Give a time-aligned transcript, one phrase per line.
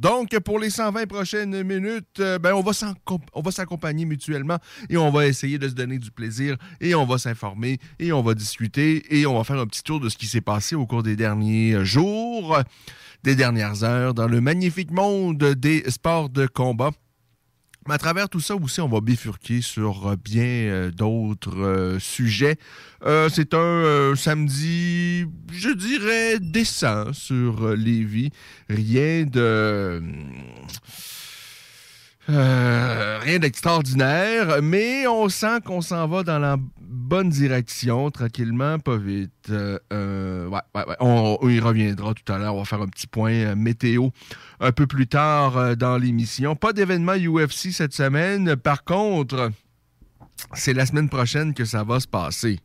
[0.00, 5.26] Donc, pour les 120 prochaines minutes, euh, ben, on va s'accompagner mutuellement et on va
[5.26, 9.26] essayer de se donner du plaisir et on va s'informer et on va discuter et
[9.26, 11.84] on va faire un petit tour de ce qui s'est passé au cours des derniers
[11.84, 12.58] jours,
[13.22, 16.90] des dernières heures dans le magnifique monde des sports de combat.
[17.86, 21.98] Mais à travers tout ça aussi, on va bifurquer sur euh, bien euh, d'autres euh,
[21.98, 22.56] sujets.
[23.30, 28.30] c'est un samedi, je dirais, décent sur Lévis.
[28.70, 30.02] Rien de...
[32.28, 36.56] rien d'extraordinaire, mais on sent qu'on s'en va dans la
[36.94, 39.32] bonne direction, tranquillement, pas vite.
[39.50, 40.50] Euh, euh,
[41.00, 42.54] on, y reviendra tout à l'heure.
[42.54, 44.08] On va faire un petit point euh, météo
[44.60, 46.56] un peu plus tard dans l'émission.
[46.56, 48.56] Pas d'événement UFC cette semaine.
[48.56, 49.50] Par contre,
[50.54, 52.60] c'est la semaine prochaine que ça va se passer.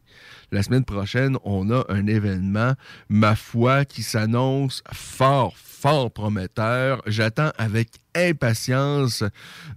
[0.51, 2.73] La semaine prochaine, on a un événement,
[3.09, 7.01] ma foi, qui s'annonce fort, fort prometteur.
[7.05, 9.23] J'attends avec impatience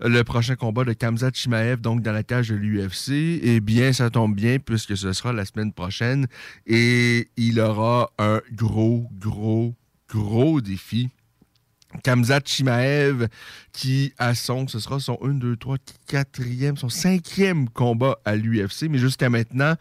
[0.01, 3.41] le prochain combat de Kamzat Chimaev, donc dans la cage de l'UFC.
[3.43, 6.27] Eh bien, ça tombe bien puisque ce sera la semaine prochaine
[6.67, 9.75] et il aura un gros, gros,
[10.09, 11.11] gros défi
[12.03, 13.29] Kamzat Chimaev
[13.73, 15.77] qui a son, ce sera son 1, 2, 3,
[16.09, 18.89] 4e, son cinquième combat à l'UFC.
[18.91, 19.75] Mais jusqu'à maintenant,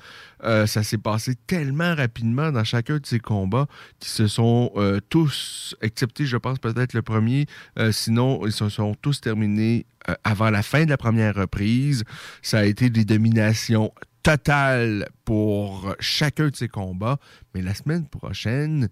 [0.44, 3.68] euh, ça s'est passé tellement rapidement dans chacun de ces combats
[4.00, 7.48] qui se sont euh, tous, excepté je pense peut-être le premier,
[7.80, 9.86] euh, sinon ils se sont tous terminés
[10.24, 12.04] avant la fin de la première reprise.
[12.42, 13.92] Ça a été des dominations
[14.24, 17.18] totales pour chacun de ces combats.
[17.54, 18.90] Mais la semaine prochaine,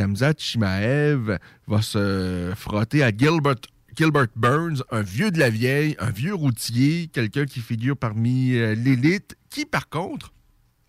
[0.00, 3.56] Kamzat Chimaev va se frotter à Gilbert,
[3.94, 8.74] Gilbert Burns, un vieux de la vieille, un vieux routier, quelqu'un qui figure parmi euh,
[8.74, 10.32] l'élite, qui par contre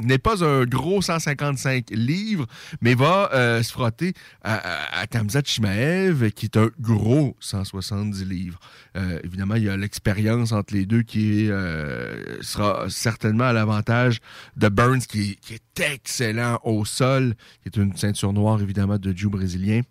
[0.02, 2.48] n'est pas un gros 155 livres,
[2.82, 4.14] mais va euh, se frotter
[4.44, 8.60] à, à, Kamzat Chimaev, qui est un gros 170 livres.
[8.98, 14.20] Euh, évidemment, il y a l'expérience entre les deux qui euh, sera certainement à l'avantage
[14.58, 19.16] de Burns, qui, qui, est excellent au sol, qui est une ceinture noire, évidemment, de
[19.16, 19.82] Jiu brésilien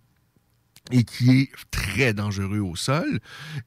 [0.92, 3.20] et qui est très dangereux au sol.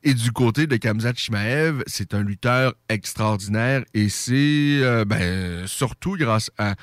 [0.04, 4.34] Et du côté de Kamzat Chimaev, c'est un lutteur extraordinaire et c'est
[4.82, 6.76] euh, ben, surtout grâce à,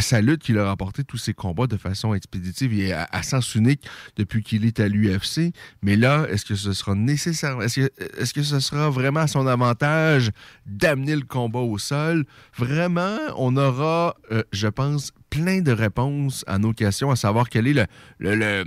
[0.00, 3.82] sa lutte qu'il a remporté tous ses combats de façon expéditive et à, sens unique
[4.16, 5.52] depuis qu'il est à l'UFC.
[5.82, 7.60] Mais là, est-ce que ce sera nécessaire?
[7.62, 10.30] Est-ce que, ce sera vraiment à son avantage
[10.66, 12.24] d'amener le combat au sol?
[12.56, 17.66] Vraiment, on aura, euh, je pense, plein de réponses à nos questions, à savoir quel
[17.66, 17.86] est
[18.18, 18.64] le,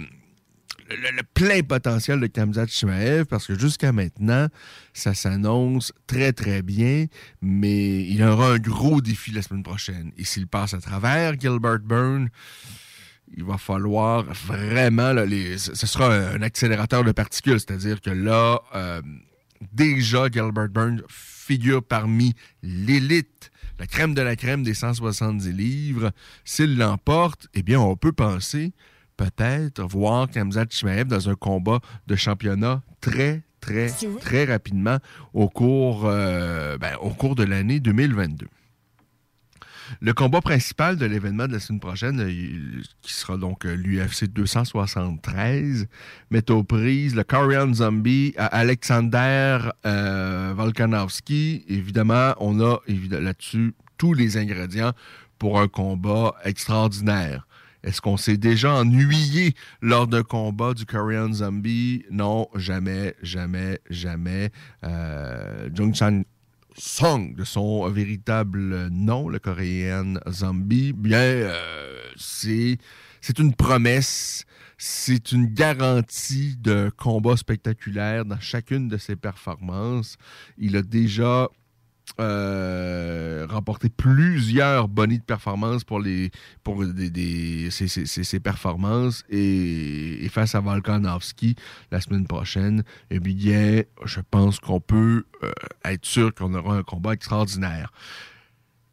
[1.33, 4.47] plein potentiel de Kamzat Chimaev parce que jusqu'à maintenant,
[4.94, 7.05] ça s'annonce très très bien,
[7.41, 10.11] mais il aura un gros défi la semaine prochaine.
[10.17, 12.29] Et s'il passe à travers Gilbert Byrne,
[13.35, 15.13] il va falloir vraiment,
[15.57, 19.01] ce sera un accélérateur de particules, c'est-à-dire que là, euh,
[19.71, 22.33] déjà Gilbert Burns figure parmi
[22.63, 26.11] l'élite la crème de la crème des 170 livres.
[26.44, 28.74] S'il l'emporte, eh bien, on peut penser
[29.19, 34.98] peut-être voir Kamzat Chimaev dans un combat de championnat très, très, très rapidement
[35.33, 38.48] au cours, euh, ben, au cours de l'année 2022.
[40.01, 44.25] Le combat principal de l'événement de la semaine prochaine, euh, qui sera donc euh, l'UFC
[44.31, 45.88] 273,
[46.30, 51.65] met aux prises le Korean Zombie à Alexander Volkanovski.
[51.68, 54.94] Évidemment, on a là-dessus tous les ingrédients
[55.39, 57.49] pour un combat extraordinaire.
[57.83, 62.03] Est-ce qu'on s'est déjà ennuyé lors d'un combat du Korean Zombie?
[62.11, 64.51] Non, jamais, jamais, jamais.
[64.83, 66.23] Euh, Jung Chan
[66.75, 72.77] Song, de son véritable nom, le Korean Zombie, bien, euh, c'est
[73.37, 74.45] une promesse,
[74.77, 80.17] c'est une garantie de combat spectaculaire dans chacune de ses performances.
[80.57, 81.49] Il a déjà
[82.19, 86.31] euh, remporté plusieurs bonnies de performance pour les
[86.63, 91.56] pour des, ses, performances et, face à Volkanovski
[91.91, 95.51] la semaine prochaine, eh bien, je pense qu'on peut euh,
[95.85, 97.91] être sûr qu'on aura un combat extraordinaire.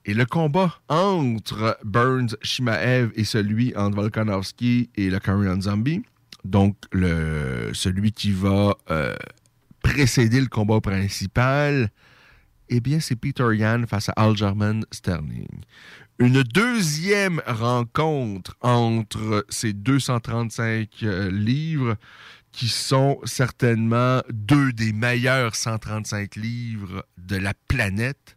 [0.04, 6.02] Et le combat entre Burns, Shimaev et celui entre Volkanovski et le Korean Zombie,
[6.44, 9.16] donc le, celui qui va euh,
[9.82, 11.90] précéder le combat principal,
[12.68, 15.64] eh bien, c'est Peter Yan face à Algerman Sterling.
[16.18, 21.96] Une deuxième rencontre entre ces 235 euh, livres
[22.52, 28.36] qui sont certainement deux des meilleurs 135 livres de la planète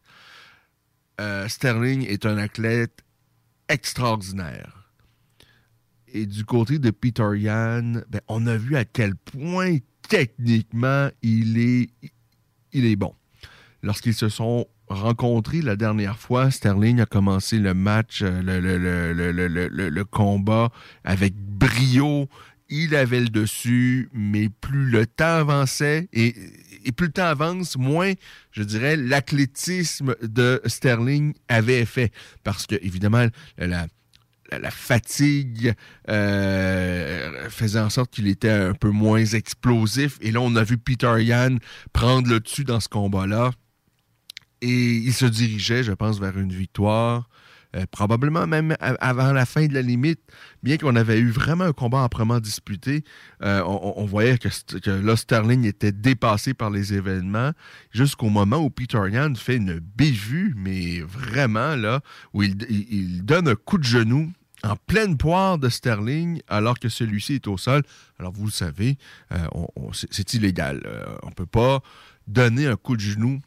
[1.19, 3.03] euh, Sterling est un athlète
[3.67, 4.91] extraordinaire.
[6.07, 9.77] Et du côté de Peter Yan, ben, on a vu à quel point
[10.07, 11.89] techniquement il est,
[12.71, 13.13] il est bon.
[13.81, 20.69] Lorsqu'ils se sont rencontrés la dernière fois, Sterling a commencé le match, euh, le, combat
[21.03, 22.27] avec brio,
[22.69, 26.33] il avait le dessus, mais plus le temps avançait et,
[26.95, 28.13] plus le temps avance, moins,
[28.51, 32.11] je dirais, l'athlétisme de Sterling avait effet.
[32.43, 33.25] Parce que, évidemment,
[33.57, 33.87] la,
[34.71, 35.73] fatigue
[36.09, 40.17] euh, faisait en sorte qu'il était un peu moins explosif.
[40.21, 41.57] Et là, on a vu Peter Yan
[41.93, 43.51] prendre le dessus dans ce combat-là.
[44.61, 47.29] Et il se dirigeait, je pense, vers une victoire.
[47.75, 50.19] Euh, probablement même avant la fin de la limite,
[50.63, 53.03] bien qu'on avait eu vraiment un combat âprement disputé,
[53.43, 54.47] euh, on, voyait que,
[54.79, 57.51] que Sterling était dépassé par les événements
[57.91, 62.01] jusqu'au moment où Peter Yan fait une bévue, mais vraiment là,
[62.33, 64.31] où il, donne un coup de genou
[64.63, 67.83] en pleine poire de Sterling alors que celui-ci est au sol.
[68.17, 68.97] Alors vous le savez,
[69.31, 69.45] euh,
[69.93, 70.81] c'est illégal.
[71.21, 71.45] on ne peut
[72.25, 73.39] donner un coup de genou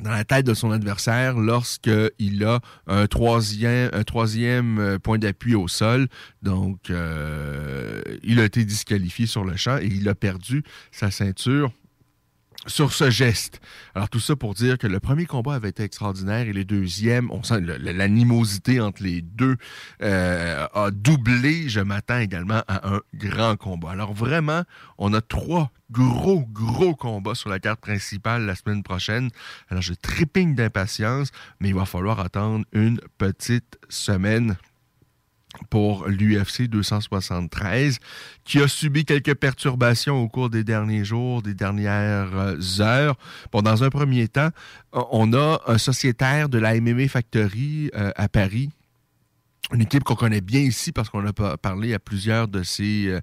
[0.00, 5.54] dans la tête de son adversaire lorsqu'il a un troisième, un troisième euh, point d'appui
[5.54, 6.08] au sol.
[6.42, 11.72] Donc, euh, il a été disqualifié sur le champ et il a perdu sa ceinture
[12.66, 13.60] sur ce geste.
[13.94, 17.30] Alors tout ça pour dire que le premier combat avait été extraordinaire et le deuxième,
[17.30, 19.56] on sent l'animosité entre les deux
[20.02, 21.68] euh, a doublé.
[21.68, 23.90] Je m'attends également à un grand combat.
[23.90, 24.62] Alors vraiment,
[24.98, 29.30] on a trois gros, gros combats sur la carte principale la semaine prochaine.
[29.68, 31.30] Alors je trépigne d'impatience,
[31.60, 34.56] mais il va falloir attendre une petite semaine
[35.70, 37.98] pour l'UFC 273,
[38.44, 43.16] qui a subi quelques perturbations au cours des derniers jours, des dernières euh, heures.
[43.52, 44.50] Bon, dans un premier temps,
[44.92, 48.70] on a un sociétaire de la MMA Factory euh, à Paris
[49.70, 53.20] une équipe qu'on connaît bien ici parce qu'on a parlé à plusieurs de ses euh,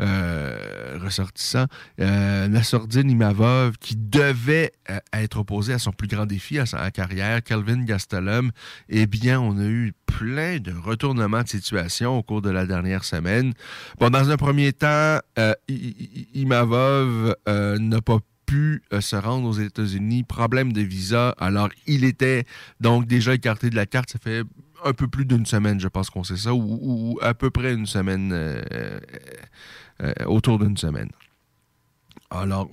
[0.00, 1.66] euh, ressortissants.
[2.00, 2.48] Euh,
[2.94, 7.84] Imavov, qui devait euh, être opposé à son plus grand défi à sa carrière, Kelvin
[7.84, 8.50] Gastelum,
[8.88, 13.04] eh bien, on a eu plein de retournements de situation au cours de la dernière
[13.04, 13.54] semaine.
[13.98, 15.18] Bon, dans un premier temps,
[16.34, 21.34] Imavov n'a pas pu se rendre aux États-Unis, problème de visa.
[21.38, 22.44] Alors, il était
[22.80, 24.10] donc déjà écarté de la carte.
[24.10, 24.42] Ça fait
[24.84, 27.86] un peu plus d'une semaine, je pense qu'on sait ça, ou, à peu près une
[27.86, 29.00] semaine, euh, euh,
[30.02, 31.10] euh, autour d'une semaine.
[32.30, 32.68] Alors,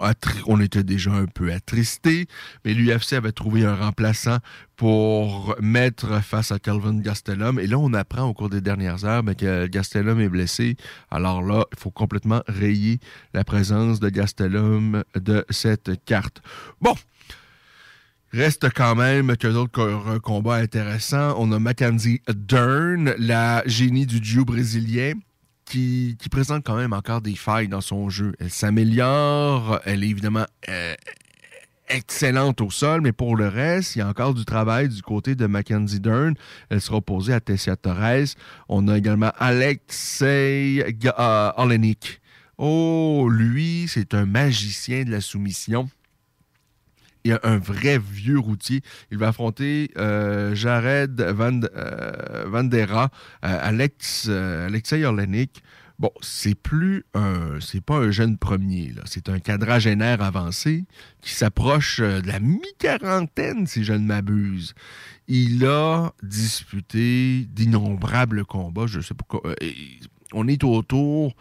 [0.48, 2.28] on était déjà un peu attristés,
[2.66, 4.40] mais l'UFC avait trouvé un remplaçant
[4.76, 7.58] pour mettre face à Calvin Gastelum.
[7.60, 10.76] Et là, on apprend au cours des dernières heures ben, que Gastelum est blessé.
[11.10, 13.00] Alors là, il faut complètement rayer
[13.34, 16.42] la présence de Gastelum de cette carte.
[16.82, 16.96] Bon,
[18.36, 21.36] Reste quand même que d'autres combats intéressants.
[21.38, 25.14] On a Mackenzie Dern, la génie du duo brésilien.
[25.64, 28.34] Qui, présente quand même encore des failles dans son jeu.
[28.40, 30.96] Elle s'améliore, elle est évidemment euh,
[31.88, 35.36] excellente au sol, mais pour le reste, il y a encore du travail du côté
[35.36, 36.36] de Mackenzie Dern.
[36.70, 38.36] Elle sera opposée à Tessia Torres.
[38.68, 42.20] On a également Alexei euh, Olenik.
[42.58, 45.90] Oh, lui, c'est un magicien de la soumission
[47.34, 48.82] a un vrai vieux routier.
[49.12, 53.10] Il va affronter euh, Jared Van, euh, Vandera,
[53.44, 55.64] euh, Alex, Alexei Orlenik.
[55.98, 58.94] Bon, c'est plus un, c'est pas un jeune premier.
[59.06, 60.84] C'est un quadragénaire avancé
[61.22, 64.76] qui s'approche de la mi-quarantaine, si je ne m'abuse.
[65.30, 68.88] Il a disputé d'innombrables combats.
[68.88, 69.26] Je sais pas.
[70.34, 71.34] on est autour.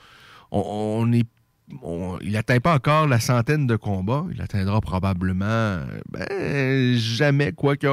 [0.52, 1.26] On, on est
[1.68, 4.26] il n'atteint pas encore la centaine de combats.
[4.33, 5.80] Il atteindra probablement
[6.11, 7.88] ben, jamais, quoi qu'on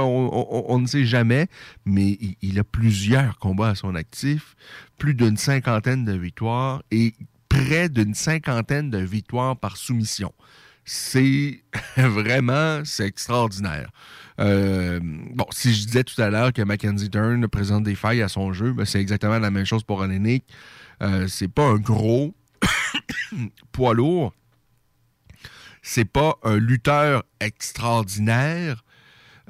[0.67, 1.47] on, ne sait jamais,
[1.85, 4.55] mais il, a plusieurs combats à son actif,
[4.97, 7.13] plus d'une cinquantaine de victoires et
[7.49, 10.33] près d'une cinquantaine de victoires par soumission.
[10.83, 11.63] C'est
[11.97, 13.89] vraiment, c'est extraordinaire.
[14.39, 18.27] Euh, bon, si je disais tout à l'heure que Mackenzie Dern présente des failles à
[18.27, 20.43] son jeu, ben, c'est exactement la même chose pour Olenek.
[21.01, 22.33] Euh, c'est pas un gros
[23.71, 24.33] poids lourd.
[25.81, 28.83] C'est pas un lutteur extraordinaire.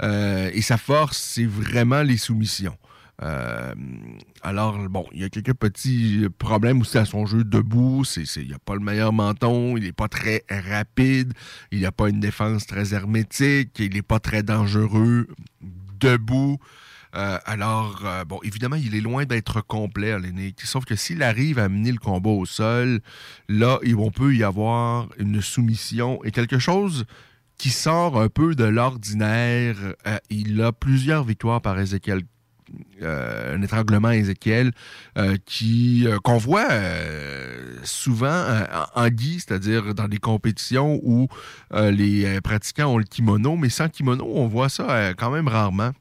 [0.01, 2.77] Euh, et sa force, c'est vraiment les soumissions.
[3.21, 3.73] Euh,
[4.41, 8.03] alors, bon, il y a quelques petits problèmes aussi à son jeu debout.
[8.03, 11.33] C'est, il n'a pas le meilleur menton, il n'est pas très rapide,
[11.71, 15.27] il n'a pas une défense très hermétique, il n'est pas très dangereux
[15.99, 16.57] debout.
[17.15, 20.61] Euh, alors, euh, bon, évidemment, il est loin d'être complet, Olenek.
[20.61, 23.01] Sauf que s'il arrive à mener le combat au sol,
[23.49, 27.05] là, on peut y avoir une soumission et quelque chose
[27.57, 29.75] qui sort un peu de l'ordinaire.
[30.07, 32.21] Euh, il a plusieurs victoires par Ezekiel
[33.01, 34.71] un étranglement à Ézéchiel
[35.45, 36.69] qui qu'on voit
[37.83, 38.45] souvent
[38.95, 41.27] en guise, c'est-à-dire dans des compétitions où
[41.73, 45.91] les pratiquants ont le kimono, mais sans kimono, on voit ça quand même rarement.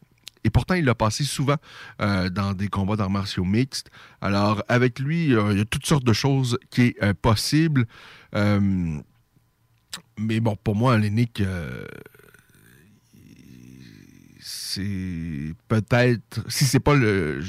[0.44, 1.56] Et pourtant, il l'a passé souvent
[2.00, 3.90] euh, dans des combats d'arts martiaux mixtes.
[4.20, 7.87] Alors, avec lui, euh, il y a toutes sortes de choses qui est euh, possible.
[10.18, 11.42] mais bon, pour moi, Lénic,
[14.40, 17.40] c'est peut-être, si c'est pas le,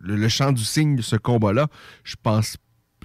[0.00, 1.68] le, le, champ du signe ce combat-là,
[2.04, 2.56] je pense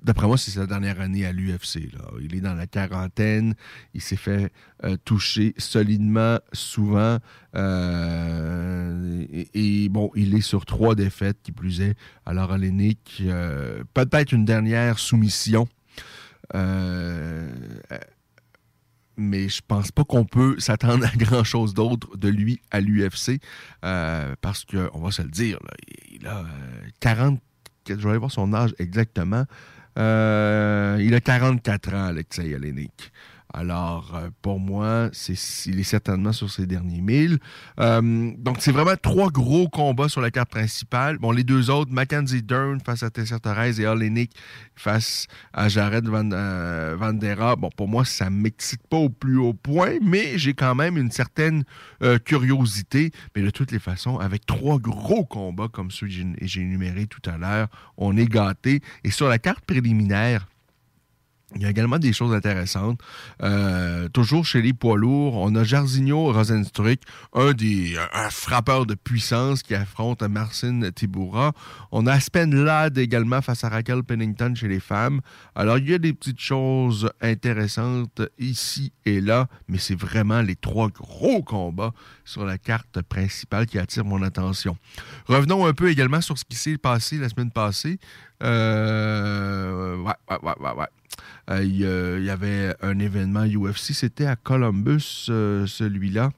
[0.04, 1.90] D'après moi, c'est sa dernière année à l'UFC.
[2.22, 3.56] Il est dans la quarantaine.
[3.94, 4.52] Il s'est fait
[4.84, 7.20] euh, toucher solidement, souvent.
[7.56, 11.96] Euh, et, bon, il est sur trois défaites, qui plus est.
[12.26, 15.70] Alors, Olenek, euh, peut-être une dernière soumission.
[19.16, 23.40] mais je pense pas qu'on peut s'attendre à grand chose d'autre de lui à l'UFC.
[23.80, 25.60] parce qu'on va se le dire,
[26.12, 26.46] il a
[27.00, 27.40] 40
[27.90, 29.46] je vais aller voir son âge exactement.
[29.98, 33.12] Euh, il a 44 ans, Alexei Olenik.
[33.56, 35.12] Alors, euh, pour moi,
[35.68, 37.38] il est certainement sur ses derniers milles.
[37.80, 41.20] Euh, donc, c'est vraiment trois gros combats sur la carte principale.
[41.20, 44.32] Bon, les deux autres, Mackenzie Dern face à Tessa Torres et Olenik
[44.76, 47.56] face à Jared Van, euh, Vandera.
[47.56, 50.98] Bon, pour moi, ça ne m'excite pas au plus haut point, mais j'ai quand même
[50.98, 51.64] une certaine
[52.26, 53.12] curiosité.
[53.36, 57.30] Mais de toutes les façons, avec trois gros combats comme ceux que j'ai énumérés tout
[57.30, 57.68] à l'heure,
[57.98, 58.82] on est gâté.
[59.04, 60.48] Et sur la carte préliminaire,
[61.56, 63.00] il y a également des choses intéressantes.
[63.42, 67.00] Euh, toujours chez les poids lourds, on a Jarzinho Rosenstruck,
[67.34, 71.54] un des un frappeur de puissance qui affronte Marcin Tibura.
[71.92, 75.22] On a Aspen Ladd également face à Raquel Pennington chez les femmes.
[75.56, 80.56] Alors, il y a des petites choses intéressantes ici et là, mais c'est vraiment les
[80.56, 81.94] trois gros combats
[82.26, 84.78] sur la carte principale qui attirent mon attention.
[85.28, 88.00] Revenons un peu également sur ce qui s'est passé la semaine passée.
[88.44, 90.84] Euh, ouais, ouais, ouais, ouais.
[90.84, 90.86] Euh,
[91.50, 96.32] il y, avait un événement UFC, c'était à Columbus, euh, celui-là.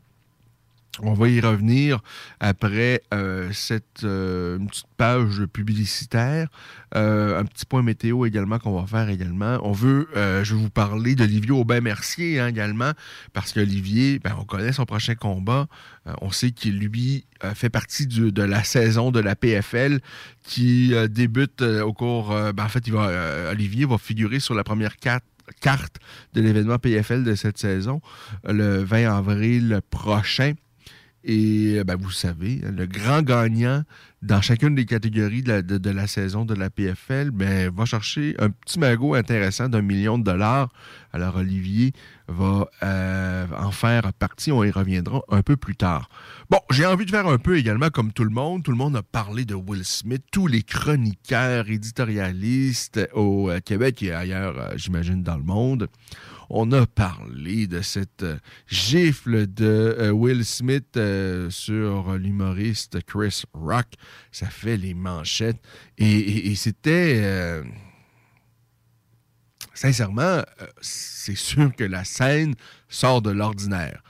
[1.01, 1.99] On va y revenir
[2.39, 6.47] après euh, cette euh, petite page publicitaire.
[6.95, 9.59] Euh, un petit point météo également qu'on va faire également.
[9.63, 12.91] On veut, je vais vous parler d'Olivier Aubin-Mercier hein, également,
[13.33, 15.67] parce qu'Olivier, ben, on connaît son prochain combat.
[16.21, 19.99] on sait qu'il, lui, fait partie de la saison de la PFL
[20.43, 22.29] qui débute au cours...
[22.29, 25.25] Ben, en fait, il va, Olivier va figurer sur la première carte
[26.33, 28.01] de l'événement PFL de cette saison
[28.47, 30.53] le 20 avril prochain.
[31.27, 33.83] Et ben, vous savez, le grand gagnant
[34.21, 38.77] dans chacune des catégories de la, saison de la PFL ben, va chercher un petit
[38.77, 40.69] magot intéressant d'un million de dollars.
[41.13, 41.93] Alors Olivier
[42.27, 46.09] va euh, en faire partie, on y reviendra un peu plus tard.
[46.51, 48.61] Bon, j'ai envie de faire un peu également comme tout le monde.
[48.63, 54.03] Tout le monde a parlé de Will Smith, tous les chroniqueurs, éditorialistes au euh, Québec
[54.03, 55.87] et ailleurs, euh, j'imagine, dans le monde
[56.49, 58.37] on a parlé de cette euh,
[58.67, 63.87] gifle de euh, Will Smith euh, sur l'humoriste Chris Rock.
[64.31, 65.61] Ça fait les manchettes.
[65.97, 67.63] Et, c'était...
[69.73, 70.41] sincèrement,
[70.81, 72.55] c'est sûr que la scène
[72.89, 74.03] sort de l'ordinaire.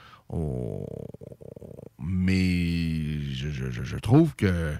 [1.98, 4.74] Mais je, trouve que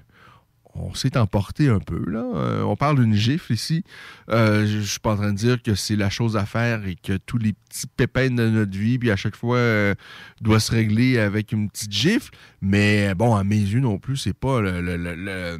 [0.78, 2.02] on s'est emporté un peu.
[2.06, 2.24] Là.
[2.34, 3.84] Euh, on parle d'une gifle ici.
[4.30, 6.86] Euh, je ne suis pas en train de dire que c'est la chose à faire
[6.86, 9.94] et que tous les petits pépins de notre vie, puis à chaque fois, euh,
[10.40, 12.32] doit se régler avec une petite gifle.
[12.60, 15.58] Mais bon, à mes yeux non plus, c'est pas le,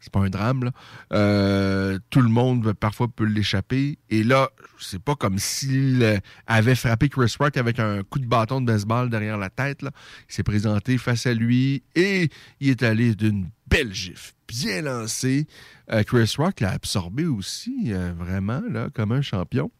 [0.00, 0.70] c'est pas un drame.
[1.12, 3.98] Euh, tout le monde parfois peut l'échapper.
[4.10, 4.48] Et là,
[4.78, 9.10] c'est pas comme s'il avait frappé Chris Rock avec un coup de bâton de baseball
[9.10, 9.80] derrière la tête.
[9.82, 15.46] Il s'est présenté face à lui et il est allé d'une belle gifle, bien lancée.
[15.90, 19.70] Euh, Chris Rock l'a absorbé aussi, euh, vraiment, là, comme un champion.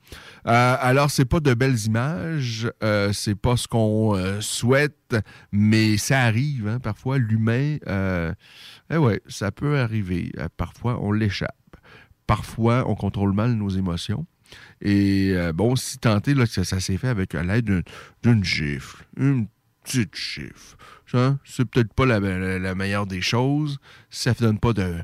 [0.47, 2.71] Euh, alors, c'est pas de belles images,
[3.13, 5.17] c'est pas ce qu'on souhaite,
[5.53, 7.79] mais ça arrive, hein, parfois, l'humain,
[8.91, 10.33] eh ouais, ça peut arriver.
[10.57, 11.55] parfois, on l'échappe.
[12.27, 14.27] Parfois, on contrôle mal nos émotions.
[14.81, 17.83] Et bon, si tenté là, ça, s'est fait avec l'aide
[18.23, 19.05] d'une gifle,
[19.89, 20.77] petite gifle.
[21.45, 23.79] C'est peut-être pas la, meilleure des choses.
[24.11, 24.99] Ça ne donne pas de,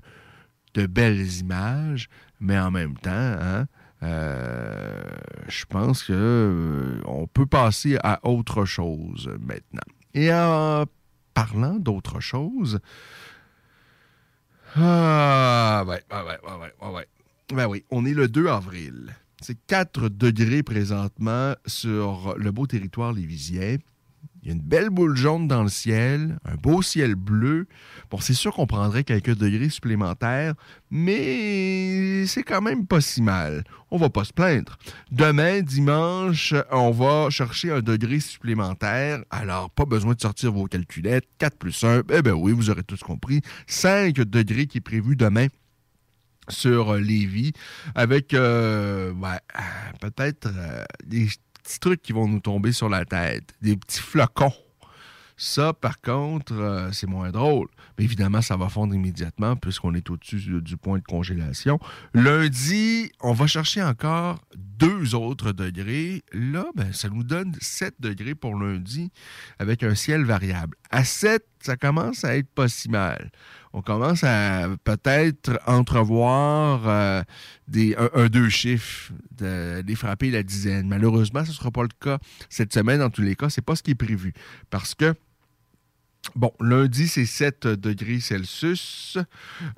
[0.75, 2.09] de belles images,
[2.41, 3.67] mais en même temps, hein,
[4.03, 5.03] euh,
[5.49, 9.81] je pense que euh, on peut passer à autre chose maintenant.
[10.13, 10.85] Et en
[11.33, 12.81] parlant d'autre chose,
[14.77, 17.09] ah, ouais, ouais, ouais, ouais, ouais,
[17.55, 19.15] Ben oui, on est le 2 avril.
[19.41, 23.77] C'est 4 degrés présentement sur le beau territoire lévisien.
[24.45, 27.67] Il y a une belle boule jaune dans le ciel, un beau ciel bleu.
[28.11, 30.53] Bon, c'est sûr qu'on prendrait quelques degrés supplémentaires,
[30.91, 33.65] mais c'est quand même pas si mal.
[33.91, 34.77] On va pas se plaindre.
[35.11, 39.21] Demain, dimanche, on va chercher un degré supplémentaire.
[39.31, 41.27] Alors, pas besoin de sortir vos calculettes.
[41.39, 43.41] 4 plus 1, eh bien oui, vous aurez tous compris.
[43.67, 45.47] 5 degrés qui est prévu demain
[46.51, 47.53] sur Lévis,
[47.95, 49.15] avec euh,
[50.01, 51.29] peut-être euh, des
[51.65, 54.53] petits trucs qui vont nous tomber sur la tête, des petits flocons.
[55.37, 57.67] Ça, par contre, euh, c'est moins drôle.
[57.99, 61.81] Mais évidemment, ça va fondre immédiatement puisqu'on est au-dessus du point de congélation.
[62.13, 66.23] Lundi, on va chercher encore deux autres degrés.
[66.33, 69.11] Là, ben, ça nous donne 7 degrés pour lundi
[69.59, 70.77] avec un ciel variable.
[70.91, 73.33] À 7, ça commence à être pas si mal
[73.75, 77.23] on commence à peut-être entrevoir euh,
[78.15, 80.87] un, deux chiffres, de, frapper la dizaine.
[80.87, 83.01] Malheureusement, ce ne sera pas le cas cette semaine.
[83.01, 84.33] Dans tous les cas, c'est pas ce qui est prévu.
[84.71, 85.13] Parce que
[86.37, 89.19] Bon, lundi, c'est 7 degrés Celsius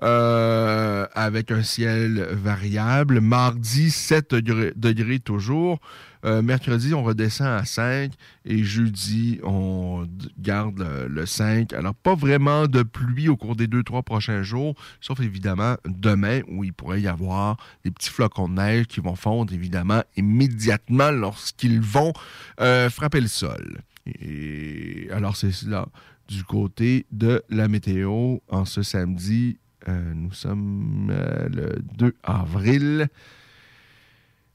[0.03, 3.21] euh, avec un ciel variable.
[3.21, 5.81] Mardi, 7 degrés, toujours.
[6.27, 8.13] Euh, mercredi, on redescend à 5
[8.45, 10.09] et jeudi, on
[10.39, 11.73] garde le, 5.
[11.73, 16.65] Alors, pas vraiment de pluie au cours des 2-3 prochains jours, sauf évidemment demain où
[16.65, 21.81] il pourrait y avoir des petits flocons de neige qui vont fondre évidemment immédiatement lorsqu'ils
[21.81, 22.13] vont
[22.61, 23.83] euh, frapper le sol.
[24.07, 25.87] Et alors, c'est là
[26.29, 29.59] du côté de la météo en ce samedi.
[29.89, 31.13] Euh, nous sommes
[31.53, 33.09] le 2 avril.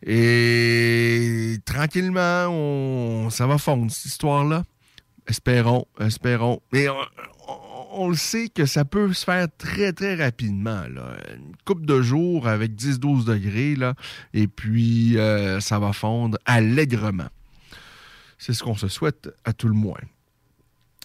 [0.06, 4.64] Et tranquillement, ça va fondre, cette histoire-là.
[5.28, 6.62] Espérons, espérons.
[6.74, 6.88] Et
[7.94, 10.84] on, le sait que ça peut se faire très, très rapidement.
[10.86, 13.94] Une coupe de jours avec 10-12 degrés, là,
[14.34, 17.30] et puis euh, ça va fondre allègrement.
[18.38, 20.00] C'est ce qu'on se souhaite à tout le moins.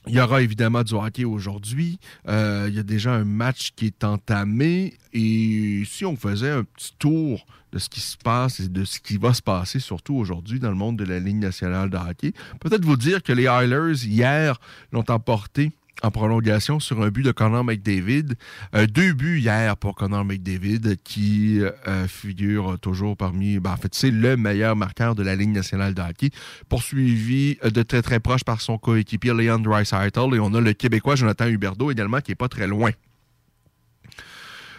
[0.08, 1.98] Il y aura évidemment du hockey aujourd'hui.
[2.28, 4.94] Euh, il y a déjà un match qui est entamé.
[5.12, 9.00] Et si on faisait un petit tour de ce qui se passe et de ce
[9.00, 12.32] qui va se passer, surtout aujourd'hui dans le monde de la Ligue nationale de hockey,
[12.60, 14.60] peut-être vous dire que les Oilers, hier,
[14.92, 18.34] l'ont emporté en prolongation sur un but de Connor McDavid.
[18.74, 23.94] Euh, deux buts hier pour Connor McDavid qui euh, figure toujours parmi, ben, en fait,
[23.94, 26.30] c'est le meilleur marqueur de la Ligue nationale de hockey,
[26.68, 30.72] poursuivi euh, de très très proche par son coéquipier Leon Dreisaitl et on a le
[30.72, 32.90] Québécois Jonathan Huberdeau également qui est pas très loin.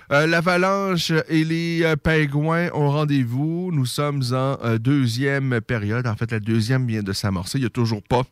[0.09, 3.71] L'Avalanche et les Pingouins ont rendez-vous.
[3.73, 6.07] Nous sommes en deuxième période.
[6.07, 7.57] En fait, la deuxième vient de s'amorcer.
[7.57, 8.23] Il n'y a toujours pas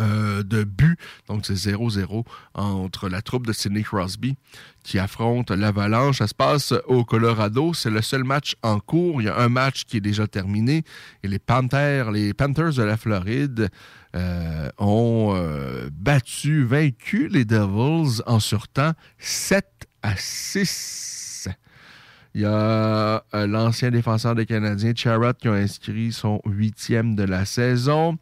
[0.00, 0.98] euh, de but.
[1.28, 4.36] Donc, c'est 0-0 entre la troupe de Sidney Crosby
[4.84, 6.18] qui affronte l'Avalanche.
[6.18, 7.74] Ça se passe au Colorado.
[7.74, 9.20] C'est le seul match en cours.
[9.20, 10.84] Il y a un match qui est déjà terminé.
[11.22, 13.68] Et les Panthers, les Panthers de la Floride
[14.16, 19.66] euh, ont euh, battu, vaincu les Devils en surtemps 7
[20.02, 21.48] à 6.
[22.34, 27.44] Il y a l'ancien défenseur des Canadiens, Charrot, qui a inscrit son huitième de la
[27.44, 28.16] saison.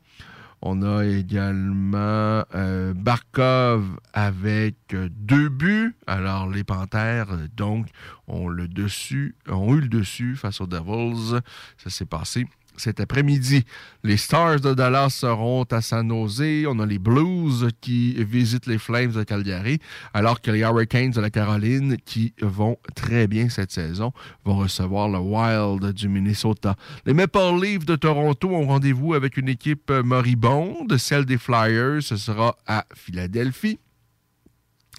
[0.69, 5.95] On a également euh, Barkov avec euh, deux buts.
[6.09, 7.87] Alors, les Panthères, donc,
[8.27, 11.39] ont, le dessus, ont eu le dessus face aux Devils.
[11.79, 13.65] Ça s'est passé cet après-midi.
[14.05, 16.67] Les Stars de Dallas seront à San Jose.
[16.69, 19.79] On a les Blues qui visitent les Flames de Calgary,
[20.15, 24.13] alors que les Hurricanes de la Caroline, qui vont très bien cette saison,
[24.45, 26.77] vont recevoir le Wild du Minnesota.
[27.05, 32.03] Les Maple Leafs de Toronto ont rendez-vous avec une équipe moribonde, celle des Flyers.
[32.03, 33.79] Ce sera à Philadelphie.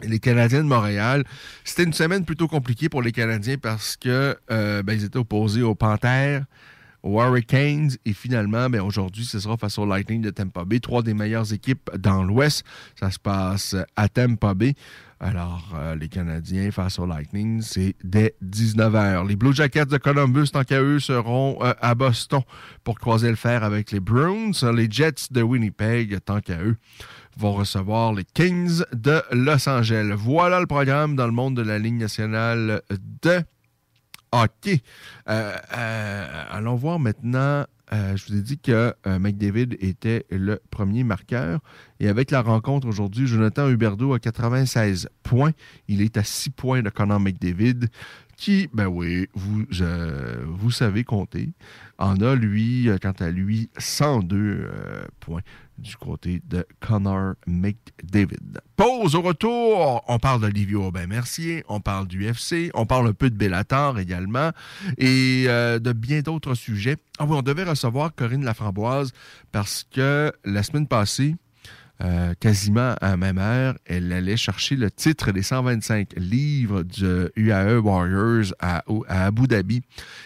[0.04, 1.24] les Canadiens de Montréal.
[1.64, 5.64] C'était une semaine plutôt compliquée pour les Canadiens parce que euh, ben, ils étaient opposés
[5.64, 6.44] aux Panthers,
[7.08, 11.02] aux Hurricanes et finalement, ben, aujourd'hui, ce sera face au Lightning de Tampa Bay, trois
[11.02, 12.66] des meilleures équipes dans l'Ouest.
[13.00, 14.76] Ça se passe à Tampa Bay.
[15.20, 19.28] Alors, euh, les Canadiens face au Lightning, c'est dès 19h.
[19.28, 22.42] Les Blue Jackets de Columbus, tant qu'à eux, seront euh, à Boston
[22.84, 24.52] pour croiser le fer avec les Bruins.
[24.76, 26.76] Les Jets de Winnipeg, tant qu'à eux,
[27.36, 30.14] vont recevoir les Kings de Los Angeles.
[30.16, 32.82] Voilà le programme dans le monde de la Ligue nationale
[33.24, 33.42] de
[34.32, 34.82] hockey.
[35.30, 37.66] Euh, euh, allons voir maintenant.
[37.94, 41.62] Euh, je vous ai dit que McDavid était le premier marqueur.
[42.02, 45.52] Et avec la rencontre aujourd'hui, Jonathan Huberdeau a 96 points.
[45.88, 47.88] Il est à 6 points de Conor McDavid,
[48.36, 49.64] qui, ben oui, vous,
[50.48, 51.50] vous savez compter,
[51.98, 54.70] en a, lui, quant à lui, 102
[55.22, 55.42] points
[55.78, 58.62] du côté de Connor McDavid.
[58.76, 60.04] Pause au retour.
[60.08, 64.52] On parle d'Olivier Aubin-Mercier, on parle du FC, on parle un peu de Bellator également
[64.98, 66.98] et euh, de bien d'autres sujets.
[67.20, 69.12] Ah oui, on devait recevoir Corinne Laframboise
[69.52, 71.36] parce que la semaine passée,
[72.04, 77.80] euh, quasiment à même heure, elle allait chercher le titre des 125 livres du UAE
[77.80, 79.82] Warriors à, Abu Dhabi.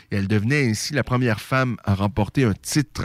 [0.10, 3.04] Elle devenait ainsi la première femme à remporter un titre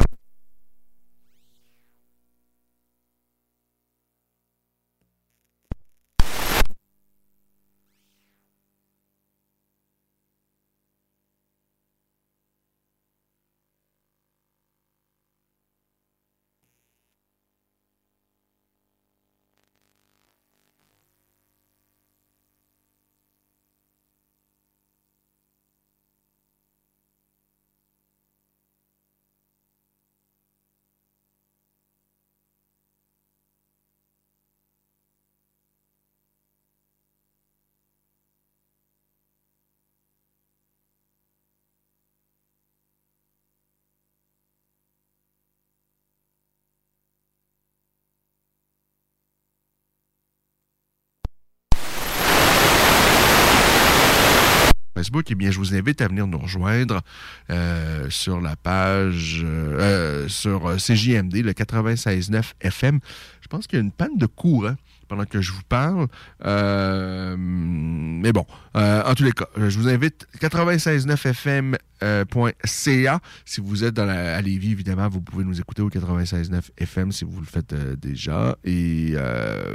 [54.96, 57.02] Facebook, eh bien, je vous invite à venir nous rejoindre
[57.50, 63.00] euh, sur la page, euh, euh, sur CJMD, le 96.9 FM.
[63.42, 64.74] Je pense qu'il y a une panne de courant
[65.06, 66.06] pendant que je vous parle.
[66.42, 73.20] mais bon, en tous les cas, je vous invite 96.9fm.ca.
[73.44, 77.12] si vous êtes dans la, à Lévis, évidemment, vous pouvez nous écouter au 96.9 FM
[77.12, 78.56] si vous le faites déjà.
[78.64, 79.14] Et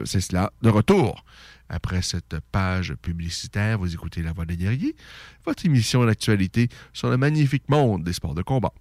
[0.03, 0.51] c'est cela.
[0.63, 1.23] De retour
[1.71, 4.95] après cette page publicitaire, vous écoutez La Voix des guerriers,
[5.45, 8.73] votre émission d'actualité sur le magnifique monde des sports de combat.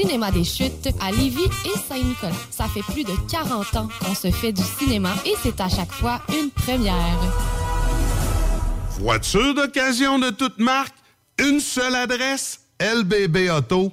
[0.00, 2.32] Cinéma des Chutes à Lévis et Saint-Nicolas.
[2.52, 5.90] Ça fait plus de 40 ans qu'on se fait du cinéma et c'est à chaque
[5.90, 6.94] fois une première.
[9.00, 10.94] Voiture d'occasion de toute marque,
[11.40, 13.92] une seule adresse, LBB Auto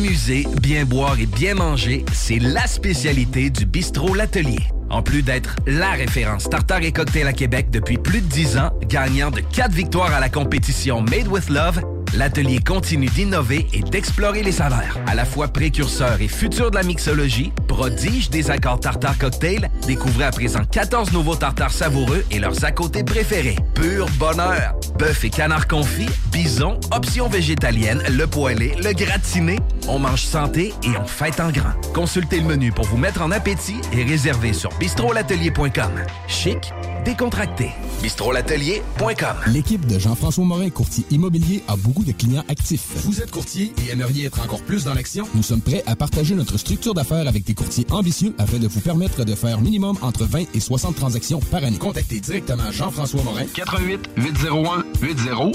[0.00, 4.60] S'amuser, bien boire et bien manger, c'est la spécialité du bistrot L'Atelier.
[4.88, 8.70] En plus d'être la référence tartare et cocktail à Québec depuis plus de 10 ans,
[8.88, 11.82] gagnant de 4 victoires à la compétition Made with Love,
[12.14, 14.98] l'atelier continue d'innover et d'explorer les saveurs.
[15.06, 20.24] À la fois précurseur et futur de la mixologie, prodige des accords tartare cocktail, Découvrez
[20.24, 23.56] à présent 14 nouveaux tartares savoureux et leurs à côté préférés.
[23.74, 24.74] Pur bonheur!
[24.98, 29.58] Bœuf et canard confit, bison, options végétaliennes, le poêlé, le gratiné.
[29.92, 31.72] On mange santé et on fête en grand.
[31.92, 35.90] Consultez le menu pour vous mettre en appétit et réservez sur bistrolatelier.com.
[36.28, 36.72] Chic,
[37.04, 37.70] décontracté.
[38.00, 39.36] bistrolatelier.com.
[39.48, 42.86] L'équipe de Jean-François Morin, courtier immobilier, a beaucoup de clients actifs.
[43.04, 45.26] Vous êtes courtier et aimeriez être encore plus dans l'action?
[45.34, 48.80] Nous sommes prêts à partager notre structure d'affaires avec des courtiers ambitieux afin de vous
[48.80, 51.78] permettre de faire minimum entre 20 et 60 transactions par année.
[51.78, 53.42] Contactez directement Jean-François Morin.
[53.52, 55.52] 88 801 8011.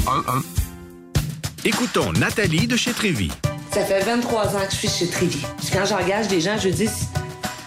[1.63, 3.31] Écoutons Nathalie de chez Trévy.
[3.75, 5.45] Ça fait 23 ans que je suis chez Trévy.
[5.57, 6.87] Puis quand j'engage des gens, je dis,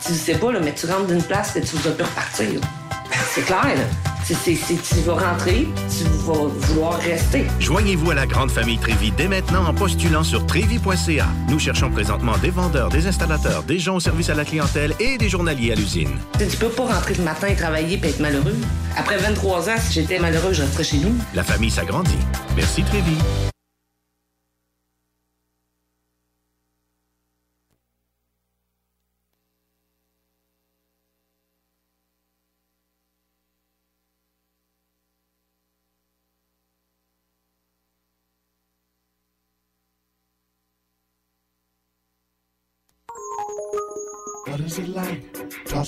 [0.07, 2.61] tu sais pas, là, mais tu rentres d'une place et tu vas plus repartir.
[3.35, 3.85] C'est clair, là.
[4.25, 7.45] C'est- tu vas rentrer, tu vas vouloir rester.
[7.61, 11.27] Joignez-vous à la grande famille Trévi dès maintenant en postulant sur trévi.ca.
[11.51, 15.19] Nous cherchons présentement des vendeurs, des installateurs, des gens au service à la clientèle et
[15.19, 16.17] des journaliers à l'usine.
[16.39, 18.57] Tu peux pas rentrer le matin et travailler et être malheureux.
[18.97, 21.15] Après 23 ans, si j'étais malheureux, je resterais chez nous.
[21.35, 22.17] La famille s'agrandit.
[22.57, 23.13] Merci Trévi.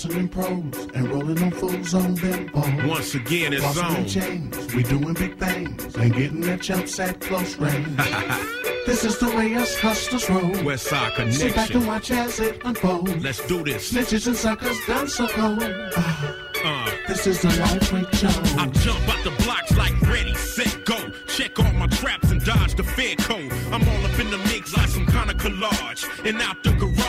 [0.06, 2.82] In pros and rolling on fools on them balls.
[2.84, 4.06] Once again, it's Tossing in on.
[4.06, 7.86] chains, we doing big things and getting their jumps at close range.
[8.86, 10.64] this is the way us hustlers roll.
[10.64, 11.76] West Side Sit back Connection.
[11.78, 13.16] and watch as it unfolds.
[13.22, 13.92] Let's do this.
[13.92, 15.62] Snitches and suckers done so cold.
[15.62, 18.36] Uh, This is the life we chose.
[18.56, 20.96] I jump out the blocks like ready, set, go.
[21.26, 23.50] Check all my traps and dodge the Fed code.
[23.72, 26.04] I'm all up in the mix like some kind of collage.
[26.28, 26.99] And out the garage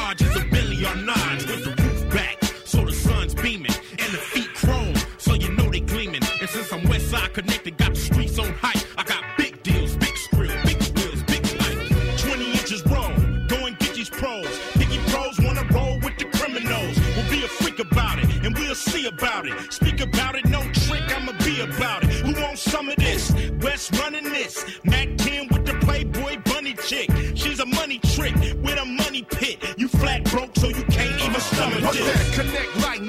[6.51, 8.83] since I'm West Side connected, got the streets on hype.
[8.97, 12.17] I got big deals, big skrill, big wheels, big light.
[12.19, 13.13] 20 inches roll.
[13.47, 14.47] Go and get these pros.
[14.73, 16.99] Picky pros wanna roll with the criminals.
[17.15, 19.53] We'll be a freak about it and we'll see about it.
[19.71, 22.09] Speak about it, no trick, I'ma be about it.
[22.09, 23.31] Who wants some of this?
[23.61, 24.65] West running this.
[24.83, 27.09] Mac 10 with the Playboy bunny chick.
[27.33, 29.57] She's a money trick with a money pit.
[29.77, 32.35] You flat broke, so you can't even stomach What's this.
[32.35, 32.43] that?
[32.43, 33.01] Connect like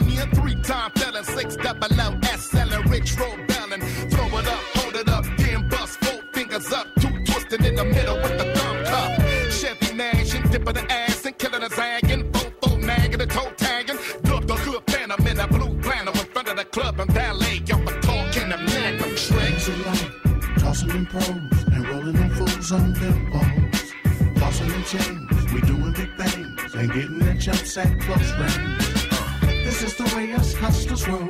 [27.73, 29.65] jumps at close range.
[29.65, 31.29] This is the way us hustlers roll.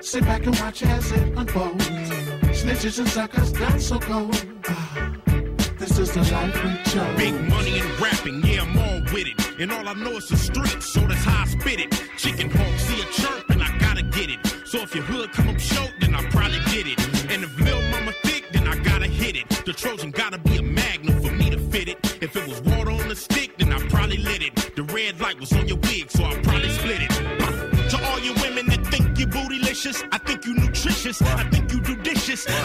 [0.00, 1.84] Sit back and watch as it unfolds.
[2.52, 4.34] Snitches and suckers done so cold.
[5.78, 7.16] This is the life we chose.
[7.16, 9.60] Big money in rapping, yeah, I'm on with it.
[9.60, 11.92] And all I know is the streets, so that's how I spit it.
[12.16, 14.40] Chicken hawk, see a chirp, and I gotta get it.
[14.66, 15.45] So if your hood come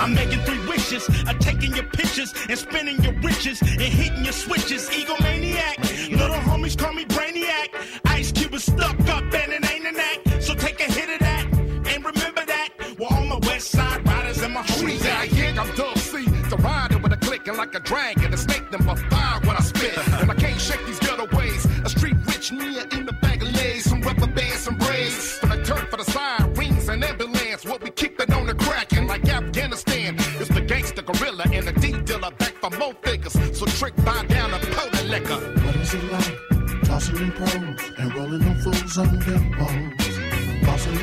[0.01, 4.33] I'm making three wishes, I'm taking your pictures and spending your riches and hitting your
[4.33, 4.89] switches.
[4.89, 7.67] Egomaniac, little homies call me Brainiac.
[8.05, 11.19] Ice Cube is stuck up and it ain't an act, so take a hit of
[11.19, 12.69] that and remember that.
[12.97, 16.25] We're all my West Side riders and my homies yeah, yeah, I'm Dub C.
[16.25, 18.30] The rider with a click and like a dragon.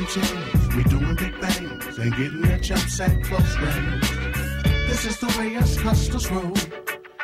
[0.09, 4.11] Chains, we doing big things and getting their jumps at close range.
[4.89, 6.55] This is the way us hustlers roll.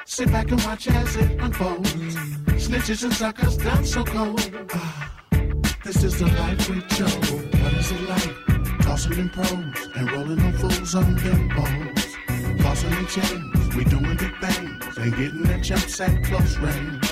[0.05, 1.89] Sit back and watch as it unfolds.
[2.67, 4.69] Snitches and suckers done so cold.
[4.75, 5.13] Ah,
[5.83, 7.33] This is the life we chose.
[7.63, 8.81] What is it like?
[8.81, 12.07] Tossing in pros and rolling on fools on them balls.
[12.61, 17.11] Tossing in chains, we doing big things and getting their jumps at close range.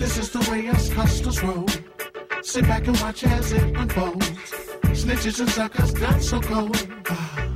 [0.00, 1.66] This is the way us hustlers roll.
[2.42, 4.55] Sit back and watch as it unfolds.
[5.02, 6.88] Snitches and suckers done so cold.
[7.08, 7.48] Ah,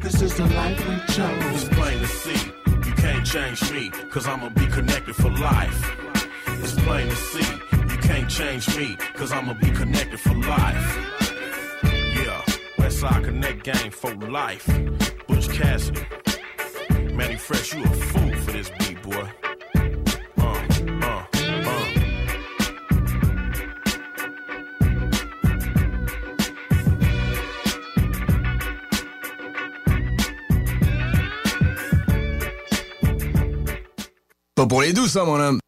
[0.00, 1.62] This is the life we chose.
[1.62, 2.40] It's plain to see,
[2.86, 5.80] you can't change me, cause I'ma be connected for life.
[6.62, 7.48] It's plain to see,
[7.92, 11.08] you can't change me, cause I'ma be connected for life.
[12.98, 14.66] soccer net game for life.
[15.28, 16.04] Butch Cassidy.
[17.12, 19.47] Manny Fresh, you a fool for this beat, boy.
[34.58, 35.60] Pas pour les douces, ça, mon homme.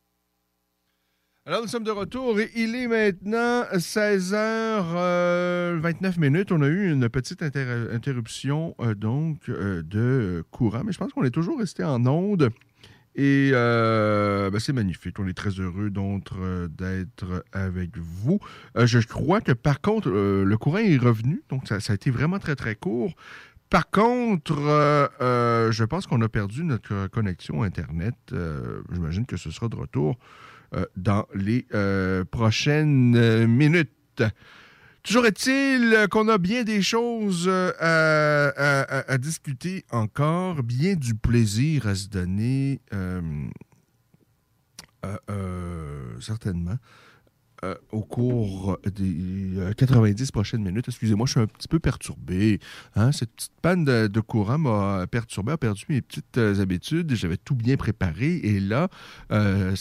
[1.46, 6.50] Alors, nous sommes de retour et il est maintenant 16h29 minutes.
[6.50, 11.12] On a eu une petite inter- interruption, euh, donc, euh, de courant, mais je pense
[11.12, 12.50] qu'on est toujours resté en onde.
[13.14, 15.20] Et euh, ben, c'est magnifique.
[15.20, 18.40] On est très heureux euh, d'être avec vous.
[18.76, 21.44] Euh, je crois que par contre, euh, le courant est revenu.
[21.48, 23.14] Donc, ça a été vraiment très, très court.
[23.70, 28.16] Par contre, euh, euh, je pense qu'on a perdu notre connexion Internet.
[28.33, 30.18] Euh, J'imagine que ce sera de retour
[30.96, 31.66] dans les
[32.30, 34.22] prochaines minutes.
[35.02, 37.48] Toujours est-il qu'on a bien des choses
[37.80, 42.80] à, discuter encore, bien du plaisir à se donner,
[46.20, 46.76] certainement,
[47.64, 50.88] euh, au cours des euh, 90 prochaines minutes.
[50.88, 52.59] Excusez-moi, je suis un petit peu perturbé.
[52.96, 53.12] hein.
[53.12, 57.14] Cette petite panne de, courant m'a perturbé, a perdu mes petites euh, habitudes.
[57.14, 58.88] J'avais tout bien préparé et là,
[59.31, 59.75] euh,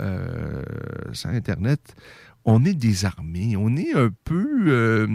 [0.00, 0.62] euh,
[1.12, 1.96] sans Internet,
[2.44, 3.56] on est désarmé.
[3.56, 4.64] On est un peu.
[4.66, 5.06] euh,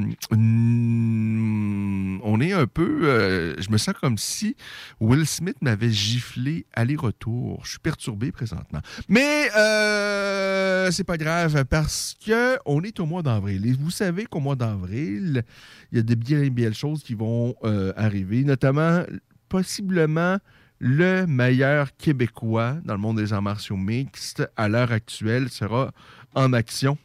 [2.24, 3.02] on est un peu.
[3.04, 4.56] euh, je me sens comme si
[5.00, 7.62] Will Smith m'avait giflé aller-retour.
[7.64, 8.80] Je suis perturbé présentement.
[9.08, 13.66] Mais euh, c'est pas grave parce que on est au mois d'avril.
[13.68, 15.44] Et vous savez qu'au mois d'avril,
[15.92, 17.56] il y a de bien belles choses qui vont
[17.96, 19.04] arriver, notamment
[19.50, 20.38] possiblement
[20.80, 25.92] le meilleur Québécois dans le monde des arts martiaux mixtes à l'heure actuelle sera
[26.36, 26.98] en action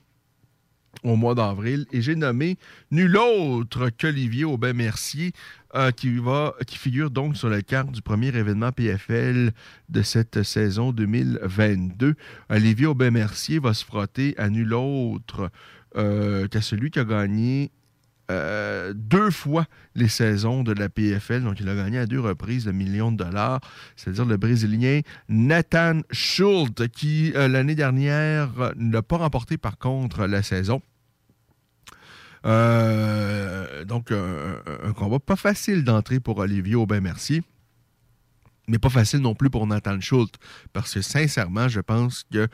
[1.03, 2.57] au mois d'avril et j'ai nommé
[2.91, 5.33] nul autre qu'Olivier Aubin-Mercier
[5.75, 6.17] euh, qui,
[6.67, 9.53] qui figure donc sur la carte du premier événement PFL
[9.89, 12.15] de cette saison 2022.
[12.49, 15.51] Olivier Aubin-Mercier va se frotter à nul autre
[15.97, 17.71] euh, qu'à celui qui a gagné
[18.31, 21.43] euh, deux fois les saisons de la PFL.
[21.43, 23.61] Donc, il a gagné à deux reprises le million de dollars,
[23.97, 30.43] c'est-à-dire le Brésilien Nathan Schultz, qui, euh, l'année dernière, n'a pas remporté, par contre, la
[30.43, 30.81] saison.
[32.47, 37.43] Euh, donc, un, combat pas facile d'entrer pour Olivier Aubin-Mercier
[38.67, 40.33] mais pas facile non plus pour Nathan Schultz,
[40.73, 42.49] parce que sincèrement, je pense que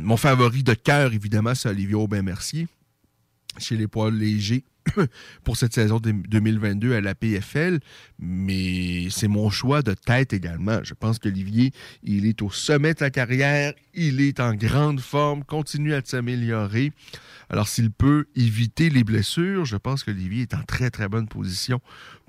[0.00, 2.66] mon favori de cœur, évidemment, c'est Olivier Aubin-Mercier
[3.58, 4.64] chez les poids légers
[5.44, 7.80] pour cette saison de 2022 à la PFL,
[8.18, 10.80] mais c'est mon choix de tête également.
[10.82, 15.44] Je pense qu'Olivier, il est au sommet de sa carrière, il est en grande forme,
[15.44, 16.92] continue à s'améliorer.
[17.48, 21.80] Alors, s'il peut éviter les blessures, je pense qu'Olivier est en très, très bonne position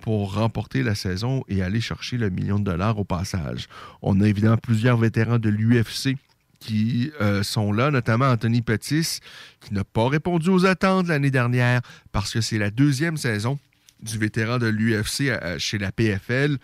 [0.02, 3.68] pour remporter la saison et aller chercher le million de dollars au passage.
[4.02, 6.18] On a évidemment plusieurs vétérans de l'UFC
[6.60, 9.20] qui euh, sont là, notamment Anthony Pettis,
[9.62, 13.60] qui n'a pas répondu aux attentes l'année dernière parce que c'est la deuxième saison
[14.02, 16.58] du vétéran de l'UFC chez la PFL.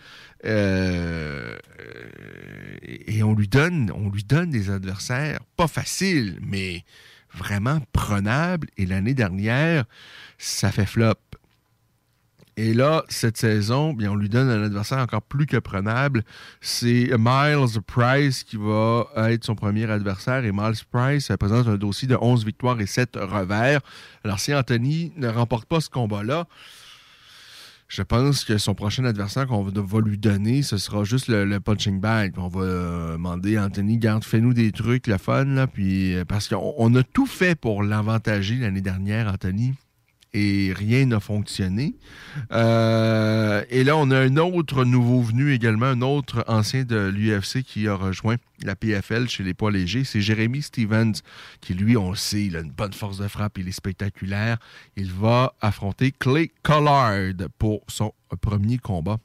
[0.44, 6.84] Euh, euh, et on lui, donne, on lui donne des adversaires pas faciles, mais
[7.34, 8.68] vraiment prenables.
[8.76, 9.84] Et l'année dernière,
[10.38, 11.14] ça fait flop.
[12.56, 16.22] Et là, cette saison, bien, on lui donne un adversaire encore plus que prenable.
[16.60, 20.44] C'est Miles Price qui va être son premier adversaire.
[20.44, 23.80] Et Miles Price présente un dossier de 11 victoires et 7 revers.
[24.22, 26.46] Alors, si Anthony ne remporte pas ce combat-là,
[27.88, 32.00] je pense que son prochain adversaire qu'on va, lui donner, ce sera juste le, punching
[32.00, 32.34] bag.
[32.36, 36.24] On va euh, demander à Anthony, garde, fais-nous des trucs, le fun, là, puis, euh,
[36.24, 39.74] parce qu'on on a tout fait pour l'avantager l'année dernière, Anthony
[40.34, 41.94] et rien n'a fonctionné.
[42.52, 47.62] Euh, et là, on a un autre nouveau venu également, un autre ancien de l'UFC
[47.62, 50.04] qui a rejoint la PFL chez les poids légers.
[50.04, 51.14] C'est Jérémy Stevens,
[51.60, 54.58] qui lui, on le sait, il a une bonne force de frappe, il est spectaculaire.
[54.96, 59.18] Il va affronter Clay Collard pour son premier combat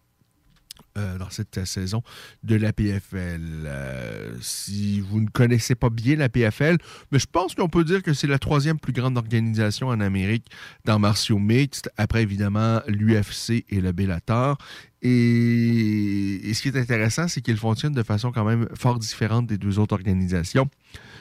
[1.00, 2.04] euh, dans cette saison
[2.44, 3.42] de la PFL.
[3.66, 6.78] Euh, si vous ne connaissez pas bien la PFL,
[7.12, 10.46] mais je pense qu'on peut dire que c'est la troisième plus grande organisation en Amérique
[10.86, 14.58] dans martiaux mixtes, après évidemment l'UFC et le Bellator.
[15.02, 19.58] Et, ce qui est intéressant, c'est qu'ils fonctionnent de façon quand même fort différente des
[19.58, 20.70] deux autres organisations.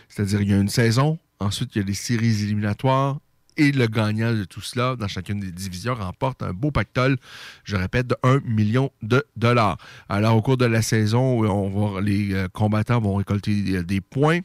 [0.08, 3.20] C'est-à-dire il y a une saison, ensuite il y a les séries éliminatoires,
[3.58, 7.16] et le gagnant de tout cela dans chacune des divisions remporte un beau pactole,
[7.64, 9.76] je répète, de 1 million de dollars.
[10.08, 14.40] Alors, au cours de la saison, on les euh, combattants vont récolter des, des points.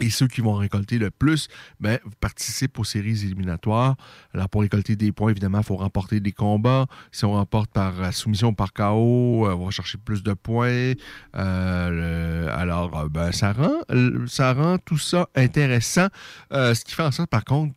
[0.00, 1.48] Et ceux qui vont récolter le plus
[1.80, 3.96] ben, participent aux séries éliminatoires.
[4.34, 6.86] Alors, pour récolter des points, évidemment, il faut remporter des combats.
[7.12, 10.34] Si on remporte par euh, soumission ou par KO, euh, on va chercher plus de
[10.34, 10.92] points.
[11.36, 13.80] Euh, alors, euh, ben, ça, rend,
[14.26, 16.08] ça rend tout ça intéressant.
[16.52, 17.74] Euh, ce qui fait en sorte, par contre,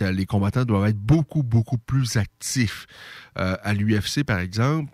[0.00, 2.86] les combattants doivent être beaucoup, beaucoup plus actifs.
[3.38, 4.92] Euh, à l'UFC, par exemple,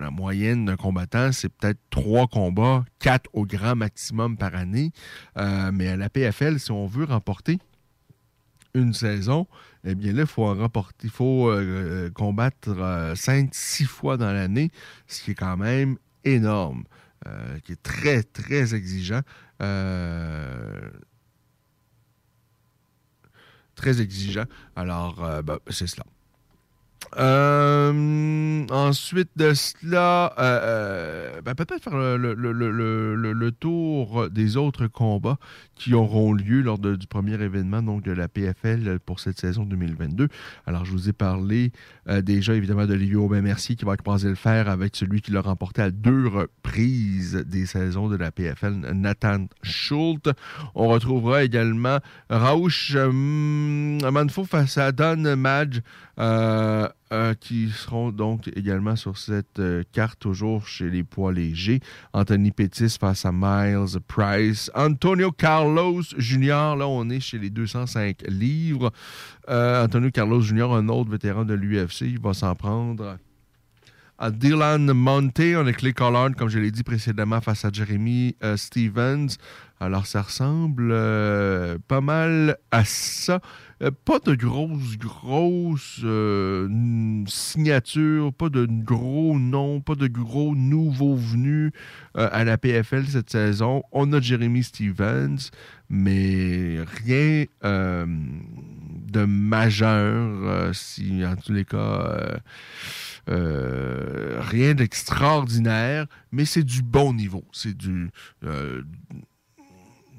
[0.00, 4.92] la moyenne d'un combattant, c'est peut-être trois combats, quatre au grand maximum par année.
[5.36, 7.58] Euh, mais à la PFL, si on veut remporter
[8.74, 9.46] une saison,
[9.84, 14.70] eh bien là, il faut remporter, il faut euh, combattre cinq, six fois dans l'année,
[15.06, 16.84] ce qui est quand même énorme,
[17.64, 19.22] qui est très, très exigeant.
[23.78, 24.46] Très exigeant.
[24.74, 26.02] Alors, euh, ben, c'est cela.
[27.16, 35.38] Euh, ensuite de cela, euh, euh, ben, peut-être faire le, tour des autres combats
[35.74, 39.64] qui auront lieu lors de- du premier événement donc de la PFL pour cette saison
[39.64, 40.28] 2022.
[40.66, 41.72] Alors, je vous ai parlé
[42.22, 45.90] déjà évidemment d'Olivier Aubin-Mercier qui va croiser le fer avec celui qui l'a remporté à
[45.90, 50.30] deux reprises des saisons de la PFL, Nathan Schultz.
[50.74, 51.98] On retrouvera également
[52.30, 55.80] Rauch euh, Manfo face à Don Madge.
[56.18, 61.80] Euh, euh, qui seront donc également sur cette euh, carte, toujours chez les poids légers.
[62.12, 64.70] Anthony Pettis face à Miles Price.
[64.74, 68.92] Antonio Carlos Jr., là, on est chez les 205 livres.
[69.48, 73.16] Antonio Carlos Jr., un autre vétéran de l'UFC, il va s'en prendre
[74.18, 75.40] à Dylan Monte.
[75.56, 79.28] On a Clay Collard, comme je l'ai dit précédemment, face à Jeremy euh, Stevens.
[79.80, 83.40] Alors, ça ressemble euh, pas mal à ça.
[83.80, 84.34] Euh, pas de
[86.02, 91.70] euh, n- signatures, pas de gros noms, pas de gros nouveaux venus
[92.14, 93.84] à la PFL cette saison.
[93.92, 95.50] On a Jeremy Stevens,
[95.88, 102.40] mais rien de majeur, si en tous les cas.
[103.28, 107.44] Euh, rien d'extraordinaire, mais c'est du bon niveau.
[107.52, 108.10] C'est du.
[108.44, 108.82] euh,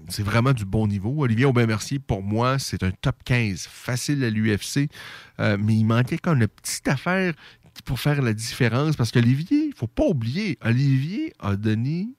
[0.07, 1.13] c'est vraiment du bon niveau.
[1.19, 4.89] Olivier Aubin-Mercier, pour moi, c'est un top 15 facile à l'UFC,
[5.39, 7.33] euh, mais il manquait comme une petite affaire
[7.85, 12.09] pour faire la différence parce qu'Olivier, il faut pas oublier, Olivier a donné.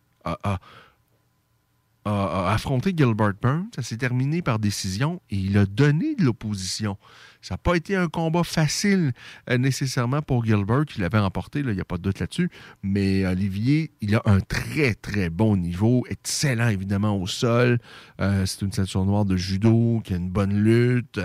[2.05, 3.67] A- affronté Gilbert Burns.
[3.75, 6.97] Ça s'est terminé par décision et il a donné de l'opposition.
[7.43, 9.13] Ça n'a pas été un combat facile
[9.49, 12.51] euh, nécessairement pour Gilbert, qui l'avait remporté, là, il n'y a pas de doute là-dessus.
[12.83, 17.79] Mais Olivier, il a un très, très bon niveau, excellent évidemment au sol.
[18.21, 21.21] Euh, c'est une ceinture noire de judo, qui a une bonne lutte.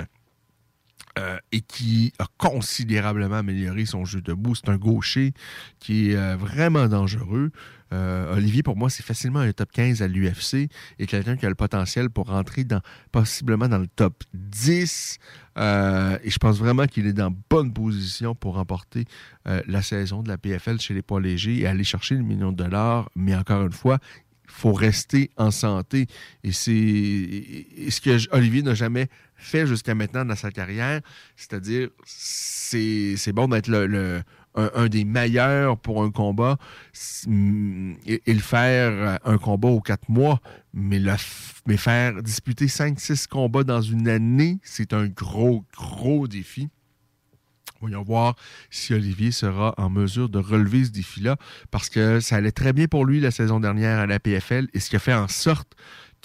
[1.18, 4.54] Euh, et qui a considérablement amélioré son jeu debout.
[4.54, 5.34] C'est un gaucher
[5.80, 7.52] qui est euh, vraiment dangereux.
[7.94, 10.68] Euh, Olivier, pour moi, c'est facilement un top 15 à l'UFC
[11.00, 12.82] et quelqu'un qui a le potentiel pour rentrer dans,
[13.14, 15.20] possiblement dans le top 10.
[15.58, 19.06] Euh, et je pense vraiment qu'il est dans bonne position pour remporter
[19.46, 22.58] la saison de la PFL chez les poids légers et aller chercher le million de
[22.58, 23.10] dollars.
[23.16, 24.00] Mais encore une fois,
[24.46, 26.08] il faut rester en santé.
[26.44, 26.72] Et c'est
[27.90, 31.02] ce que Olivier n'a jamais fait jusqu'à maintenant dans sa carrière.
[31.36, 33.70] C'est-à-dire, c'est bon d'être
[34.56, 36.58] un, des meilleurs pour un combat
[37.28, 40.40] mm, et, le faire euh, un combat aux quatre mois,
[40.74, 41.02] mais,
[41.66, 46.70] mais faire disputer 5-6 combats dans une année, c'est un gros, gros défi.
[47.82, 48.36] Voyons voir
[48.70, 51.36] si Olivier sera en mesure de relever ce défi-là,
[51.72, 54.80] parce que ça allait très bien pour lui la saison dernière à la PFL, et
[54.80, 55.76] ce qui a fait en sorte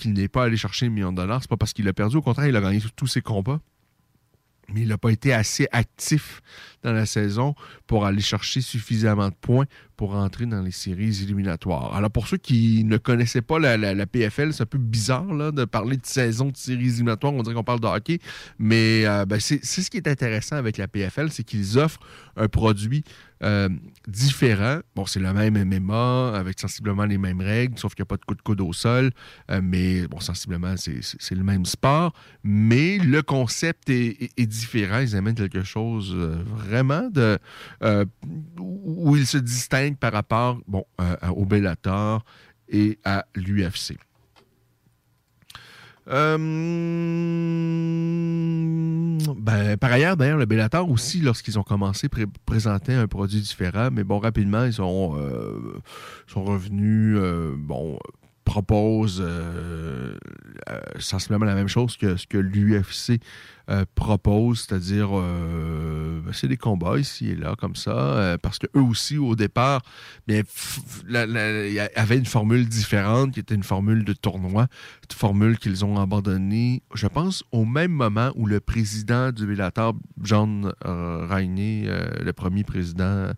[0.01, 2.16] qu'il n'est pas allé chercher un million de dollars, c'est pas parce qu'il a perdu,
[2.16, 3.61] au contraire, il a gagné tous ses combats,
[4.72, 6.42] mais il n'a pas été assez actif
[6.82, 7.55] dans la saison
[7.86, 9.66] pour aller chercher suffisamment de points
[10.01, 11.94] pour entrer dans les séries éliminatoires.
[11.94, 15.98] Alors, pour ceux qui ne connaissaient pas la, PFL, c'est un peu bizarre de parler
[15.98, 17.34] de saison de séries éliminatoires.
[17.34, 18.18] On dirait qu'on parle de hockey,
[18.59, 22.01] mais euh, ben, c'est ce qui est intéressant avec la PFL, c'est qu'ils offrent
[22.38, 23.05] un produit
[23.42, 23.68] euh,
[24.09, 24.78] différent.
[24.94, 28.16] Bon, c'est le même MMA avec sensiblement les mêmes règles, sauf qu'il n'y a pas
[28.16, 29.11] de coup de coude au sol,
[29.51, 35.01] euh, mais bon, sensiblement, c'est le même sport, mais le concept est, différent.
[35.01, 37.38] Ils amènent quelque chose vraiment de
[38.59, 42.24] où ils se distinguent par rapport bon, euh, au Bellator
[42.68, 43.97] et à l'UFC.
[46.09, 46.36] Euh,
[49.36, 53.91] ben, par ailleurs, d'ailleurs, le Bellator aussi, lorsqu'ils ont commencé, pré- présentaient un produit différent,
[53.93, 55.78] mais bon, rapidement, ils sont, euh,
[56.34, 57.18] revenus,
[57.59, 57.99] bon,
[58.51, 60.16] proposent euh,
[60.68, 63.20] euh, sensiblement la même chose que ce que l'UFC
[63.70, 68.82] euh, proposent, c'est-à-dire ben, c'est des combats ici et là comme ça, parce que eux
[68.82, 69.82] aussi au départ,
[70.26, 70.42] bien,
[71.94, 76.82] avait une formule différente qui était une formule de tournoi, une formule qu'ils ont abandonnée,
[76.94, 81.88] je pense, au même moment où le président du Bellator, John Rainey,
[82.20, 83.30] le premier président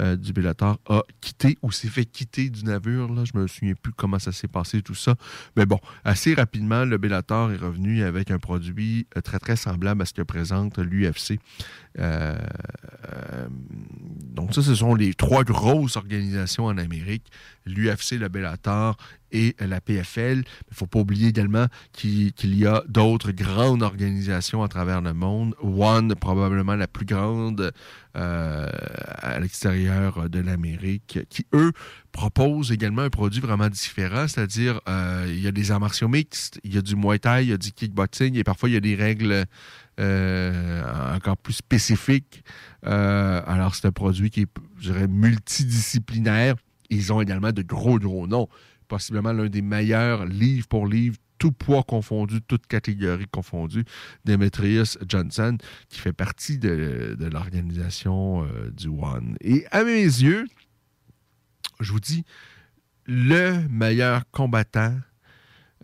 [0.00, 3.12] euh, du Bellator, a quitté ou s'est fait quitter du navire.
[3.12, 3.24] Là.
[3.24, 5.14] Je me souviens plus comment ça s'est passé, tout ça.
[5.56, 10.02] Mais bon, assez rapidement, le Bellator est revenu avec un produit euh, très, très semblable
[10.02, 11.38] à ce que présente l'UFC.
[11.98, 12.38] Euh,
[14.32, 17.26] donc ça, ce sont les trois grosses organisations en Amérique,
[17.66, 18.96] l'UFC, le Bellator
[19.32, 20.38] et la PFL.
[20.38, 25.12] Il ne faut pas oublier également qu'il y a d'autres grandes organisations à travers le
[25.12, 25.54] monde.
[25.62, 27.72] One, probablement la plus grande
[28.16, 28.68] euh,
[29.18, 31.72] à l'extérieur de l'Amérique, qui, eux,
[32.10, 36.58] proposent également un produit vraiment différent, c'est-à-dire euh, il y a des arts martiaux mixtes,
[36.64, 38.76] il y a du Muay Thai, il y a du kickboxing, et parfois il y
[38.76, 39.44] a des règles
[40.00, 42.42] euh, encore plus spécifiques.
[42.82, 44.48] Alors, c'est un produit qui est,
[44.80, 46.56] je dirais, multidisciplinaire.
[46.88, 48.48] Ils ont également de gros, gros noms.
[48.90, 53.84] Possiblement l'un des meilleurs livre pour livre, tout poids confondu, toute catégorie confondue,
[54.24, 55.56] Demetrius Johnson,
[55.88, 59.36] qui fait partie de, de l'organisation euh, du One.
[59.42, 60.44] Et à mes yeux,
[61.78, 62.24] je vous dis,
[63.06, 64.98] le meilleur combattant,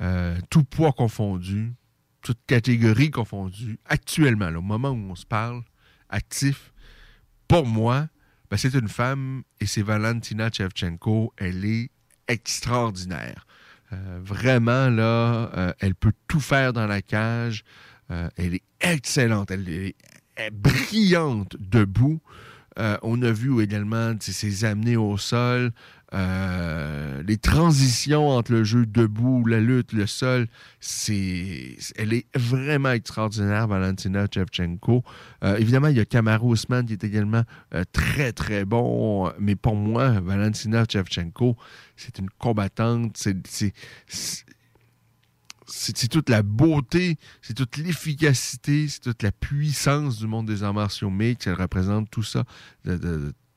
[0.00, 1.74] euh, tout poids confondu,
[2.22, 5.62] toute catégorie confondue, actuellement, au moment où on se parle,
[6.08, 6.72] actif,
[7.46, 8.08] pour moi,
[8.50, 11.32] ben, c'est une femme et c'est Valentina Shevchenko.
[11.36, 11.90] Elle est
[12.28, 13.46] extraordinaire.
[13.92, 17.64] Euh, vraiment, là, euh, elle peut tout faire dans la cage.
[18.10, 19.50] Euh, elle est excellente.
[19.50, 19.94] Elle est,
[20.52, 22.20] brillante debout.
[22.76, 25.72] On a vu également ses amenés au sol,
[26.14, 30.46] euh, les transitions entre le jeu debout, la lutte, le sol.
[30.80, 35.02] C'est, elle est vraiment extraordinaire, Valentina Shevchenko.
[35.42, 37.42] Euh, évidemment, il y a Kamaru Usman qui est également
[37.74, 39.32] euh, très, très bon.
[39.38, 41.56] Mais pour moi, Valentina Shevchenko,
[41.96, 43.16] c'est une combattante.
[43.16, 43.74] C'est,
[45.66, 50.74] c'est, toute la beauté, c'est toute l'efficacité, c'est toute la puissance du monde des arts
[50.74, 51.48] martiaux mixtes.
[51.48, 52.44] Elle représente tout ça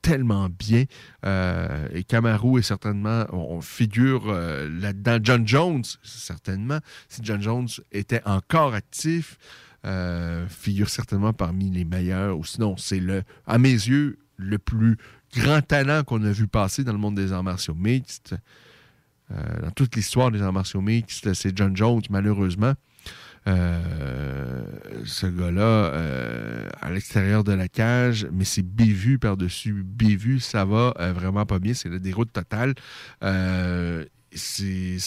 [0.09, 0.85] tellement bien.
[1.23, 5.19] Euh, et Kamaru est certainement, on, figure euh, là-dedans.
[5.21, 6.79] John Jones, certainement,
[7.09, 9.37] si John Jones était encore actif,
[9.85, 12.39] euh, figure certainement parmi les meilleurs.
[12.39, 14.97] Ou sinon, c'est le, à mes yeux, le plus
[15.35, 18.35] grand talent qu'on a vu passer dans le monde des arts martiaux mixtes.
[19.29, 22.73] Dans toute l'histoire des arts martiaux mixtes, c'est John Jones, malheureusement.
[23.45, 25.91] Ce gars-là,
[26.89, 31.59] à l'extérieur de la cage, mais c'est bévu par-dessus bévu, ça va euh, vraiment pas
[31.59, 32.73] bien, c'est la déroute totale.
[33.23, 34.97] Euh, c'est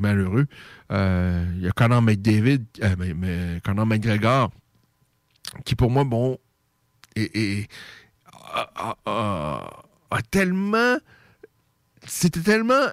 [0.00, 0.46] malheureux.
[0.92, 4.50] Euh, Il y a Conor McDavid, euh, mais, Conor McGregor,
[5.64, 6.38] qui pour moi, bon,
[8.52, 9.70] a- a-
[10.10, 10.96] a tellement.
[12.06, 12.86] C'était tellement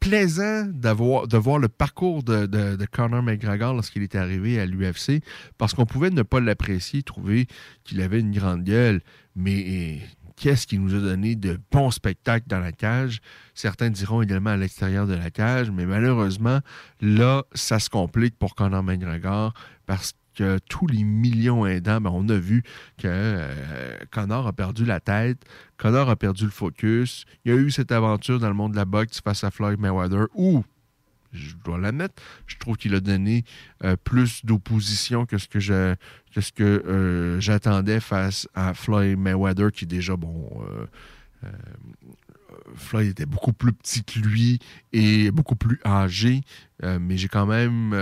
[0.00, 5.22] plaisant d'avoir, de voir le parcours de, Conor McGregor lorsqu'il était arrivé à l'UFC,
[5.58, 7.46] parce qu'on pouvait ne pas l'apprécier, trouver
[7.84, 9.02] qu'il avait une grande gueule,
[9.36, 10.00] mais
[10.36, 13.20] qu'est-ce qu'il nous a donné de bons spectacles dans la cage?
[13.54, 16.60] Certains diront également à l'extérieur de la cage, mais malheureusement,
[17.00, 19.52] là, ça se complique pour Conor McGregor
[19.86, 22.62] parce que tous les millions aidants, ben, on a vu
[22.96, 25.38] que euh, Connor a perdu la tête,
[25.80, 27.24] Connor a perdu le focus.
[27.44, 29.80] Il y a eu cette aventure dans le monde de la boxe face à Floyd
[29.80, 30.62] Mayweather où,
[31.32, 33.44] je dois l'admettre, je trouve qu'il a donné
[33.82, 40.50] euh, plus d'opposition que ce que euh, j'attendais face à Floyd Mayweather qui déjà bon
[41.44, 41.48] euh,
[42.74, 44.58] Floyd était beaucoup plus petit que lui
[44.92, 46.42] et beaucoup plus âgé,
[46.82, 47.96] mais j'ai quand même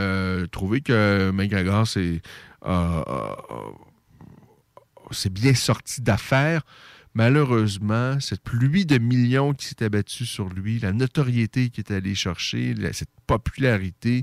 [0.50, 2.22] trouvé que McGregor c'est
[5.32, 6.62] bien sorti d'affaires.
[7.18, 12.14] Malheureusement, cette pluie de millions qui s'est abattue sur lui, la notoriété qu'il est allé
[12.14, 14.22] chercher, cette popularité,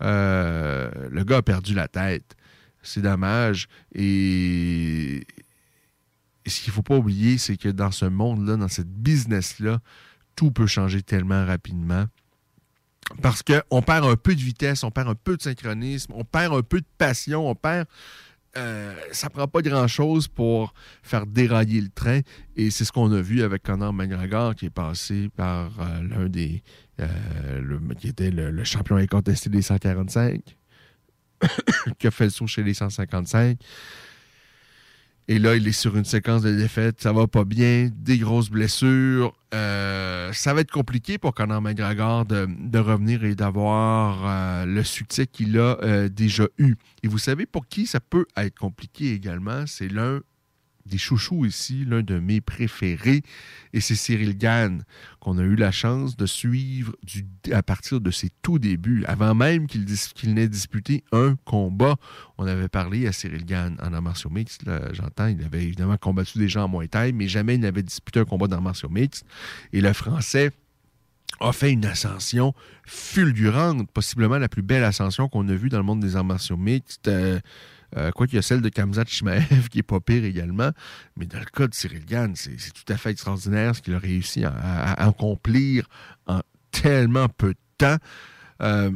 [0.00, 2.34] euh, le gars a perdu la tête.
[2.82, 3.68] C'est dommage.
[3.94, 5.16] Et,
[6.46, 9.80] et ce qu'il ne faut pas oublier, c'est que dans ce monde-là, dans cette business-là,
[10.34, 12.06] tout peut changer tellement rapidement.
[13.20, 16.54] Parce qu'on perd un peu de vitesse, on perd un peu de synchronisme, on perd
[16.54, 17.86] un peu de passion, on perd.
[18.56, 22.20] Euh, ça prend pas grand-chose pour faire dérailler le train.
[22.56, 26.28] Et c'est ce qu'on a vu avec Conor McGregor, qui est passé par euh, l'un
[26.28, 26.62] des.
[27.00, 30.40] euh, qui était le, le champion incontesté des 145,
[31.98, 33.58] qui a fait le saut chez les 155.
[35.30, 37.00] Et là, il est sur une séquence de défaites.
[37.00, 37.88] Ça va pas bien.
[37.94, 39.32] Des grosses blessures.
[39.54, 45.28] Euh, ça va être compliqué pour Conor McGregor de, revenir et d'avoir euh, le succès
[45.28, 46.74] qu'il a euh, déjà eu.
[47.04, 49.68] Et vous savez pour qui ça peut être compliqué également?
[49.68, 50.18] C'est l'un
[50.86, 53.22] des chouchous ici, l'un de mes préférés,
[53.72, 54.84] et c'est Cyril Gann,
[55.20, 56.94] qu'on a eu la chance de suivre
[57.52, 61.96] à partir de ses tout débuts, avant même qu'il n'ait disputé un combat.
[62.38, 64.62] On avait parlé à Cyril Gann en arts martiaux mixtes,
[64.92, 68.20] j'entends, il avait évidemment combattu des gens en Muay Thai, mais jamais il n'avait disputé
[68.20, 69.24] un combat d'arts martiaux mixtes.
[69.72, 70.50] Et le Français
[71.40, 72.54] a fait une ascension
[72.84, 76.56] fulgurante, possiblement la plus belle ascension qu'on a vue dans le monde des arts martiaux
[76.56, 77.08] mixtes.
[77.08, 77.40] Euh,
[77.96, 80.70] euh, quoi qu'il y a celle de Kamzat Chimaev qui est pas pire également.
[81.16, 83.98] Mais dans le cas de Cyril Gann, c'est tout à fait extraordinaire ce qu'il a
[83.98, 85.88] réussi à, accomplir
[86.26, 87.96] en tellement peu de temps.
[88.62, 88.90] Euh,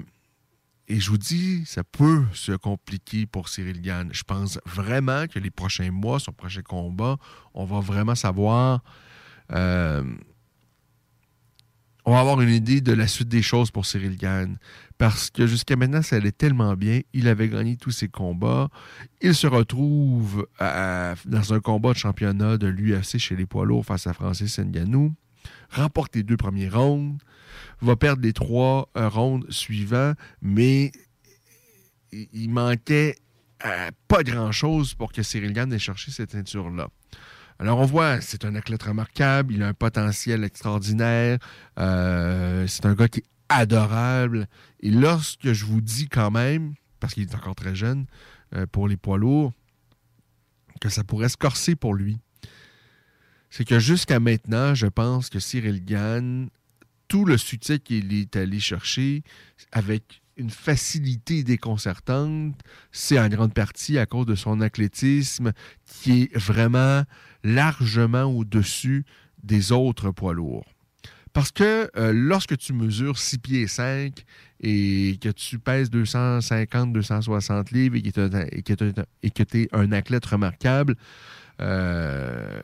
[0.87, 4.11] et je vous dis, ça peut se compliquer pour Cyril Gann.
[4.13, 7.17] Je pense vraiment que les prochains mois, son prochain combat,
[7.55, 8.83] on va vraiment savoir.
[9.53, 10.05] Euh,
[12.05, 14.59] on va avoir une idée de la suite des choses pour Cyril Gann.
[14.99, 17.01] Parce que jusqu'à maintenant, ça allait tellement bien.
[17.13, 18.69] Il avait gagné tous ses combats.
[19.23, 24.07] Il se retrouve dans un combat de championnat de l'UFC chez les poids lourds face
[24.07, 25.15] à Francis Ngannou.
[25.71, 27.19] Remporte les deux premiers rounds.
[27.81, 30.13] Va perdre les trois euh, rounds suivants.
[30.43, 30.93] Mais
[32.13, 33.17] il manquait
[33.65, 36.89] euh, pas grand-chose pour que Cyril Gann ait cherché cette ceinture-là.
[37.59, 41.39] Alors on voit, c'est un athlète remarquable, il a un potentiel extraordinaire,
[41.79, 44.49] euh, c'est un gars qui est adorable.
[44.81, 48.07] Et lorsque je vous dis quand même, parce qu'il est encore très jeune,
[48.55, 49.53] euh, pour les poids lourds,
[50.81, 52.19] que ça pourrait se corser pour lui,
[53.51, 56.49] c'est que jusqu'à maintenant, je pense que Cyril Gann,
[57.07, 59.23] tout le succès qu'il est allé chercher
[59.71, 62.59] avec une facilité déconcertante,
[62.93, 65.53] c'est en grande partie à cause de son athlétisme
[65.87, 67.05] qui est vraiment
[67.43, 69.05] largement au-dessus
[69.43, 70.67] des autres poids lourds.
[71.33, 74.25] Parce que euh, lorsque tu mesures 6 pieds 5
[74.61, 78.03] et que tu pèses 250, 260 livres et
[78.63, 80.95] que tu es un athlète remarquable,
[81.61, 82.63] euh,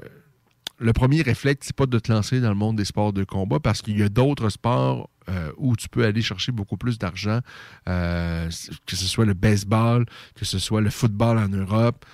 [0.81, 3.61] le premier réflexe, c'est pas de te lancer dans le monde des sports de combat
[3.61, 7.41] parce qu'il y a d'autres sports euh, où tu peux aller chercher beaucoup plus d'argent,
[7.85, 8.51] que
[8.97, 12.05] ce soit le baseball, que ce soit le football en Europe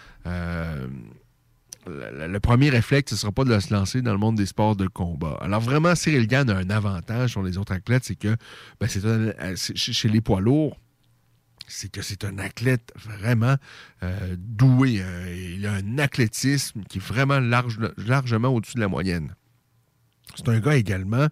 [1.89, 4.77] le, premier réflexe, ce ne sera pas de se lancer dans le monde des sports
[4.77, 5.39] de combat.
[5.41, 8.37] Alors vraiment, Cyril Gann a un avantage sur les autres athlètes, c'est que
[8.81, 10.79] ben, c'est euh, chez les poids lourds,
[11.69, 13.57] c'est que c'est un athlète vraiment
[14.03, 15.03] euh, doué.
[15.03, 15.27] Hein.
[15.29, 19.35] il a un athlétisme qui est vraiment large, largement au-dessus de la moyenne.
[20.35, 21.29] C'est un gars également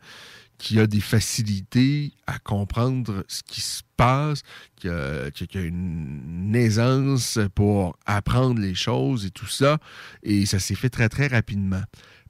[0.59, 4.43] qui a des facilités à comprendre ce qui se passe,
[4.77, 9.79] qui a, une aisance pour apprendre les choses et tout ça.
[10.23, 11.83] Et ça s'est fait très, très rapidement.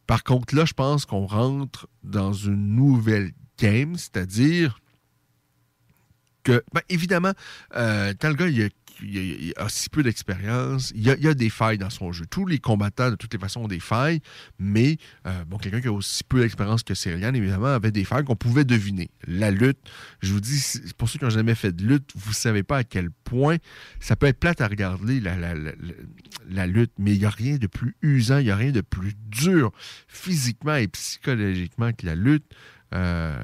[0.06, 4.80] Par contre, là, je pense qu'on rentre dans une nouvelle game, c'est-à-dire
[6.44, 7.32] que, ben, évidemment,
[7.74, 8.68] euh, gars, il a
[9.02, 10.92] il, si peu d'expérience.
[10.94, 12.24] Il, y a des failles dans son jeu.
[12.30, 14.20] Tous les combattants, de toutes les façons, ont des failles,
[14.58, 18.24] mais euh, bon, quelqu'un qui a aussi peu d'expérience que Cyrilian, évidemment, avait des failles
[18.24, 19.10] qu'on pouvait deviner.
[19.26, 19.78] La lutte,
[20.22, 20.62] je vous dis,
[20.98, 23.56] pour ceux qui n'ont jamais fait de lutte, vous ne savez pas à quel point
[24.00, 27.66] ça peut être plate à regarder, la, la, lutte, mais il n'y a rien de
[27.66, 29.72] plus usant, il n'y a rien de plus dur
[30.08, 32.44] physiquement et psychologiquement que la lutte.
[32.94, 33.36] Euh,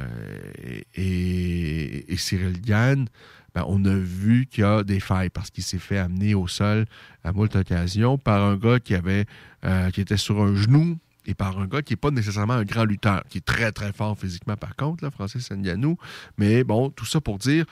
[0.94, 3.06] et, Cyril Gann,
[3.54, 6.46] ben, on a vu qu'il y a des failles parce qu'il s'est fait amener au
[6.46, 6.86] sol
[7.24, 9.26] à moult occasions par un gars qui avait
[9.64, 12.64] euh, qui était sur un genou et par un gars qui n'est pas nécessairement un
[12.64, 15.96] grand lutteur, qui est très très fort physiquement par contre, là, Francis Ngannou.
[16.38, 17.64] Mais bon, tout ça pour dire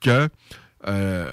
[0.00, 0.28] que
[0.86, 1.32] euh,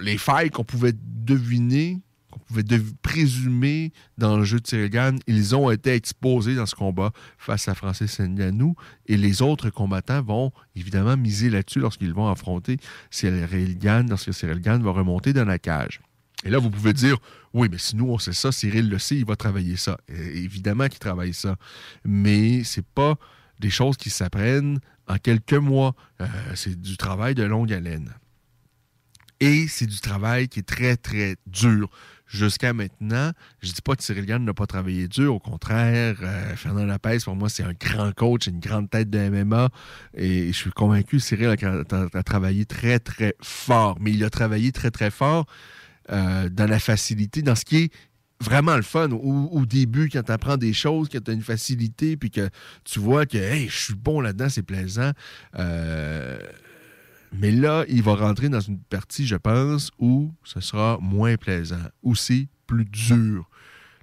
[0.00, 2.00] les failles qu'on pouvait deviner
[2.30, 2.64] qu'on pouvait
[3.02, 4.90] présumer dans le jeu de Cyril
[5.26, 8.74] ils ont été exposés dans ce combat face à Francis Ngannou
[9.06, 12.78] et les autres combattants vont évidemment miser là-dessus lorsqu'ils vont affronter
[13.10, 16.00] Cyril Gann, lorsque Cyril Gann va remonter dans la cage.
[16.44, 17.18] Et là, vous pouvez dire,
[17.52, 19.98] oui, mais si nous, on sait ça, Cyril le sait, il va travailler ça.
[20.08, 21.56] évidemment qu'il travaille ça.
[22.04, 23.16] Mais c'est pas
[23.58, 25.94] des choses qui s'apprennent en quelques mois.
[26.20, 28.14] Euh, c'est du travail de longue haleine.
[29.40, 31.90] Et c'est du travail qui est très, très dur
[32.26, 33.32] jusqu'à maintenant.
[33.60, 35.34] Je dis pas que Cyril Gann n'a pas travaillé dur.
[35.34, 39.18] Au contraire, euh, Fernand Lapès, pour moi, c'est un grand coach, une grande tête de
[39.28, 39.70] MMA.
[40.14, 43.98] Et je suis convaincu que Cyril a, travaillé très, très fort.
[44.00, 45.46] Mais il a travaillé très, très fort
[46.10, 47.92] euh, dans la facilité, dans ce qui est
[48.40, 52.16] vraiment le fun au, début quand tu apprends des choses, quand tu as une facilité,
[52.16, 52.48] puis que
[52.84, 55.12] tu vois que hey, je suis bon là-dedans, c'est plaisant.
[55.58, 56.38] Euh,
[57.32, 61.76] mais là, il va rentrer dans une partie, je pense, où ce sera moins plaisant,
[62.02, 63.48] où c'est plus dur.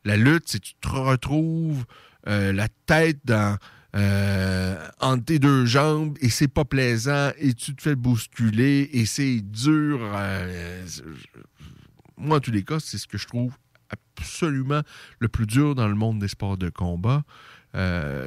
[0.06, 1.86] La lutte, c'est tu te retrouves
[2.28, 3.58] euh, la tête dans,
[3.96, 9.06] euh, entre tes deux jambes et c'est pas plaisant et tu te fais bousculer et
[9.06, 10.00] c'est dur.
[10.02, 10.86] euh,
[12.18, 13.54] moi, en tous les cas, c'est ce que je trouve
[13.90, 14.82] absolument
[15.20, 17.24] le plus dur dans le monde des sports de combat.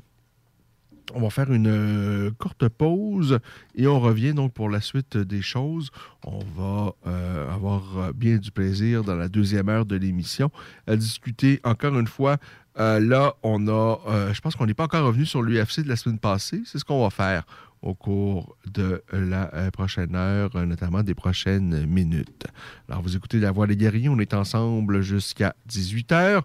[1.13, 3.39] On va faire une euh, courte pause
[3.75, 5.89] et on revient donc pour la suite des choses.
[6.25, 10.51] On va euh, avoir euh, bien du plaisir dans la deuxième heure de l'émission
[10.86, 12.38] à discuter encore une fois.
[12.80, 15.89] Euh, là, on a, euh, je pense qu'on n'est pas encore revenu sur l'UFC de
[15.89, 16.61] la semaine passée.
[16.65, 17.43] C'est ce qu'on va faire
[17.82, 22.45] au cours de la euh, prochaine heure, notamment des prochaines minutes.
[22.89, 24.09] Alors, vous écoutez La Voix des guerriers.
[24.09, 26.41] On est ensemble jusqu'à 18h.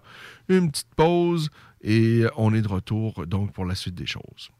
[0.49, 1.49] Une petite pause
[1.81, 4.51] et on est de retour donc pour la suite des choses.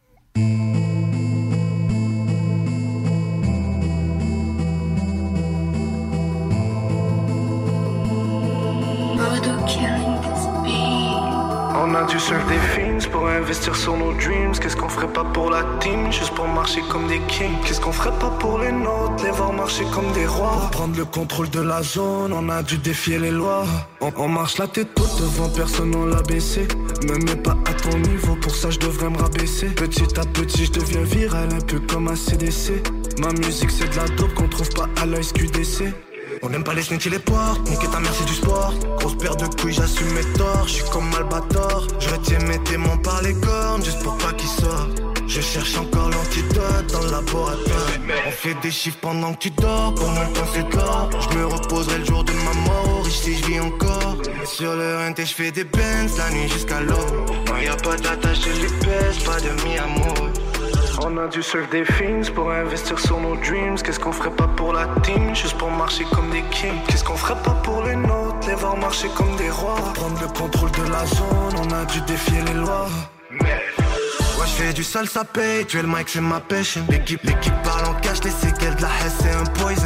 [12.03, 14.53] A dû seul des pour investir sur nos dreams.
[14.59, 17.57] Qu'est-ce qu'on ferait pas pour la team, juste pour marcher comme des kings.
[17.65, 20.57] Qu'est-ce qu'on ferait pas pour les nôtres, les voir marcher comme des rois.
[20.61, 23.65] Pour prendre le contrôle de la zone, on a dû défier les lois.
[24.01, 26.67] On, marche la tête haute devant personne, on l'a baissé.
[27.03, 29.67] Me mets pas à ton niveau, pour ça je devrais me rabaisser.
[29.67, 32.83] Petit à petit, je deviens viral, un peu comme un CDC.
[33.19, 35.93] Ma musique c'est de la dope qu'on trouve pas à la SQDC.
[36.45, 38.73] On n'aime pas les snitch et les portes, niquer ta mère c'est du sport.
[38.99, 41.87] Grosse paire de couilles, j'assume mes torts, je suis comme Albator.
[41.99, 45.01] Je retiens mes démons par les cornes, juste pour pas qu'ils sortent.
[45.25, 47.87] Je cherche encore l'antidote dans le laboratoire.
[48.27, 51.09] On fait des chiffres pendant que tu dors, pour mon temps c'est l'or.
[51.21, 54.17] Je me reposerai le jour de ma mort, riche si je vis encore.
[54.43, 57.29] Sur le RNT je fais des bands, la nuit jusqu'à l'aube.
[57.47, 60.42] Non y a pas d'attache, je les pèse, pas de mi-amour
[61.05, 63.75] on a dû surf des films pour investir sur nos dreams.
[63.81, 66.79] Qu'est-ce qu'on ferait pas pour la team, juste pour marcher comme des kings.
[66.87, 69.75] Qu'est-ce qu'on ferait pas pour les nôtres, les voir marcher comme des rois.
[69.93, 72.87] Prendre le contrôle de la zone, on a dû défier les lois.
[73.41, 76.77] Ouais, je fais du sale, ça paye, tu es le mic, c'est ma pêche.
[76.89, 79.82] L'équipe, l'équipe parle en cash, les séquelles de la haine, c'est un poison.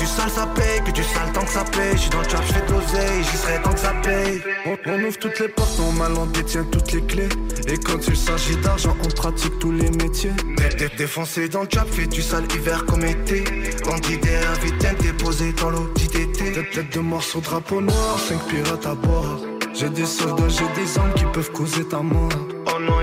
[0.00, 1.92] On, on du sale, ça paye, que du sale tant que ça paye.
[1.92, 4.40] Je suis dans le trap, je fais de l'oseille, j'y serai tant que ça paye.
[4.66, 7.28] On, on ouvre toutes les portes, normalement on détient toutes les clés.
[7.68, 10.32] Et quand il s'agit d'argent, on pratique tous les métiers.
[10.56, 13.44] Dé- dé- Défoncé dans le trap, fait du sale hiver comme été.
[13.84, 16.26] Bandit derrière, vite t'es posé dans l'eau d'été.
[16.32, 19.40] Tête, tête de mort sur drapeau noir, 5 pirates à bord.
[19.74, 22.28] J'ai des soldats, j'ai des armes qui peuvent causer ta mort.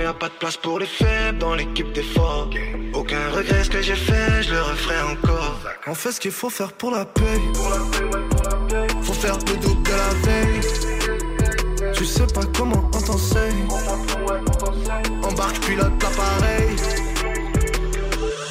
[0.08, 2.50] Y pas de place pour les faibles dans l'équipe des forts.
[2.94, 5.60] Aucun regret ce que j'ai fait, je le referai encore.
[5.86, 7.42] On fait ce qu'il faut faire pour la paix.
[9.02, 10.62] Faut faire le double de la veille.
[11.94, 13.68] Tu sais pas comment on t'enseigne.
[15.24, 16.67] Embarque, pilote l'appareil.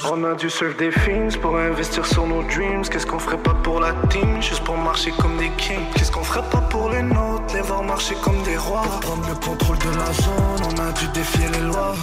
[0.09, 2.83] On a dû surf des films pour investir sur nos dreams.
[2.83, 5.85] Qu'est-ce qu'on ferait pas pour la team, juste pour marcher comme des kings.
[5.95, 8.83] Qu'est-ce qu'on ferait pas pour les nôtres, les voir marcher comme des rois.
[8.83, 11.95] Pour prendre le contrôle de la zone, on a dû défier les lois.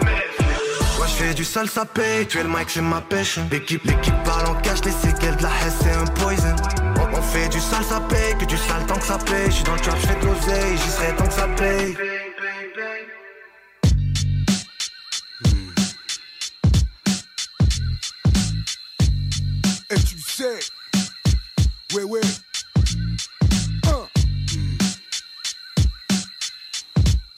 [0.00, 3.38] Ouais, je fais du sale, ça paye, tu es le mic, c'est ma pêche.
[3.50, 6.56] L'équipe, l'équipe parle en cash, les séquelles de la haine, c'est un poison.
[7.12, 9.46] On, fait du sale, ça paye, que du sale tant que ça paye.
[9.46, 11.96] Je suis dans le trap, je fais de l'oseille, j'y serai tant que ça paye.
[20.40, 22.20] Et tu sais, ouais, ouais.
[23.86, 24.08] Hein.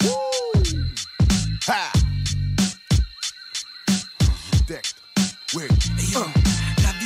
[0.05, 0.63] Wouh.
[1.67, 1.93] Ha.
[4.21, 4.95] Architecte,
[5.55, 5.69] ouais.
[5.99, 6.52] Hey yo, la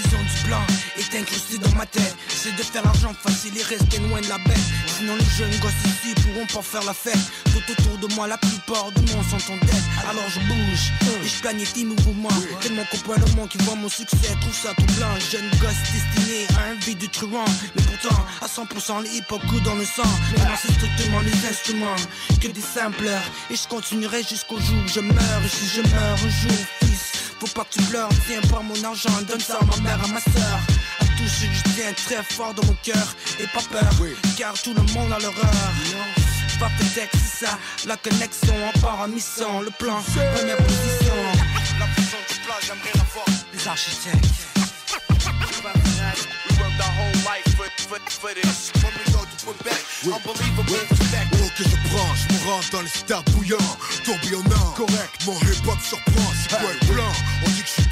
[0.08, 0.62] du blanc
[0.96, 2.16] est incrustée dans ma tête.
[2.28, 4.66] J'essaie de faire l'argent facile et rester loin de la bête.
[4.96, 7.18] Sinon, les jeunes gosses ici pourront pas faire la fête.
[7.46, 9.84] Tout autour de moi, la plupart du monde sont en tête.
[10.08, 10.92] Alors je bouge
[11.24, 12.28] et je planifie mouvement.
[12.60, 15.14] Tellement comprend le monde qui voit mon succès, trouve ça tout blanc.
[15.30, 17.44] Jeune gosse destiné à un vide de truand.
[17.74, 19.24] Mais pourtant, à 100% les hip
[19.64, 20.10] dans le sang.
[20.36, 21.96] Maintenant, c'est strictement les instruments
[22.40, 23.24] que des sampleurs.
[23.50, 25.42] Et je continuerai jusqu'au jour où je meurs.
[25.44, 26.58] Et si je meurs un jour,
[27.40, 28.08] faut pas que tu pleures.
[28.26, 30.58] Tiens pas mon argent, donne ça à ma mère, à ma soeur.
[31.00, 33.16] À tout ce que je tiens très fort dans mon cœur.
[33.40, 33.90] Et pas peur,
[34.36, 35.50] car tout le monde a l'horreur.
[36.58, 40.00] Pas fait c'est ça, la connexion, on part en mission, le plan,
[40.34, 41.14] première position.
[41.78, 43.26] La puissance du plat, j'aimerais la voir.
[43.52, 44.46] Les architectes.
[46.48, 48.72] We worked our whole life for, for, for this.
[48.82, 51.35] When we go to Quebec, unbelievable respect.
[51.56, 53.56] Que je branche, me rentre dans les stars bouillants,
[54.04, 54.74] tourbillonnant.
[54.76, 57.10] Correct, mon hip-hop surprend, c'est quoi le plan?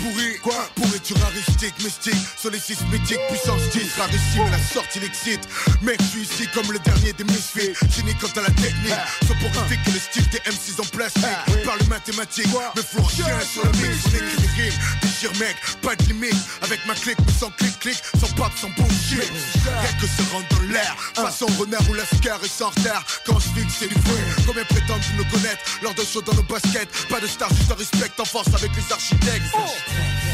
[0.05, 0.69] Pourri, quoi?
[0.75, 5.49] Pourriture aristique, mystique, solécisme mythique, puissance 10, rarissime, la sortie l'excite.
[5.83, 9.01] Mec, je suis ici comme le dernier des misfits, cynique quant à la technique.
[9.27, 11.65] Soporifique que le style des M6 en plastique.
[11.65, 14.81] Par le mathématique, me flow chien sur le mix, on écrit des rimes.
[15.03, 16.37] Déchire mec, pas de limite.
[16.63, 19.33] Avec ma clique, mais sans clic-clic, sans pape, sans bullshit.
[19.65, 23.05] Rien que se rendre dans l'air, façon renard ou lascar et sans retard.
[23.27, 24.45] Quand je fixe, c'est du fruit.
[24.47, 25.63] Combien prétendent nous connaître?
[25.83, 28.71] Lors de show dans nos baskets Pas de star, juste un respect en force avec
[28.77, 29.55] les architectes.
[29.97, 30.34] Effect.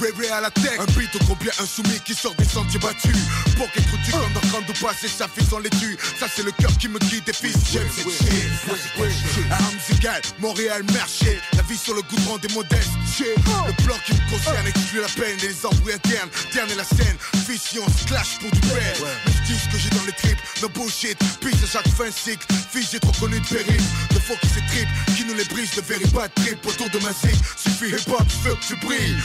[0.00, 3.14] À la tech, un beat au combien insoumis qui sort des sentiers battus.
[3.56, 5.98] Pour qu'être comme dans train de passer sa fille sans l'étu.
[6.18, 7.56] Ça c'est le cœur qui me guide des fils.
[7.70, 9.50] J'aime cette shit.
[9.50, 11.38] Armes égales, Montréal marché.
[11.54, 12.88] La vie sur le goudron des modestes.
[13.18, 16.30] Le plan qui me concerne exclut la peine et les embrouilles internes.
[16.54, 18.96] Dernier la scène, fission, clash pour du bread.
[19.26, 21.18] Mais je dis ce que j'ai dans les tripes, no bullshit.
[21.40, 22.46] Pisse à chaque fin de cycle.
[22.72, 23.82] Fils, j'ai trop connu de péril.
[24.14, 26.98] Le faux qui s'étripe, qui nous les brise, ne verrait pas de trip autour de
[27.00, 27.36] ma zig.
[27.56, 29.16] Suffit hip hop, je veux que tu brilles.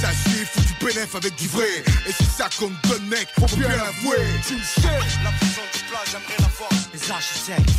[0.00, 1.82] Ça faut du bénéf avec du vrai.
[2.06, 4.24] Et c'est ça qu'on me donne, mec, faut bien l'avouer.
[4.46, 4.88] Tu le sais.
[5.22, 6.70] La puissance du plat, j'aimerais la voir.
[6.92, 7.70] Les architectes.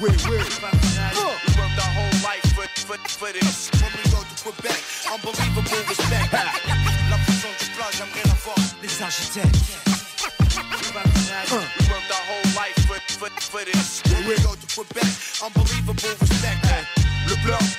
[0.00, 0.36] Oui, oui.
[0.36, 3.70] We worked our whole life for, for, for this.
[3.80, 6.32] When we go to Quebec, unbelievable respect.
[7.10, 8.56] La puissance du plat, j'aimerais la voir.
[8.82, 9.96] Les architectes.
[11.50, 14.02] We worked our whole life for, for, for this.
[14.12, 15.08] When we go to Quebec,
[15.42, 16.95] unbelievable respect.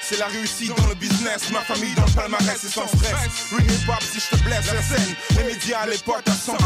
[0.02, 1.50] C'est la réussite dans le business.
[1.52, 3.52] Ma famille dans le palmarès et sans stress.
[3.52, 5.16] Real hip hop, si je te blesse, la scène.
[5.38, 6.58] Les médias, les potes à 100%.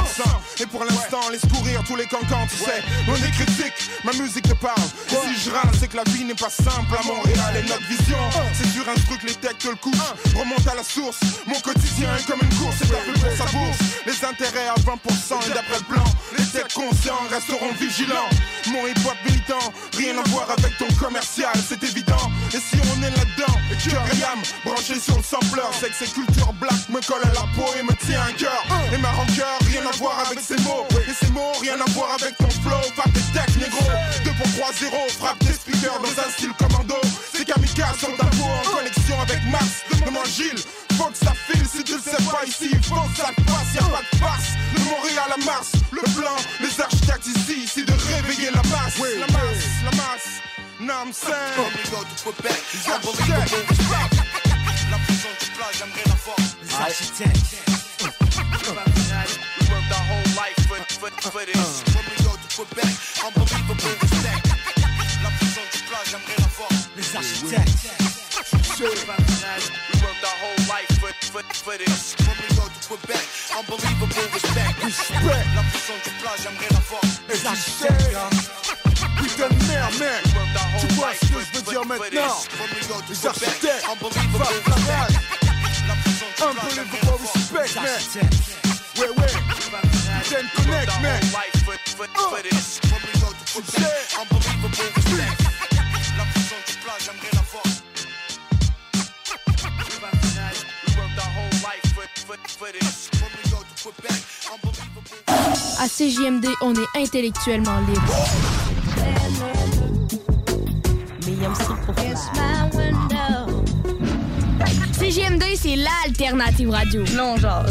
[0.62, 2.84] Et pour l'instant, laisse courir tous les cancans, tu sais.
[3.08, 4.82] On est critique, ma musique te parle.
[5.10, 7.88] Et si je râle, c'est que la vie n'est pas simple à Montréal et notre
[7.88, 8.20] vision.
[8.54, 10.14] C'est sur un truc, les techs te le couchent.
[10.36, 11.20] Remonte à la source.
[11.48, 13.78] Mon quotidien est comme une course, c'est fait pour sa bourse.
[14.06, 16.04] Les intérêts à 20% et d'après le plan.
[16.38, 18.30] Les techs conscients resteront vigilants.
[18.72, 22.30] Mon hip hop militant, rien à voir avec ton commercial, c'est évident.
[22.54, 23.56] Et si on est là-dedans,
[23.90, 27.34] cœur et âme, branché sur le sampler, c'est que ces cultures black me collent à
[27.34, 28.64] la peau et me tient un cœur.
[28.94, 30.86] Et ma rancœur, rien à voir avec ces mots.
[31.08, 33.86] Et ces mots, rien à voir avec ton flow, pas tes decks, négro.
[34.24, 36.96] 2 pour 3 0, frappe tes speakers dans un style commando.
[37.34, 39.84] Ces kamikazes sont à peau en connexion avec Max.
[40.06, 40.64] Demande Gilles,
[40.98, 42.70] faut que ça file si tu le sais pas ici.
[42.84, 44.50] Faut que ça passe, y'a pas de farce.
[44.74, 48.98] De Montréal à Mars, le plan, les architectes ici, c'est de réveiller la masse.
[49.20, 50.42] La masse, la masse.
[50.82, 51.62] Know what I'm saying?
[51.62, 52.58] When we go to Quebec,
[52.90, 54.18] unbelievable respect.
[54.90, 56.42] La puissance du plat, j'aimerais la voir.
[56.58, 57.62] Les architectes.
[58.58, 61.86] We worked our whole life for, for, for this.
[61.94, 62.90] When we go to Quebec,
[63.22, 64.42] unbelievable respect.
[65.22, 66.74] La puissance du plat, j'aimerais la voir.
[66.98, 67.86] Les architectes.
[68.82, 68.90] We
[70.02, 72.16] worked our whole life for, for, for this.
[72.26, 73.22] When we go to Quebec,
[73.54, 74.82] unbelievable respect.
[74.82, 75.46] Respect.
[75.54, 77.06] La puissance du plat, j'aimerais la voir.
[77.30, 78.61] Et tu
[80.80, 82.38] Tu vois ce que je veux dire maintenant?
[86.42, 87.28] Unbelievable.
[89.00, 89.32] Ouais, ouais.
[105.80, 108.71] À CJMD, on est intellectuellement libre.
[115.62, 117.04] C'est l'alternative radio.
[117.16, 117.66] Non, genre.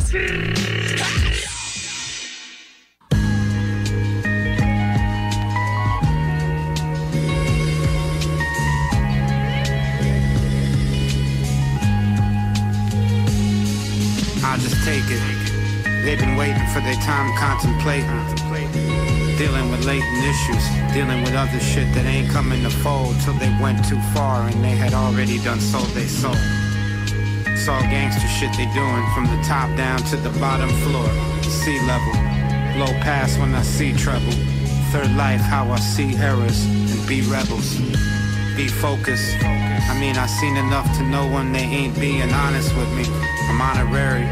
[14.45, 15.21] I'll just take it.
[16.05, 18.07] They've been waiting for their time contemplating.
[19.37, 20.63] Dealing with latent issues,
[20.95, 24.63] dealing with other shit that ain't coming to fold till they went too far and
[24.63, 26.37] they had already done sold they soul.
[27.61, 31.05] It's all gangster shit they doing from the top down to the bottom floor,
[31.45, 32.17] sea level.
[32.73, 34.33] blow past when I see trouble.
[34.89, 37.77] Third life, how I see errors and be rebels.
[38.57, 39.37] Be focused.
[39.45, 43.05] I mean, I seen enough to know when they ain't being honest with me.
[43.53, 44.25] I'm honorary,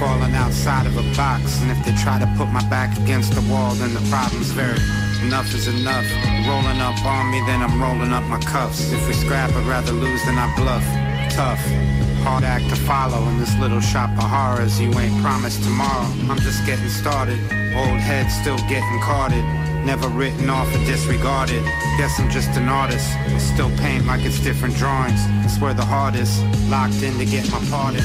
[0.00, 1.62] falling outside of a box.
[1.62, 4.82] And if they try to put my back against the wall, then the problem's very.
[5.22, 6.10] Enough is enough.
[6.50, 8.90] Rolling up on me, then I'm rolling up my cuffs.
[8.90, 10.82] If we scrap, I'd rather lose than I bluff.
[11.30, 12.01] Tough.
[12.22, 14.80] Hard act to follow in this little shop of horrors.
[14.80, 16.06] You ain't promised tomorrow.
[16.30, 17.38] I'm just getting started.
[17.74, 19.44] Old head still getting carded.
[19.84, 21.64] Never written off or disregarded.
[21.98, 23.10] Guess I'm just an artist.
[23.16, 25.26] I still paint like it's different drawings.
[25.42, 25.82] That's where the
[26.14, 26.42] is.
[26.70, 28.04] Locked in to get my pardon.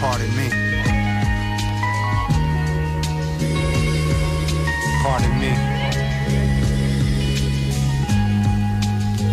[0.00, 0.50] Pardon me.
[5.02, 5.52] Pardon me.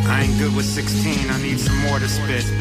[0.06, 2.59] I ain't good with 16, I need some more to spit.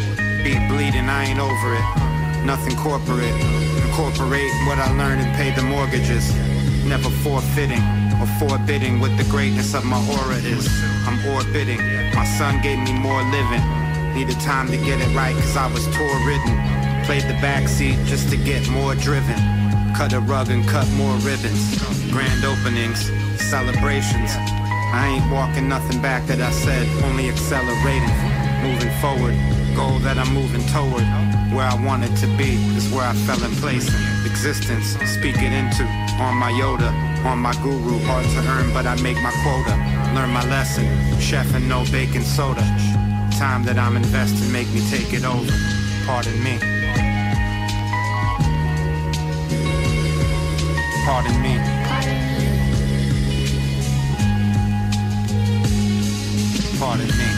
[0.56, 2.44] Bleeding, I ain't over it.
[2.46, 3.34] Nothing corporate.
[3.84, 6.34] Incorporate what I learned and pay the mortgages.
[6.86, 7.82] Never forfeiting
[8.16, 10.66] or forbidding what the greatness of my aura is.
[11.04, 11.80] I'm orbiting.
[12.14, 13.60] My son gave me more living.
[14.14, 16.56] Needed time to get it right cause I was tour ridden.
[17.04, 19.36] Played the backseat just to get more driven.
[19.94, 21.76] Cut a rug and cut more ribbons.
[22.10, 23.04] Grand openings,
[23.50, 24.32] celebrations.
[24.96, 28.16] I ain't walking nothing back that I said, only accelerating.
[28.64, 29.36] Moving forward,
[29.78, 31.06] goal that I'm moving toward.
[31.54, 33.86] Where I wanted to be is where I fell in place.
[34.26, 35.84] Existence, speak it into.
[36.18, 36.90] On my Yoda,
[37.24, 37.96] on my guru.
[38.10, 39.74] Hard to earn, but I make my quota.
[40.16, 40.86] Learn my lesson.
[41.20, 42.64] Chef and no baking soda.
[43.38, 45.54] Time that I'm investing, make me take it over.
[46.06, 46.58] Pardon me.
[51.06, 51.54] Pardon me.
[56.80, 57.37] Pardon me.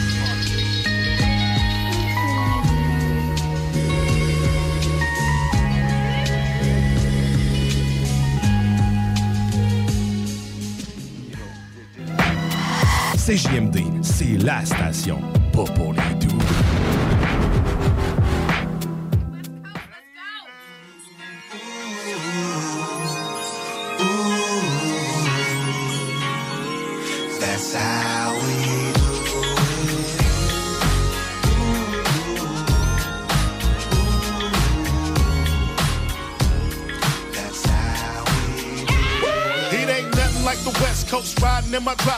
[13.31, 15.21] CJMD, c'est la station,
[15.53, 16.90] pas pour les doux.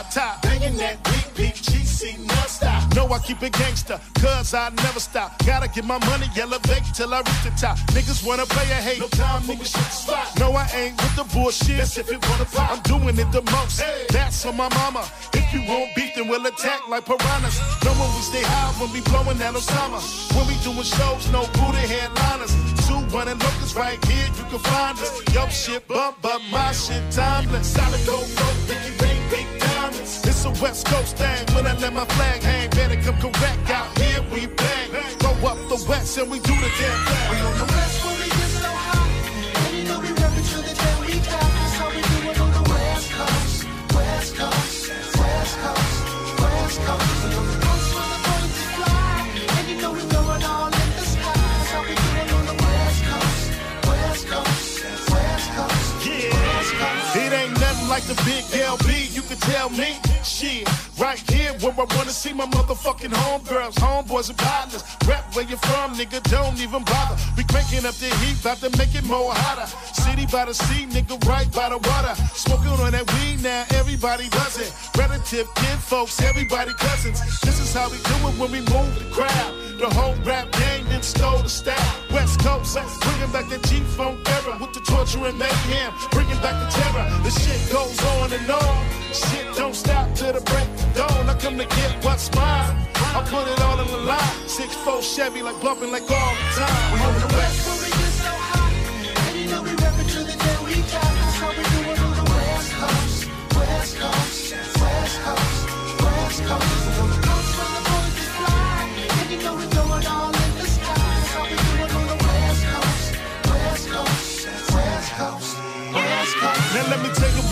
[0.03, 0.41] Drop top.
[0.41, 2.95] Banging that big big GC non-stop.
[2.95, 5.37] No, I keep it gangster, cause I never stop.
[5.45, 7.77] Gotta get my money, elevate till I reach the top.
[7.95, 8.99] Niggas wanna play a hate.
[8.99, 10.27] No time, niggas shit spot.
[10.39, 11.77] No, I ain't with the bullshit.
[11.77, 12.71] That's if it wanna pop.
[12.71, 13.83] I'm doing it the most.
[14.09, 15.07] That's on my mama.
[15.33, 17.57] If you want beef, then we'll attack like piranhas.
[17.83, 19.99] Know when we stay high, when we blowing that Osama.
[20.35, 22.53] When we doing shows, no booty headliners.
[22.87, 25.11] Two running locals right here, you can find us.
[25.33, 27.67] Yo, shit bump, but my shit timeless.
[27.73, 29.62] Solid gold, gold, Ricky Ray, big.
[30.01, 31.45] It's a West Coast thing.
[31.55, 34.21] When I let my flag hang, better come correct out here.
[34.33, 34.89] We bang,
[35.19, 37.29] go up the west and we do the damn thing.
[37.31, 40.73] We on the west where we get so high, and you know we to the
[40.73, 41.37] day we die.
[41.37, 44.89] That's how we do it on the West Coast, West Coast,
[45.21, 45.95] West Coast,
[46.41, 47.13] West Coast.
[47.23, 50.73] We on the coast where the birds fly, and you know we throw it all
[50.73, 51.37] in the sky.
[51.37, 53.45] That's how we do it on the West Coast,
[53.87, 54.83] West Coast,
[55.13, 56.05] West Coast.
[56.07, 59.12] Yeah, it ain't nothing like the big LB.
[59.39, 60.67] Tell me, shit,
[60.99, 64.83] right here where I wanna see my motherfucking homegirls, homeboys and partners.
[65.07, 67.15] Rap where you from, nigga, don't even bother.
[67.35, 69.67] We cranking up the heat, about to make it more hotter.
[69.93, 72.15] City by the sea, nigga, right by the water.
[72.33, 74.71] Smoking on that weed now, everybody does it.
[74.97, 77.19] Relative, kid folks, everybody cousins.
[77.41, 79.53] This is how we do it when we move the crowd.
[79.79, 81.95] The whole rap game stole the style.
[82.11, 85.93] West Coast, bringing back the G-Funk era with the torture and mayhem.
[86.11, 87.05] Bringing back the terror.
[87.23, 88.85] The shit goes on and on.
[89.11, 91.29] Shit don't stop till the break of dawn.
[91.29, 92.87] I come to get what's mine.
[92.95, 94.47] I put it all in the line.
[94.47, 96.93] Six four Chevy like bumping like all the time.
[96.93, 97.67] We on the west.
[97.67, 97.82] where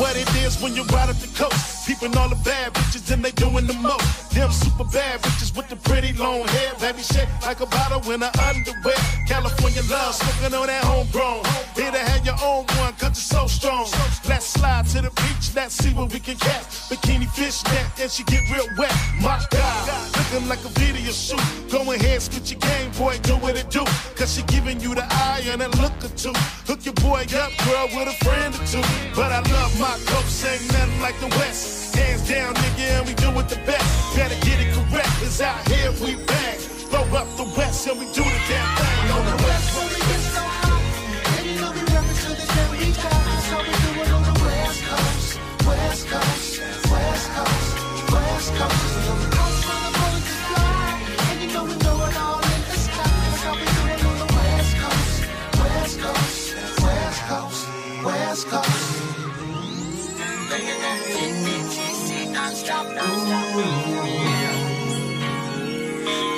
[0.01, 1.80] what it is when you ride up the coast.
[1.91, 4.31] Keeping all the bad bitches and they doing the most.
[4.31, 8.21] Them super bad bitches with the pretty long hair, baby shit like a bottle in
[8.21, 8.95] her underwear.
[9.27, 11.43] California love, smoking on that homegrown.
[11.75, 13.91] Here to have your own one, cause it's so strong.
[14.23, 16.87] Let's slide to the beach, let's see what we can catch.
[16.87, 18.95] Bikini fish net, and she get real wet.
[19.19, 19.83] My God,
[20.15, 21.43] looking like a video shoot.
[21.69, 23.83] Go ahead, spit your game, boy, do what it do.
[24.15, 26.31] Cause she giving you the eye and a look or two.
[26.71, 28.85] Hook your boy up, girl, with a friend or two.
[29.13, 31.80] But I love my coast, ain't nothing like the West.
[31.93, 34.15] Hands down, nigga, and we do it the best.
[34.15, 36.57] Better get it correct, it's out here we bang.
[36.89, 38.90] Throw up the West, and we do the damn thing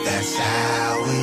[0.05, 1.22] That's how we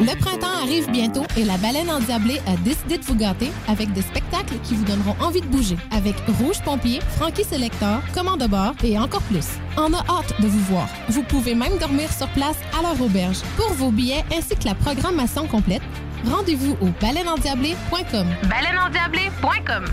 [0.00, 4.02] Le printemps arrive bientôt et la baleine endiablée a décidé de vous gâter avec des
[4.02, 5.76] spectacles qui vous donneront envie de bouger.
[5.90, 9.46] Avec Rouge Pompier, Frankie Selector, Commande de bord et encore plus.
[9.76, 10.88] On a hâte de vous voir.
[11.08, 13.38] Vous pouvez même dormir sur place à leur auberge.
[13.56, 15.82] Pour vos billets ainsi que la programmation complète,
[16.24, 18.26] rendez-vous au baleineendiablée.com.
[18.48, 19.84] Baleineendiablée.com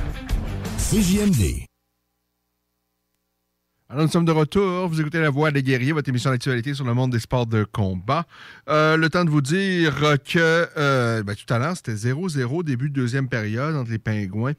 [0.78, 1.66] CJMD.
[3.88, 4.88] Alors, nous sommes de retour.
[4.88, 7.64] Vous écoutez La Voix des guerriers, votre émission d'actualité sur le monde des sports de
[7.66, 8.26] combat.
[8.68, 9.94] Euh, le temps de vous dire
[10.26, 14.54] que euh, ben, tout à l'heure, c'était 0-0, début de deuxième période entre les Pingouins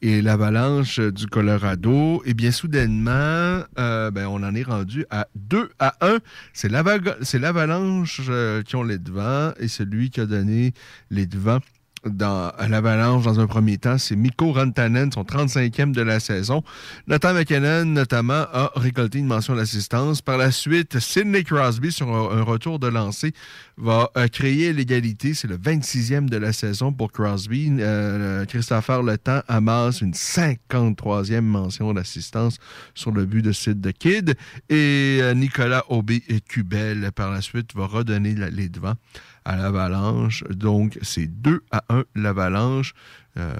[0.00, 2.22] et l'Avalanche du Colorado.
[2.24, 6.18] Et bien, soudainement, euh, ben, on en est rendu à 2 à 1.
[6.54, 8.22] C'est l'Ava- c'est l'Avalanche
[8.64, 10.72] qui ont les devants et celui qui a donné
[11.10, 11.60] les devants
[12.04, 16.62] dans l'Avalanche dans un premier temps, c'est Mikko Rantanen, son 35e de la saison.
[17.06, 20.20] Nathan McKinnon, notamment, a récolté une mention d'assistance.
[20.20, 23.32] Par la suite, Sidney Crosby, sur un, retour de lancer,
[23.76, 25.34] va euh, créer l'égalité.
[25.34, 27.70] C'est le 26e de la saison pour Crosby.
[27.78, 32.58] Euh, Christopher Le Temps amasse une 53e mention d'assistance
[32.94, 34.34] sur le but de Sid Kid.
[34.68, 38.96] Et euh, Nicolas Aubé-Cubel, par la suite, va redonner les devants
[39.44, 40.44] à l'Avalanche.
[40.50, 42.94] Donc, c'est 2 à 1 l'Avalanche
[43.36, 43.52] euh,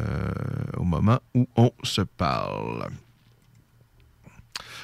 [0.76, 2.88] au moment où on se parle.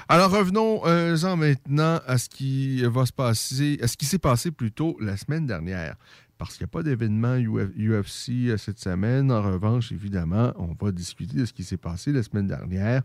[0.08, 4.96] Alors revenons-en maintenant à ce qui va se passer, à ce qui s'est passé plutôt
[5.00, 5.96] la semaine dernière.
[6.38, 9.30] Parce qu'il n'y a pas d'événement Uf- UFC euh, cette semaine.
[9.32, 13.02] En revanche, évidemment, on va discuter de ce qui s'est passé la semaine dernière.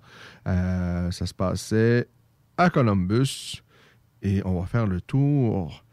[0.48, 2.08] Euh, ça se passait
[2.58, 3.62] à Columbus
[4.22, 5.84] et on va faire le tour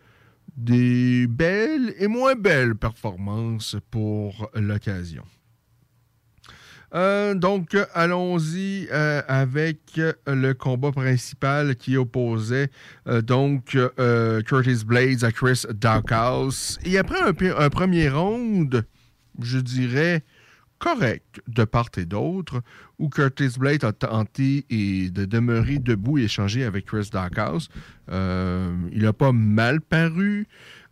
[0.61, 5.25] des belles et moins belles performances pour l'occasion.
[6.93, 12.69] Euh, donc, allons-y euh, avec le combat principal qui opposait
[13.07, 13.77] euh, donc
[14.47, 16.79] Curtis Blades à Chris Dawkhouse.
[16.85, 18.85] Et après un, un premier round,
[19.41, 20.25] je dirais
[20.81, 22.63] correct de part et d'autre,
[22.99, 27.69] où Curtis Blade a tenté et de demeurer debout et échanger avec Chris Dawkhouse.
[28.11, 30.49] Euh, il n'a pas mal paru.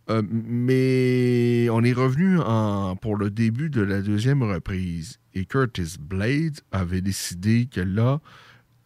[0.09, 5.19] Euh, mais on est revenu en- pour le début de la deuxième reprise.
[5.35, 8.19] Et Curtis Blades avait décidé que là,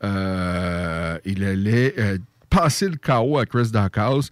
[0.04, 1.96] euh, il allait
[2.50, 4.32] passer le chaos à Chris Dawkhouse.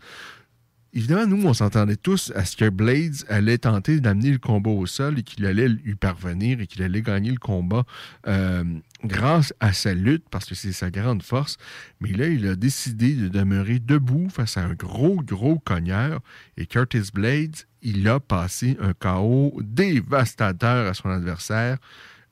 [0.93, 4.85] Évidemment, nous, on s'entendait tous à ce que Blades allait tenter d'amener le combat au
[4.85, 7.85] sol et qu'il allait lui parvenir et qu'il allait gagner le combat
[8.27, 8.63] euh,
[9.05, 11.57] grâce à sa lutte, parce que c'est sa grande force.
[12.01, 16.19] Mais là, il a décidé de demeurer debout face à un gros, gros cogneur.
[16.57, 21.77] Et Curtis Blades il a passé un chaos dévastateur à son adversaire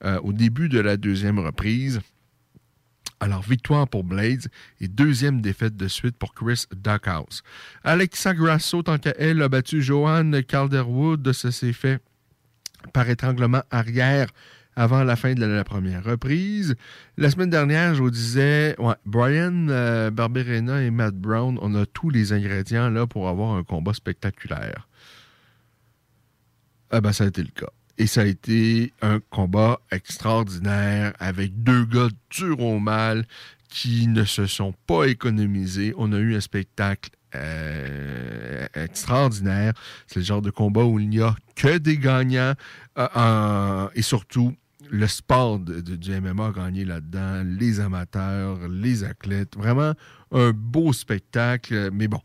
[0.04, 2.00] euh, au début de la deuxième reprise.
[3.20, 4.48] Alors, victoire pour Blades
[4.80, 7.44] et deuxième défaite de suite pour Chris Duckhouse.
[7.84, 11.32] Alexa Grasso, tant qu'elle, a battu Johan Calderwood.
[11.34, 12.00] Ça s'est fait
[12.94, 14.28] par étranglement arrière
[14.76, 16.76] avant la fin de la, première reprise.
[17.18, 22.10] La semaine dernière, je vous disais, Brian euh, Barberena et Matt Brown, on a tous
[22.10, 24.88] les ingrédients là pour avoir un combat spectaculaire.
[26.92, 27.68] Ah ben, ça a été le cas.
[28.00, 33.26] Et ça a été un combat extraordinaire avec deux gars durs au mal
[33.68, 35.94] qui ne se sont pas économisés.
[35.98, 39.74] On a eu un spectacle euh, extraordinaire.
[40.08, 42.54] C'est le genre de combat où il n'y a que des gagnants
[42.98, 44.56] euh, et surtout
[44.90, 49.58] le sport de, du MMA a gagné là-dedans, les amateurs, les athlètes.
[49.58, 49.94] Vraiment
[50.32, 51.90] un beau spectacle.
[51.92, 52.22] Mais bon,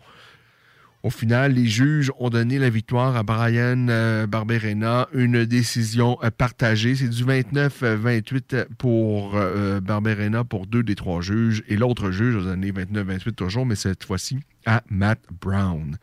[1.05, 6.31] au final, les juges ont donné la victoire à Brian euh, Barberena, une décision euh,
[6.31, 6.95] partagée.
[6.95, 12.41] C'est du 29-28 pour euh, Barberena pour deux des trois juges et l'autre juge a
[12.41, 15.99] donné 29-28 toujours, mais cette fois-ci à Matt Brown.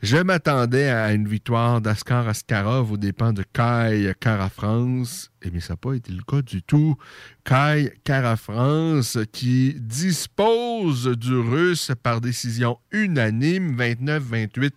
[0.00, 5.32] Je m'attendais à une victoire d'Askar Askarov aux dépens de Kai Kara-France.
[5.42, 6.96] Eh bien, ça n'a pas été le cas du tout.
[7.44, 14.70] Kai Kara-France qui dispose du russe par décision unanime, 29-28.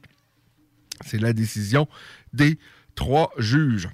[1.06, 1.88] C'est la décision
[2.34, 2.58] des
[2.96, 3.90] trois juges.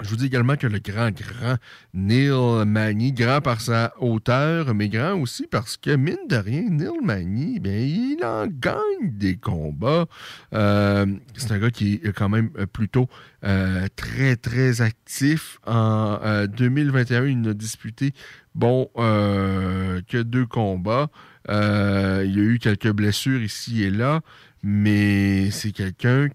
[0.00, 1.56] Je vous dis également que le grand, grand
[1.92, 7.00] Neil Magny, grand par sa hauteur, mais grand aussi parce que, mine de rien, Neil
[7.02, 10.06] Magny, bien, il en gagne des combats.
[10.54, 11.04] Euh,
[11.36, 13.08] c'est un gars qui est quand même plutôt
[13.44, 15.58] euh, très, très actif.
[15.66, 18.12] En 2021, euh, il n'a disputé,
[18.54, 21.08] bon, que deux combats.
[21.48, 24.20] il y a eu quelques blessures ici et là,
[24.62, 26.28] mais c'est quelqu'un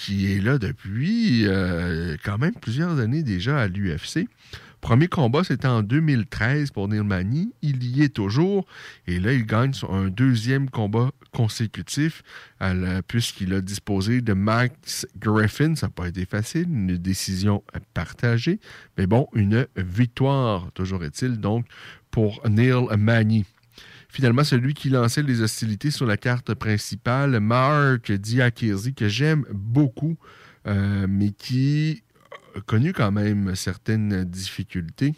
[0.00, 4.28] qui est là depuis euh, quand même plusieurs années déjà à l'UFC.
[4.80, 7.52] Premier combat, c'était en 2013 pour Neil Magny.
[7.60, 8.64] Il y est toujours.
[9.06, 12.22] Et là, il gagne un deuxième combat consécutif
[13.06, 15.74] puisqu'il a disposé de Max Griffin.
[15.74, 17.62] Ça n'a pas été facile, une décision
[17.92, 18.58] partagée.
[18.96, 21.66] Mais bon, une victoire, toujours est-il, donc,
[22.10, 23.44] pour Neil Magny.
[24.12, 30.18] Finalement, celui qui lançait les hostilités sur la carte principale, Mark Diakesi, que j'aime beaucoup,
[30.66, 32.02] euh, mais qui
[32.56, 35.14] a connu quand même certaines difficultés,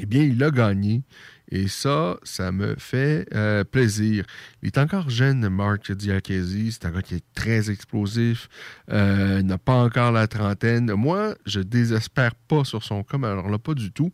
[0.00, 1.02] eh bien, il a gagné.
[1.50, 4.24] Et ça, ça me fait euh, plaisir.
[4.62, 6.72] Il est encore jeune, Mark Diakesi.
[6.72, 8.48] C'est un gars qui est très explosif.
[8.90, 10.94] Euh, n'a pas encore la trentaine.
[10.94, 13.24] Moi, je désespère pas sur son com.
[13.24, 14.12] Alors là, pas du tout.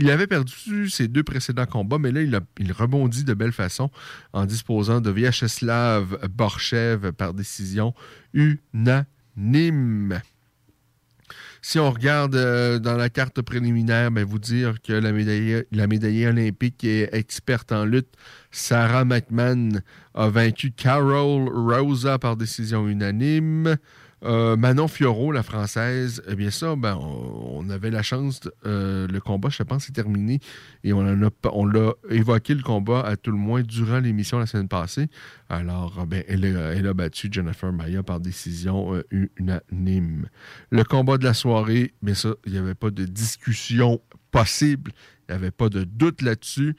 [0.00, 3.90] Il avait perdu ses deux précédents combats, mais là, il, rebondit de belle façon
[4.32, 7.92] en disposant de Vyacheslav Borchev par décision
[8.32, 10.22] unanime.
[11.60, 15.86] Si on regarde euh, dans la carte préliminaire, ben, vous dire que la médaillée, la
[15.86, 18.14] médaillée olympique et experte en lutte,
[18.50, 19.82] Sarah McMahon,
[20.14, 23.76] a vaincu Carol Rosa par décision unanime.
[24.22, 29.20] Euh, Manon Fiorot, la française, eh bien ça, ben, on, avait la chance, euh, le
[29.20, 30.40] combat, je pense, est terminé
[30.84, 34.46] et on, a, on l'a évoqué le combat à tout le moins durant l'émission la
[34.46, 35.08] semaine passée.
[35.48, 40.26] Alors, ben, elle, a battu Jennifer Maya par décision euh, unanime.
[40.70, 44.92] Le combat de la soirée, bien ça, il n'y avait pas de discussion possible,
[45.28, 46.76] il n'y avait pas de doute là-dessus.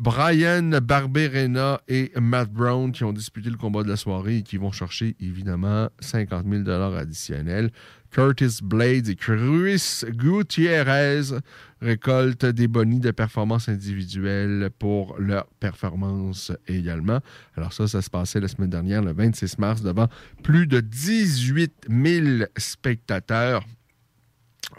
[0.00, 4.56] Brian Barberena et Matt Brown qui ont disputé le combat de la soirée et qui
[4.56, 7.70] vont chercher évidemment 50 000 additionnels.
[8.10, 11.38] Curtis Blades et Chris Gutierrez
[11.82, 17.20] récoltent des bonnies de performance individuelle pour leur performance également.
[17.54, 20.08] Alors ça, ça se passait la semaine dernière, le 26 mars, devant
[20.42, 23.66] plus de 18 000 spectateurs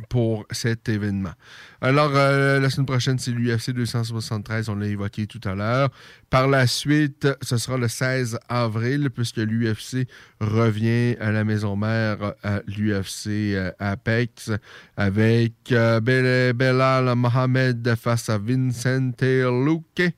[0.09, 1.33] pour cet événement.
[1.81, 5.89] Alors, euh, la semaine prochaine, c'est l'UFC 273, on l'a évoqué tout à l'heure.
[6.29, 10.07] Par la suite, ce sera le 16 avril, puisque l'UFC
[10.39, 14.51] revient à la maison mère à l'UFC euh, Apex
[14.97, 20.13] avec euh, Belal Mohamed face à Vincent Luque.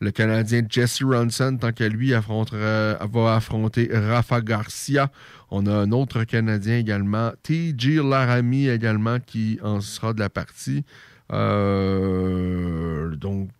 [0.00, 5.10] Le Canadien Jesse Ronson, tant qu'à lui, va affronter Rafa Garcia.
[5.50, 7.96] On a un autre Canadien également, T.J.
[7.96, 10.84] Laramie également, qui en sera de la partie.
[11.32, 13.50] Euh, donc,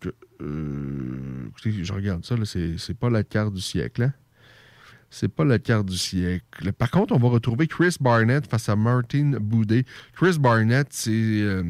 [0.41, 4.03] euh, écoutez, je regarde ça, c'est pas la carte du siècle.
[4.03, 4.13] Hein?
[5.09, 6.73] C'est pas la carte du siècle.
[6.73, 9.85] Par contre, on va retrouver Chris Barnett face à Martin Boudet.
[10.13, 11.11] Chris Barnett, c'est.
[11.11, 11.63] Euh,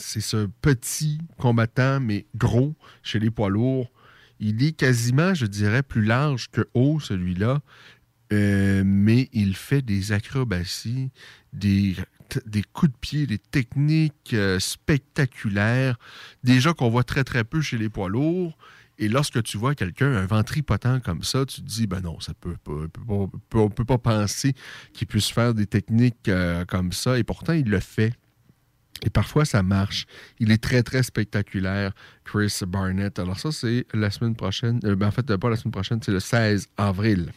[0.00, 3.90] c'est ce petit combattant, mais gros, chez les poids lourds.
[4.40, 7.60] Il est quasiment, je dirais, plus large que haut, celui-là.
[8.32, 11.10] euh, mais il fait des acrobaties,
[11.52, 11.96] des,
[12.72, 15.98] coups de pied, des techniques euh, spectaculaires,
[16.44, 18.56] déjà qu'on voit très très peu chez les poids lourds.
[18.98, 22.34] Et lorsque tu vois quelqu'un, un ventripotent comme ça, tu te dis, ben non, ça
[22.34, 24.54] peut, pas- peut pas- peut- on peut pas penser
[24.92, 27.18] qu'il puisse faire des techniques euh, comme ça.
[27.18, 28.12] Et pourtant, il le fait.
[29.02, 30.06] Et parfois, ça marche.
[30.38, 31.92] Il est très, très spectaculaire,
[32.24, 33.18] Chris Barnett.
[33.18, 34.80] Alors ça, c'est la semaine prochaine.
[34.84, 37.32] Euh, ben, en fait, pas la semaine prochaine, c'est le 16 avril.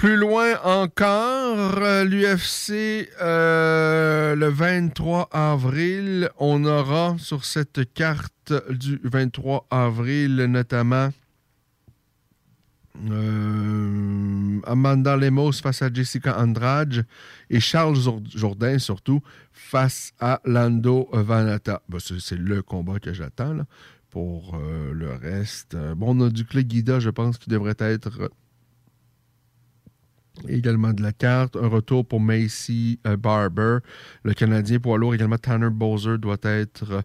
[0.00, 8.98] Plus loin encore, euh, l'UFC, euh, le 23 avril, on aura sur cette carte du
[9.04, 11.10] 23 avril notamment
[13.10, 17.06] euh, Amanda Lemos face à Jessica Andrade
[17.48, 19.20] et Charles Jourd- Jourdain surtout
[19.52, 21.82] face à Lando Vanata.
[21.88, 23.60] Ben, c'est le combat que j'attends
[24.10, 25.74] pour euh, le reste.
[25.74, 28.30] euh, bon, on a du Clay Guida, je pense, qui devrait être
[30.48, 31.56] également de la carte.
[31.56, 33.78] Un retour pour Macy Barber.
[34.22, 37.04] Le Canadien poids lourd, également Tanner Bowser doit être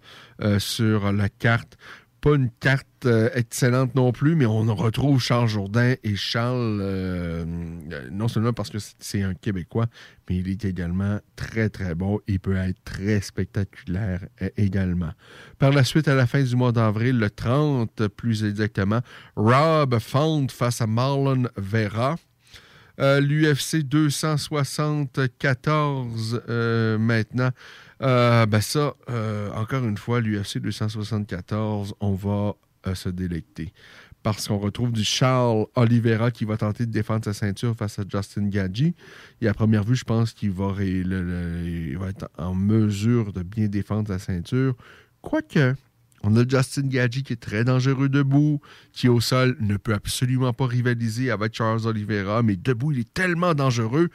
[0.59, 1.77] sur la carte.
[2.25, 7.45] Pas une carte euh, excellente non plus, mais on retrouve Charles Jourdain et Charles, euh,
[7.91, 9.85] euh, non seulement parce que c'est- un Québécois,
[10.27, 12.19] mais il est également très très bon.
[12.27, 14.25] Il peut être très spectaculaire
[14.57, 15.11] également.
[15.59, 19.01] Par la suite, à la fin du mois d'avril, le 30 plus exactement,
[19.35, 22.15] Rob Font face à Marlon Vera.
[22.97, 27.51] L'UFC 274 euh, maintenant.
[28.01, 32.55] Euh, ben ça, euh, encore une fois, l'UFC 274, on va
[32.87, 33.73] euh, se délecter.
[34.23, 38.03] Parce qu'on retrouve du Charles Oliveira qui va tenter de défendre sa ceinture face à
[38.09, 38.95] Justin Gaggi.
[39.39, 44.17] Et à première vue, je pense qu'il va, être en mesure de bien défendre sa
[44.17, 44.75] ceinture.
[45.21, 45.75] Quoique,
[46.23, 48.61] on a Justin Gaggi qui est très dangereux debout,
[48.93, 53.13] qui au sol ne peut absolument pas rivaliser avec Charles Oliveira, mais debout, il est
[53.13, 54.09] tellement dangereux.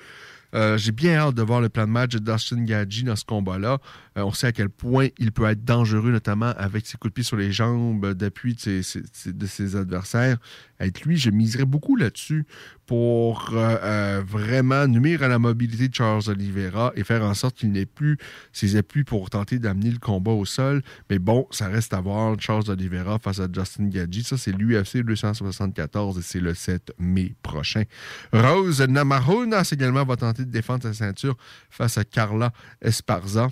[0.54, 3.24] Euh, J'ai bien hâte de voir le plan de match de Justin Gaggi dans ce
[3.24, 3.78] combat-là.
[4.16, 7.14] Euh, on sait à quel point il peut être dangereux, notamment avec ses coups de
[7.14, 10.38] pied sur les jambes d'appui de ses, adversaires.
[10.78, 12.46] Avec lui, je miserais beaucoup là-dessus
[12.86, 17.56] pour euh, euh, vraiment nuire à la mobilité de Charles Oliveira et faire en sorte
[17.56, 18.16] qu'il n'ait plus
[18.52, 20.82] ses appuis pour tenter d'amener le combat au sol.
[21.08, 22.34] Mais bon, ça reste à voir.
[22.40, 24.24] Charles Oliveira face à Justin Gaggi.
[24.24, 27.84] Ça, c'est l'UFC 274 et c'est le 7 mai prochain.
[28.32, 31.36] Rose Namajunas également va tenter de défendre sa ceinture
[31.68, 33.50] face à Carla Esparza.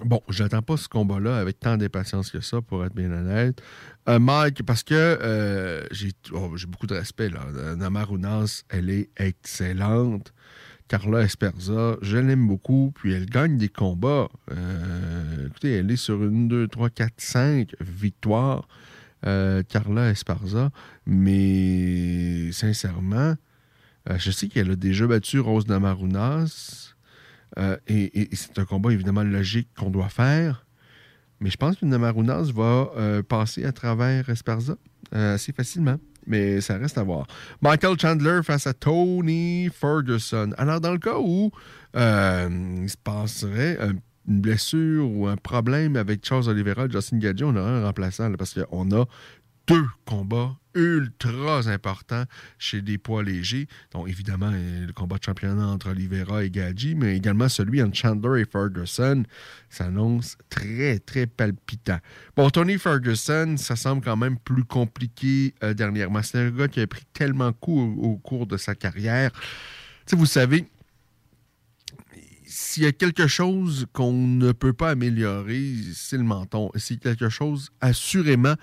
[0.00, 3.60] Bon, j'attends pas ce combat-là avec tant d'impatience que ça, pour être bien honnête.
[4.08, 7.28] Euh, Mike, parce que euh, j'ai oh, j'ai beaucoup de respect.
[7.28, 7.40] Là.
[7.54, 10.32] Euh, Namarunas, elle est excellente.
[10.88, 12.92] Carla Esperza, je l'aime beaucoup.
[12.94, 14.28] Puis elle gagne des combats.
[15.46, 18.66] Écoutez, elle est sur une, deux, trois, quatre, cinq victoires.
[19.22, 20.70] Carla Esparza.
[21.06, 23.36] Mais sincèrement,
[24.16, 26.91] je sais qu'elle a déjà battu Rose Namarunas.
[27.58, 30.66] Euh, et, c'est un combat évidemment logique qu'on doit faire.
[31.40, 34.76] Mais je pense que Namarunas va euh, passer à travers Esparza
[35.14, 35.96] euh, assez facilement.
[36.26, 37.26] Mais ça reste à voir.
[37.60, 40.52] Michael Chandler face à Tony Ferguson.
[40.56, 41.50] Alors, dans le cas où
[41.94, 43.94] il se passerait un-
[44.28, 48.54] une blessure ou un problème avec Charles Oliveira Justin Gaggi, on aurait un remplaçant parce
[48.54, 49.04] qu'on a
[49.66, 52.24] deux combats ultra importants
[52.58, 53.66] chez des poids légers.
[53.92, 57.94] Donc, évidemment, euh, le combat de championnat entre Oliveira et Gaggi, mais également celui entre
[57.96, 59.24] Chandler et Ferguson
[59.68, 61.98] s'annonce très, très palpitant.
[62.36, 66.22] Bon, Tony Ferguson, ça semble quand même plus compliqué euh, dernièrement.
[66.22, 69.30] C'est un gars qui a pris tellement de coups au, au cours de sa carrière.
[69.32, 69.38] Tu
[70.06, 70.66] sais, vous savez,
[72.44, 76.70] s'il y a quelque chose qu'on ne peut pas améliorer, c'est le menton.
[76.76, 78.56] C'est quelque chose, assurément,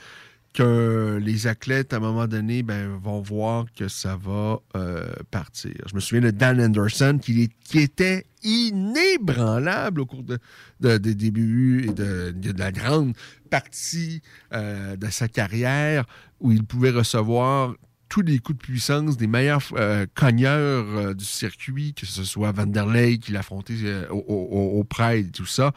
[0.64, 5.74] les athlètes, à un moment donné, ben, vont voir que ça va euh, partir.
[5.88, 10.40] Je me souviens de Dan Anderson, qui, était inébranlable au cours de,
[10.80, 13.14] de- des débuts et de, la grande
[13.50, 14.22] partie
[14.54, 16.06] euh, de sa carrière,
[16.40, 17.76] où il pouvait recevoir
[18.10, 23.20] tous les coups de puissance des meilleurs euh, cogneurs du circuit, que ce soit Vanderlei
[23.20, 24.88] qui l'affrontait euh, au, au, au
[25.32, 25.74] tout ça.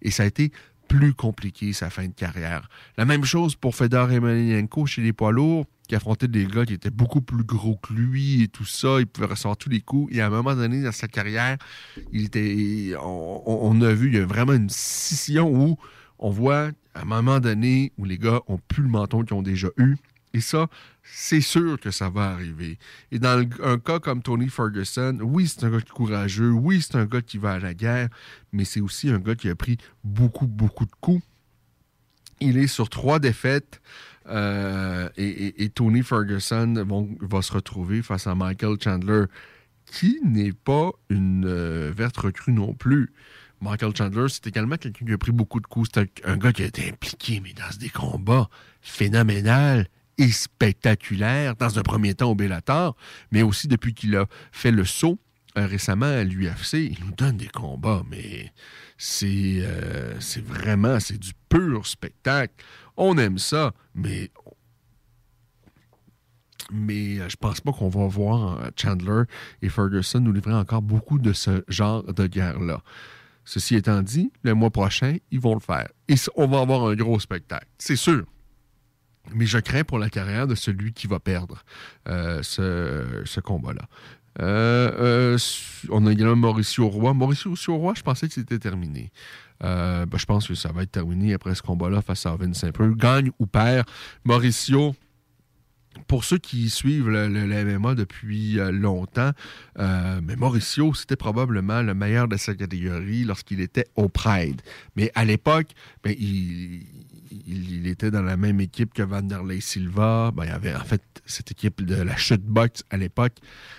[0.00, 0.50] Et ça a été
[0.88, 2.68] plus compliqué sa fin de carrière.
[2.96, 6.72] La même chose pour Fedor Emelianenko chez les poids lourds, qui affrontait des gars qui
[6.74, 9.00] étaient beaucoup plus gros que lui et tout ça.
[9.00, 10.14] Il pouvait recevoir tous les coups.
[10.14, 11.58] Et à un moment donné dans sa carrière,
[12.12, 15.76] il était, on- on a vu, il y a vraiment une scission où
[16.18, 19.42] on voit à un moment donné où les gars ont plus le menton qu'ils ont
[19.42, 19.96] déjà eu.
[20.34, 20.66] Et ça,
[21.04, 22.76] c'est sûr que ça va arriver.
[23.12, 27.06] Et dans un cas comme Tony Ferguson, oui, c'est un gars courageux, oui, c'est un
[27.06, 28.08] gars qui va à la guerre,
[28.52, 31.22] mais c'est aussi un gars qui a pris beaucoup, beaucoup de coups.
[32.40, 33.80] Il est sur trois défaites
[34.26, 36.86] Euh, et, Tony Ferguson
[37.20, 39.24] va se retrouver face à Michael Chandler,
[39.84, 43.12] qui n'est pas une euh, verte recrue non plus.
[43.60, 45.90] Michael Chandler, c'est également quelqu'un qui a pris beaucoup de coups.
[45.92, 48.48] C'est un, un gars qui a été impliqué, mais dans des combats
[48.80, 49.88] phénoménal
[50.18, 52.96] et spectaculaires, dans un premier temps au Bellator,
[53.32, 55.18] mais aussi depuis qu'il a fait le saut
[55.56, 58.52] euh, récemment à l'UFC, il nous donne des combats, mais
[58.98, 62.54] c'est euh, c'est vraiment, c'est du pur spectacle.
[62.96, 64.32] On aime ça, mais
[66.72, 69.22] mais euh, je pense pas qu'on va voir Chandler
[69.62, 72.82] et Ferguson nous livrer encore beaucoup de ce genre de guerre-là.
[73.44, 75.88] Ceci étant dit, le mois prochain, ils vont le faire.
[76.08, 78.24] Et on va avoir un gros spectacle, c'est sûr.
[79.32, 81.64] Mais je crains pour la carrière de celui qui va perdre
[82.08, 83.88] euh, ce, ce combat-là.
[84.40, 84.90] Euh,
[85.34, 85.38] euh,
[85.90, 87.14] on a également Mauricio Roy.
[87.14, 89.10] Mauricio Roy, je pensais que c'était terminé.
[89.60, 92.94] Ben, je pense que ça va être terminé après ce combat-là face à Vince Saint-Preux.
[92.94, 93.86] Gagne ou perd.
[94.24, 94.94] Mauricio,
[96.06, 99.30] pour ceux qui suivent le, MMA depuis longtemps,
[99.78, 104.60] mais Mauricio, c'était probablement le meilleur de sa catégorie lorsqu'il était au Pride.
[104.96, 105.68] Mais à l'époque,
[106.02, 106.82] ben, il,
[107.46, 110.32] il- était dans la même équipe que Vanderlei Silva.
[110.34, 113.34] Ben, il y avait en fait cette équipe de la chute box à l'époque.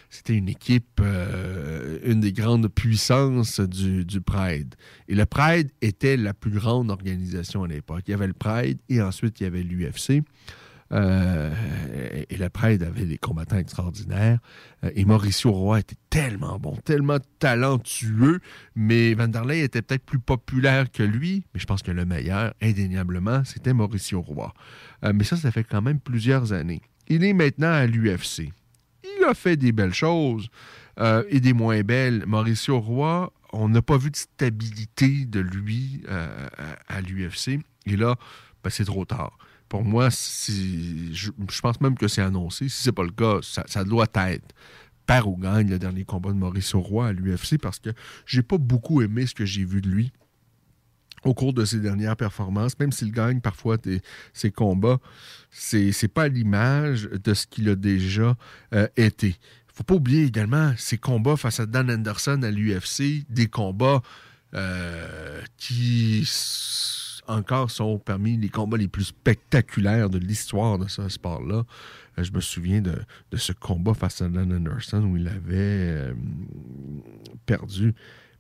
[0.10, 4.76] C'était une équipe, euh, une des grandes puissances du, du Pride.
[5.08, 8.04] Et le Pride était la plus grande organisation à l'époque.
[8.08, 10.24] Il y avait le Pride et ensuite il y avait l'UFC.
[10.92, 11.52] Euh,
[12.30, 14.40] et le Pride avait des combattants extraordinaires.
[14.84, 18.40] Euh, et Mauricio Roy était tellement bon, tellement talentueux,
[18.76, 21.46] mais Vanderlei était peut-être plus populaire que lui.
[21.54, 24.54] Mais je pense que le meilleur, indéniablement, c'était Mauricio Roy.
[25.04, 26.82] Euh, mais ça, ça fait quand même plusieurs années.
[27.08, 28.52] Il est maintenant à l'UFC.
[29.04, 30.50] Il a fait des belles choses
[31.30, 32.24] et des moins belles.
[32.26, 36.30] Mauricio Roy, on n'a pas vu de stabilité de lui à,
[36.88, 37.60] à l'UFC.
[37.86, 38.16] Et là,
[38.64, 39.38] ben, c'est trop tard.
[39.76, 42.70] Pour moi, je, pense même que c'est annoncé.
[42.70, 44.56] Si c'est pas le cas, ça, doit être
[45.06, 47.90] perd ou gagne le dernier combat de Mauricio Roy à l'UFC parce que
[48.26, 50.14] j'ai pas beaucoup aimé ce que j'ai vu de lui
[51.26, 53.78] au cours de ses dernières performances, même s'il gagne parfois
[54.34, 55.00] ses combats,
[55.52, 58.38] c'est c'est pas l'image de ce qu'il a déjà
[58.74, 59.36] euh, été.
[59.74, 64.02] Faut pas oublier également ses combats face à Dan Anderson à l'UFC, des combats
[64.54, 66.24] euh, qui
[67.28, 71.64] encore sont parmi les combats les plus spectaculaires de l'histoire de ce sport-là.
[72.18, 72.96] Euh, je me souviens de,
[73.34, 76.14] ce combat face à Dan Anderson où il avait euh,
[77.46, 77.94] perdu.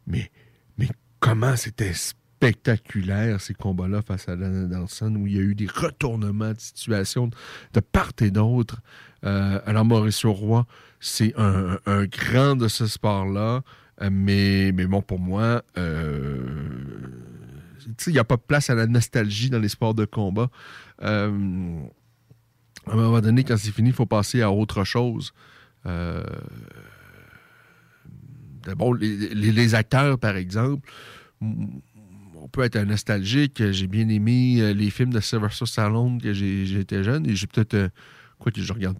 [0.07, 0.31] Mais,
[0.77, 0.89] mais
[1.19, 5.67] comment c'était spectaculaire ces combats-là face à Dan Anderson où il y a eu des
[5.67, 7.29] retournements de situation
[7.73, 8.81] de part et d'autre.
[9.25, 10.65] Euh, alors Mauricio Roy,
[10.99, 13.61] c'est un, grand de ce sport-là.
[14.11, 15.63] Mais, mais bon, pour moi,
[18.07, 20.49] il n'y a pas de place à la nostalgie dans les sports de combat.
[21.01, 21.79] Euh,
[22.87, 25.33] à un moment donné, quand c'est fini, il faut passer à autre chose.
[25.85, 26.23] Euh,
[28.73, 30.89] Bon, les, acteurs, par exemple,
[31.39, 33.71] on peut être nostalgique.
[33.71, 37.91] J'ai bien aimé euh, les films de Sylvester Stallone que j'étais jeune et j'ai peut-être.
[38.39, 38.97] quoi que je regarde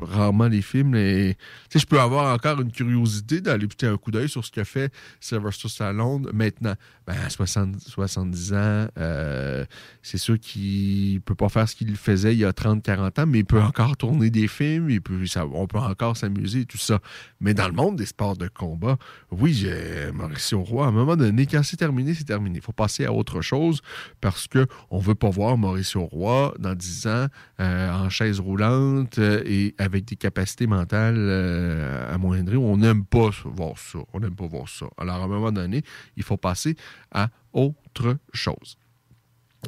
[0.00, 0.94] rarement les films.
[0.94, 1.36] Et,
[1.74, 4.92] je peux avoir encore une curiosité d'aller jeter un coup d'œil sur ce que fait
[5.20, 6.74] Sylvester Stallone maintenant.
[7.06, 9.64] Ben, à 60, 70 ans, euh,
[10.02, 13.26] c'est sûr qu'il ne peut pas faire ce qu'il faisait il y a 30-40 ans,
[13.26, 15.22] mais il peut encore tourner des films, il peut,
[15.52, 17.00] on peut encore s'amuser et tout ça.
[17.40, 18.96] Mais dans le monde des sports de combat,
[19.30, 19.66] oui,
[20.14, 22.58] Mauricio Roy, à un moment donné, quand c'est terminé, c'est terminé.
[22.58, 23.82] Il faut passer à autre chose
[24.20, 27.26] parce qu'on ne veut pas voir Mauricio Roy dans 10 ans
[27.60, 32.56] euh, en chaise roulante euh, et avec des capacités mentales euh, amoindries.
[32.56, 33.98] On n'aime pas voir ça.
[34.12, 34.86] On n'aime pas voir ça.
[34.98, 35.82] Alors, à un moment donné,
[36.16, 36.76] il faut passer
[37.10, 38.76] à autre chose.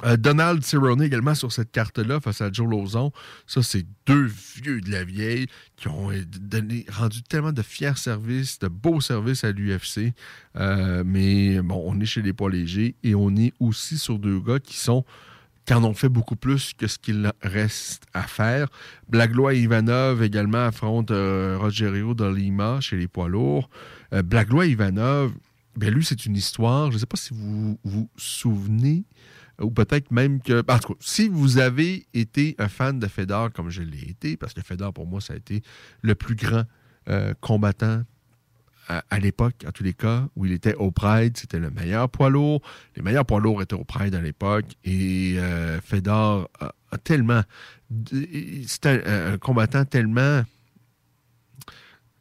[0.05, 3.10] Euh, Donald Cerrone également sur cette carte-là face à Joe Lozon.
[3.47, 5.47] Ça, c'est deux vieux de la vieille
[5.77, 6.10] qui ont
[6.90, 10.12] rendu tellement de fiers services, de beaux services à l'UFC.
[10.56, 14.39] Euh, mais bon, on est chez les poids légers et on est aussi sur deux
[14.39, 15.05] gars qui sont
[15.69, 18.69] qui en ont fait beaucoup plus que ce qu'il reste à faire.
[19.07, 23.69] Blaglois et Ivanov également affrontent euh, Rogerio de Lima chez les poids lourds.
[24.15, 25.35] Euh, Blaglois et Ivanov,
[25.77, 26.90] ben lui, c'est une histoire.
[26.90, 29.05] Je ne sais pas si vous vous souvenez,
[29.61, 30.65] ou peut-être même que.
[30.73, 34.39] En tout cas, si vous avez été un fan de Fedor comme je l'ai été,
[34.39, 35.61] parce que Fedor, pour moi, ça a été
[36.01, 36.65] le plus grand
[37.11, 38.05] euh, combattant
[38.89, 42.31] à, l'époque, en tous les cas, où il était au Pride, c'était le meilleur poids
[42.31, 42.62] lourd.
[42.97, 44.65] Les meilleurs poids lourds étaient au Pride à l'époque.
[44.85, 47.43] Et euh, Fedor a, tellement.
[48.66, 50.43] C'était un, combattant tellement.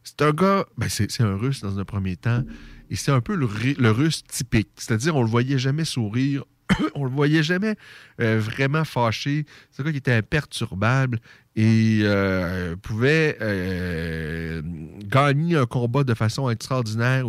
[0.04, 0.66] C'est un gars.
[0.78, 2.44] Ben c'est c'est un russe dans un premier temps.
[2.90, 4.70] Et c'est un peu le russe typique.
[4.76, 6.44] C'est-à-dire, on le voyait jamais sourire
[6.96, 7.76] on le voyait jamais
[8.22, 9.46] euh, vraiment fâché.
[9.72, 11.20] C'est un gars qui était imperturbable
[11.58, 14.62] et euh, pouvait euh,
[15.04, 17.26] gagner un combat de façon extraordinaire.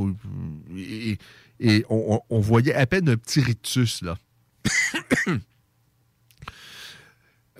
[1.60, 4.16] et on, voyait à peine un petit rictus, là.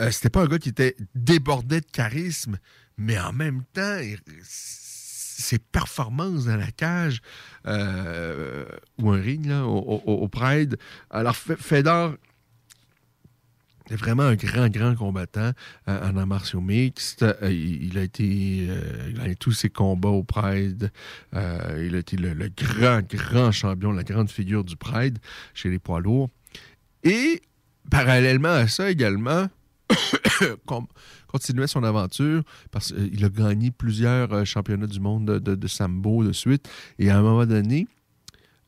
[0.01, 2.59] Euh, C'était pas un gars qui était débordé de charisme,
[2.97, 3.99] mais en même temps,
[4.45, 7.21] ses performances dans la cage
[7.67, 10.79] ou un ring là, au, au- Pride.
[11.11, 12.15] Alors, Fe- Fedor
[13.91, 15.53] est vraiment un grand, grand combattant
[15.89, 17.23] euh, en arts martiaux mixtes.
[17.23, 20.91] Euh, il, a été, euh, il a eu tous ses combats au Pride.
[21.35, 25.19] Euh, il a été le, grand, grand champion, la grande figure du Pride
[25.55, 26.29] chez les poids lourds.
[27.05, 27.41] Et
[27.91, 29.49] parallèlement à ça également,
[31.27, 36.25] continuait son aventure parce qu'il a gagné plusieurs championnats du monde de, de- de sambo
[36.25, 36.69] de suite.
[36.99, 37.87] Et à un moment donné,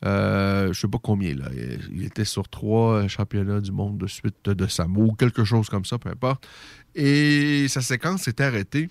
[0.05, 1.49] euh, je ne sais pas combien, là,
[1.91, 5.85] il était sur trois championnats du monde de suite de, sambo, ou quelque chose comme
[5.85, 6.47] ça, peu importe.
[6.95, 8.89] Et sa séquence s'est arrêtée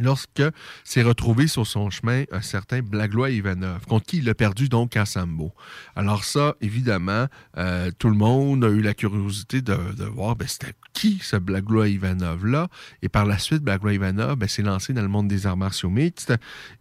[0.00, 0.42] lorsque
[0.84, 4.96] s'est retrouvé sur son chemin un certain Blaglois Ivanov, contre qui il a perdu donc
[4.96, 5.52] en sambo.
[5.96, 7.26] Alors ça, évidemment,
[7.56, 11.36] euh, tout le monde a eu la curiosité de, de voir ben, c'était qui ce
[11.36, 12.68] Blaglois Ivanov-là?
[13.02, 15.90] Et par la suite, Blaglois Ivanov ben, s'est lancé dans le monde des arts martiaux
[15.90, 16.34] mixtes.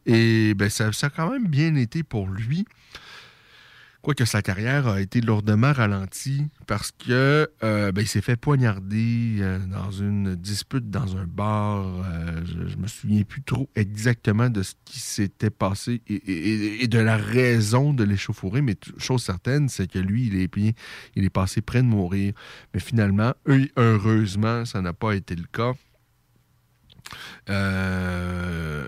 [0.06, 2.66] Et ben, ça, ça a quand même bien été pour lui.
[4.08, 9.40] Quoique sa carrière a été lourdement ralentie parce que euh, ben, il s'est fait poignarder
[9.42, 11.86] euh, dans une dispute dans un bar.
[11.86, 17.00] Euh, je, je me souviens plus trop exactement de ce qui s'était passé et, de
[17.00, 20.50] la raison de l'échauffourée, mais chose certaine, c'est que lui, il est,
[21.18, 22.32] il est passé près de mourir.
[22.74, 25.74] Mais finalement, heu- heureusement, ça n'a pas été le cas.
[27.50, 28.88] Euh,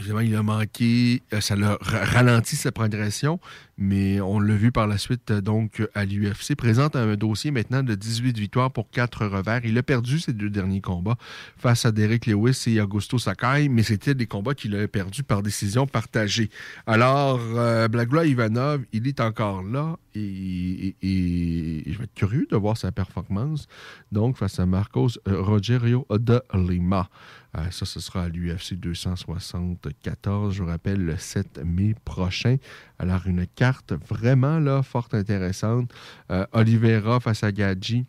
[0.00, 3.38] évidemment, il a manqué, euh, ça l'a ra- ralenti sa progression,
[3.78, 6.54] mais on l'a vu par la suite euh, donc à l'UFC.
[6.56, 9.60] Présente un dossier maintenant de 18 victoires pour 4 revers.
[9.64, 11.16] Il a perdu ses deux derniers combats
[11.56, 15.42] face à Derek Lewis et Augusto Sakai, mais c'était des combats qu'il a perdus par
[15.42, 16.50] décision partagée.
[16.86, 22.76] Alors, euh, Blaglois Ivanov, il est encore là et je vais être curieux de voir
[22.76, 23.66] sa performance.
[24.12, 27.08] Donc, face à Marcos euh, Rogerio de Lima.
[27.56, 32.56] Euh, ça, ce sera à l'UFC 274, je vous rappelle, le 7 mai prochain.
[32.98, 35.92] Alors, une carte vraiment là, fort intéressante.
[36.30, 38.04] Euh, Oliveira face à Gadji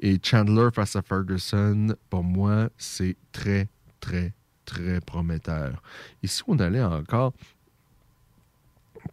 [0.00, 1.94] et Chandler face à Ferguson.
[2.10, 3.68] Pour moi, c'est très,
[4.00, 4.34] très,
[4.66, 5.82] très prometteur.
[6.22, 7.32] Et si on allait encore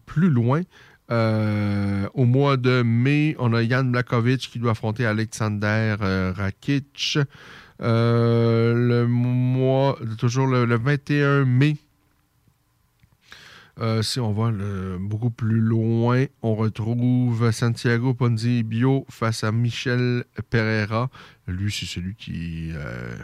[0.05, 0.63] plus loin,
[1.11, 5.95] euh, au mois de mai, on a Jan Blakovic qui doit affronter Alexander
[6.35, 7.17] Rakic.
[7.81, 11.77] Euh, le mois, toujours le, le 21 mai,
[13.79, 14.51] euh, si on va
[14.99, 21.09] beaucoup plus loin, on retrouve Santiago Ponzibio face à Michel Pereira.
[21.47, 23.15] Lui, c'est celui qui euh,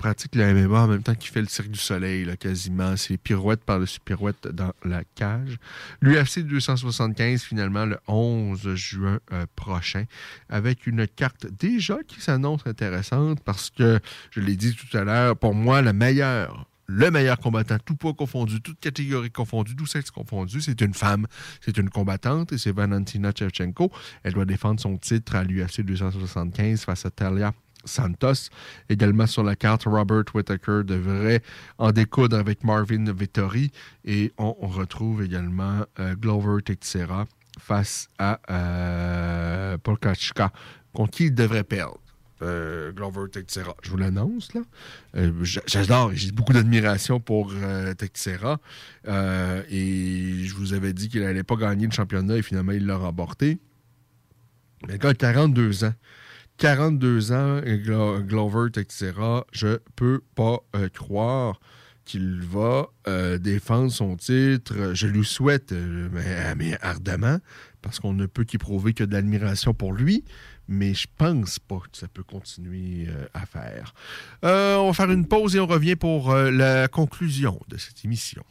[0.00, 2.96] pratique la MMA en même temps qu'il fait le cirque du soleil, là, quasiment.
[2.96, 5.58] C'est pirouette par-dessus pirouette dans la cage.
[6.00, 10.04] L'UFC 275, finalement, le 11 juin euh, prochain,
[10.48, 14.00] avec une carte déjà qui s'annonce intéressante parce que,
[14.30, 18.14] je l'ai dit tout à l'heure, pour moi, le meilleur le meilleur combattant, tout poids
[18.14, 21.28] confondu, toute catégorie confondue, tout sexe confondu, c'est une femme,
[21.60, 23.92] c'est une combattante et c'est Valentina Shevchenko.
[24.24, 27.52] Elle doit défendre son titre à l'UFC 275 face à Talia
[27.84, 28.50] Santos.
[28.88, 31.42] Également sur la carte, Robert Whittaker devrait
[31.78, 33.70] en découdre avec Marvin Vittori.
[34.04, 37.26] Et on, retrouve également euh, Glover Teixeira
[37.58, 40.52] face à euh, Polkachka,
[40.92, 41.98] contre qui il devrait perdre.
[42.42, 43.74] Euh, Glover Teixeira.
[43.82, 44.62] Je vous l'annonce, là.
[45.16, 47.52] Euh, j'a- J'adore, j'ai beaucoup d'admiration pour.
[47.52, 47.94] Euh,
[49.68, 52.96] et je vous avais dit qu'il n'allait pas gagner le championnat et finalement, il l'a
[52.96, 53.58] remporté.
[54.86, 55.92] Mais le gars a 42 ans.
[56.60, 61.58] 42 ans, Glo- Glover Teixeira, je peux pas euh, croire
[62.04, 64.92] qu'il va euh, défendre son titre.
[64.92, 66.10] Je lui souhaite, euh,
[66.58, 67.38] mais, ardemment,
[67.80, 70.22] parce qu'on ne peut qu'éprouver que de l'admiration pour lui,
[70.68, 73.94] mais je pense pas que ça peut continuer euh, à faire.
[74.44, 78.04] Euh, on va faire une pause et on revient pour euh, la conclusion de cette
[78.04, 78.42] émission.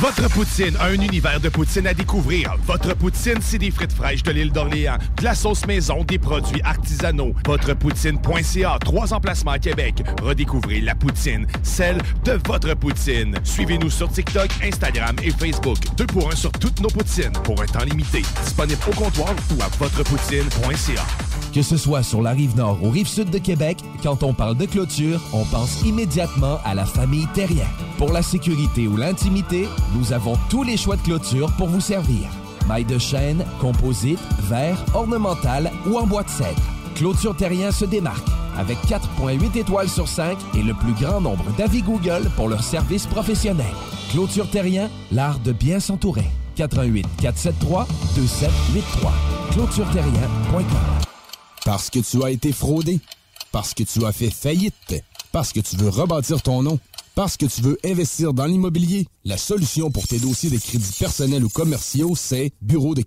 [0.00, 2.56] Votre poutine, un univers de poutine à découvrir.
[2.66, 6.62] Votre poutine, c'est des frites fraîches de l'île d'Orléans, de la sauce maison, des produits
[6.62, 7.34] artisanaux.
[7.46, 10.02] Votrepoutine.ca, trois emplacements à Québec.
[10.22, 13.36] Redécouvrez la poutine, celle de votre poutine.
[13.44, 15.76] Suivez-nous sur TikTok, Instagram et Facebook.
[15.98, 18.22] Deux pour un sur toutes nos poutines, pour un temps limité.
[18.42, 21.04] Disponible au comptoir ou à votrepoutine.ca.
[21.52, 24.56] Que ce soit sur la rive nord ou rive sud de Québec, quand on parle
[24.56, 27.68] de clôture, on pense immédiatement à la famille Terrien.
[28.04, 32.28] Pour la sécurité ou l'intimité, nous avons tous les choix de clôture pour vous servir.
[32.68, 36.60] maille de chêne, composite, verre, ornemental ou en bois de cèdre.
[36.96, 38.28] Clôture Terrien se démarque
[38.58, 43.06] avec 4.8 étoiles sur 5 et le plus grand nombre d'avis Google pour leur service
[43.06, 43.72] professionnel.
[44.10, 46.28] Clôture Terrien, l'art de bien s'entourer.
[46.56, 47.86] 88 473
[48.16, 49.12] 2783.
[49.52, 50.64] ClôtureTerrien.com
[51.64, 53.00] Parce que tu as été fraudé.
[53.50, 55.02] Parce que tu as fait faillite.
[55.32, 56.78] Parce que tu veux rebâtir ton nom.
[57.14, 59.06] Parce que tu veux investir dans l'immobilier.
[59.24, 63.02] La solution pour tes dossiers de crédits personnels ou commerciaux, c'est bureau de.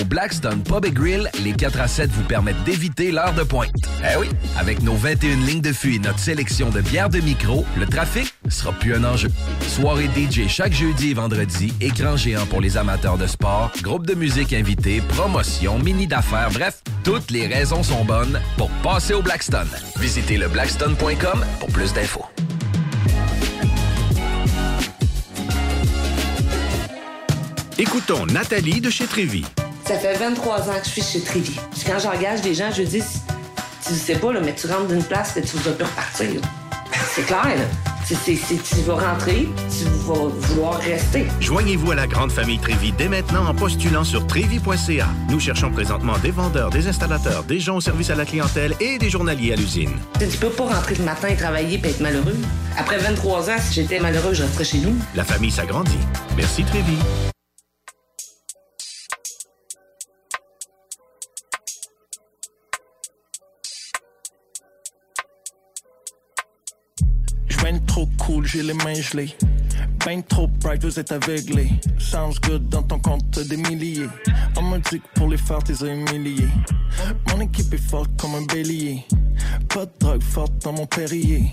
[0.00, 3.70] Au Blackstone Pub et Grill, les 4 à 7 vous permettent d'éviter l'heure de pointe.
[4.02, 4.28] Eh oui,
[4.58, 8.32] avec nos 21 lignes de fût et notre sélection de bières de micro, le trafic
[8.48, 9.28] sera plus un enjeu.
[9.68, 14.14] Soirée DJ chaque jeudi et vendredi, écran géant pour les amateurs de sport, groupe de
[14.14, 19.68] musique invité, promotion, mini d'affaires, bref, toutes les raisons sont bonnes pour passer au Blackstone.
[19.98, 22.24] Visitez le blackstone.com pour plus d'infos.
[27.78, 29.44] Écoutons Nathalie de chez Trévy.
[29.84, 31.58] Ça fait 23 ans que je suis chez Trévy.
[31.72, 33.02] Puis quand j'engage des gens, je dis,
[33.86, 36.28] tu sais pas, là, mais tu rentres d'une place et tu vas plus repartir.
[37.14, 37.64] C'est clair, là.
[38.04, 41.26] C'est- tu vas rentrer, tu vas vouloir rester.
[41.40, 45.06] Joignez-vous à la grande famille Trévi dès maintenant en postulant sur trévi.ca.
[45.30, 48.98] Nous cherchons présentement des vendeurs, des installateurs, des gens au service à la clientèle et
[48.98, 49.92] des journaliers à l'usine.
[50.18, 52.36] Tu peux pas rentrer le matin et travailler et être malheureux.
[52.76, 54.94] Après 23 ans, si j'étais malheureux, je resterais chez nous.
[55.14, 55.98] La famille s'agrandit.
[56.36, 56.96] Merci Trévi.
[67.92, 69.36] Trop cool, j'ai les mains gelées.
[70.04, 71.70] Ben trop bright, vous êtes aveuglés.
[71.98, 74.08] Sounds good dans ton compte des milliers.
[74.56, 76.48] On me dit que pour les faire, t'es humilié.
[77.30, 79.04] Mon équipe est forte comme un bélier.
[79.68, 81.50] Pas de drogue forte dans mon périer.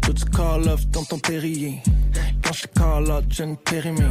[0.00, 1.82] Tout du call off dans ton terrier.
[2.42, 4.04] Quand je call out, j'ai une périmée.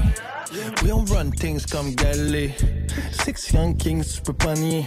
[0.84, 2.54] We on run things comme Galé.
[3.24, 4.86] Six young kings, tu peux pas nier.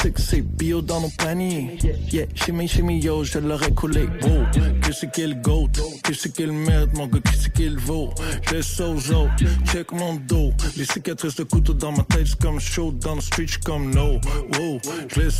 [0.00, 1.78] Tu que c'est bio dans nos paniers.
[2.10, 4.08] Yeah, shimmy, shimmy, yo, je l'aurais coulé.
[4.22, 4.46] Wow,
[4.80, 5.72] que c'est qu'il goat,
[6.02, 8.07] que c'est qu'il merde, mon gars, que c'est qu'il vaut.
[8.52, 9.32] Laisse aux autres,
[9.70, 10.52] check mon dos.
[10.76, 14.20] Les cicatrices de couteau dans ma tête, c'est comme chaud dans le street, comme no.
[14.58, 14.80] Wow,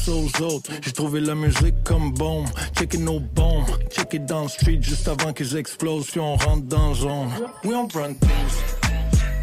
[0.08, 0.70] aux autres.
[0.82, 2.46] J'ai trouvé la musique comme bombe.
[2.76, 6.36] Check it nos bombes, check it dans le street juste avant qu'ils explosent, puis on
[6.36, 7.30] rentre dans zone.
[7.64, 8.78] We on run things.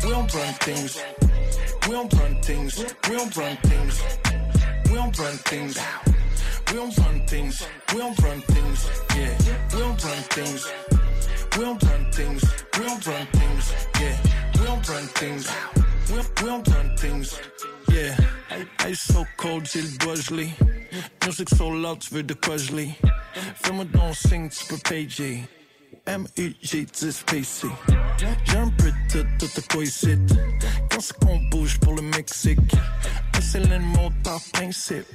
[0.03, 0.97] We don't run things.
[1.87, 2.85] We don't run things.
[3.09, 4.01] We don't run things.
[4.85, 5.77] We don't run things.
[6.67, 7.67] We don't run things.
[7.91, 8.89] We don't run things.
[9.15, 9.37] Yeah.
[9.73, 11.04] We don't run things.
[11.57, 12.43] We don't run things.
[12.77, 13.73] We don't run things.
[14.01, 14.17] Yeah.
[14.59, 15.49] We don't run things.
[16.09, 17.39] We don't, we don't run things.
[17.89, 18.17] Yeah.
[18.49, 20.53] I I'm zo cold, till Bursley.
[21.23, 22.97] Music so loud, weer de Quasley.
[23.61, 25.43] Film het dan zingt, per PJ.
[26.07, 27.67] M-U-G-10-PC.
[28.45, 30.17] J'ai un peu de tout est ici.
[30.91, 32.59] Quand c'est qu'on bouge pour le Mexique,
[33.41, 35.05] c'est le mot par principe.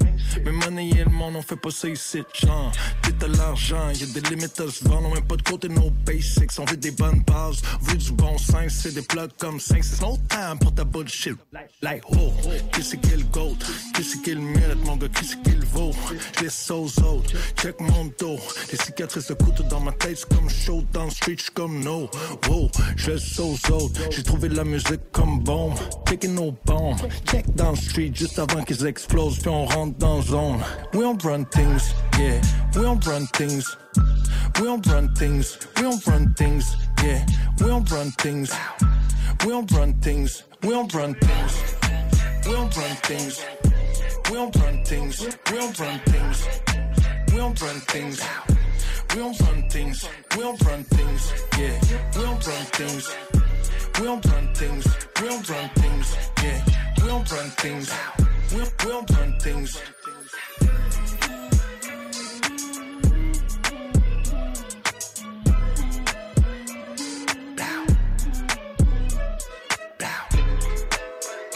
[0.45, 2.73] Mais monnaie et le monde, on fait pas ça ici, genre.
[3.03, 5.09] T'es à l'argent, y'a des limites à se vendre.
[5.11, 7.63] On met pas de côté nos basics, on veut des bonnes bases.
[7.83, 9.83] Vu du bon sens, c'est des plugs comme 5.
[9.83, 11.37] C'est no time pour ta bullshit.
[11.83, 12.33] Like, oh,
[12.73, 13.57] qui c'est qui le goat?
[13.95, 15.09] Qui c'est qui le mérite, mon gars?
[15.09, 15.93] Qui c'est qui le vaut?
[16.37, 18.39] Je laisse aux autres, check mon dos.
[18.71, 21.51] Les cicatrices de couteau dans ma tête, c'est comme chaud saute dans le street, j'suis
[21.53, 22.09] comme no.
[22.49, 25.75] Wow, je sauce autres, j'ai trouvé la musique comme bombe.
[26.07, 26.99] Taking nos bombes,
[27.31, 30.61] check dans street juste avant qu'ils explosent, puis on rentre dans zone.
[30.95, 32.41] We don't run things, yeah,
[32.75, 33.65] we don't run things.
[34.59, 37.25] We don't run things, we don't run things, yeah,
[37.61, 38.51] we don't run things.
[39.45, 41.81] We don't run things, we don't run things.
[42.47, 43.45] We don't run things.
[44.27, 44.57] We don't run things.
[44.57, 45.27] We don't run things.
[45.51, 46.49] We don't run things.
[47.29, 48.70] We don't run things.
[49.13, 50.09] We don't run things.
[50.37, 51.33] We don't run things.
[51.59, 51.81] Yeah.
[52.17, 53.11] We don't run things.
[53.99, 54.87] We don't run things.
[55.21, 56.17] We don't run things.
[56.43, 56.65] Yeah.
[57.01, 57.93] We don't run things.
[58.53, 59.81] We don't, we don't run things.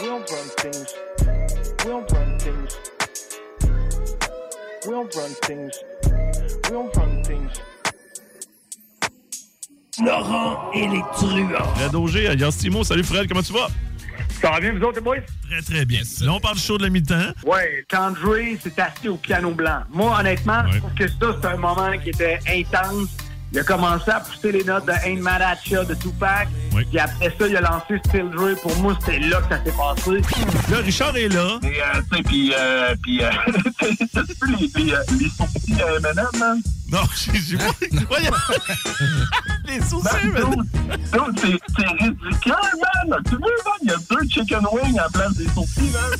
[0.01, 0.93] We don't run things.
[1.83, 2.79] We don't run things.
[4.85, 5.83] We don't run things.
[6.65, 7.14] We don't run.
[10.03, 11.75] Laurent et les truands.
[11.75, 12.83] Fred Auger, alias Timo.
[12.83, 13.67] Salut Fred, comment tu vas?
[14.41, 15.15] Ça va bien, vous autres, les boys?
[15.49, 16.01] Très, très bien.
[16.21, 17.31] Là, on parle du show de la mi-temps.
[17.45, 19.81] Ouais, quand Dre s'est assis au piano blanc.
[19.89, 23.09] Moi, honnêtement, je trouve que ça, c'est un moment qui était intense.
[23.51, 26.47] Il a commencé à pousser les notes de Ain't Mad At Ya de Tupac.
[26.89, 28.55] Puis après ça, il a lancé Still Dre.
[28.61, 30.21] Pour moi, c'était là que ça s'est passé.
[30.69, 31.59] Là, Richard est là.
[31.63, 33.29] Et, euh, tu sais, puis, euh, puis, euh,
[34.43, 36.61] vu les, les, les sourcils à M&M, man?
[36.91, 36.99] Non,
[37.33, 37.71] j'ai pas.
[39.65, 40.67] Les sourcils, man.
[41.33, 42.53] dude, C'est ridicule,
[43.07, 43.21] man.
[43.29, 46.19] Tu vois, man, il y a deux chicken wings à la place des sourcils, man.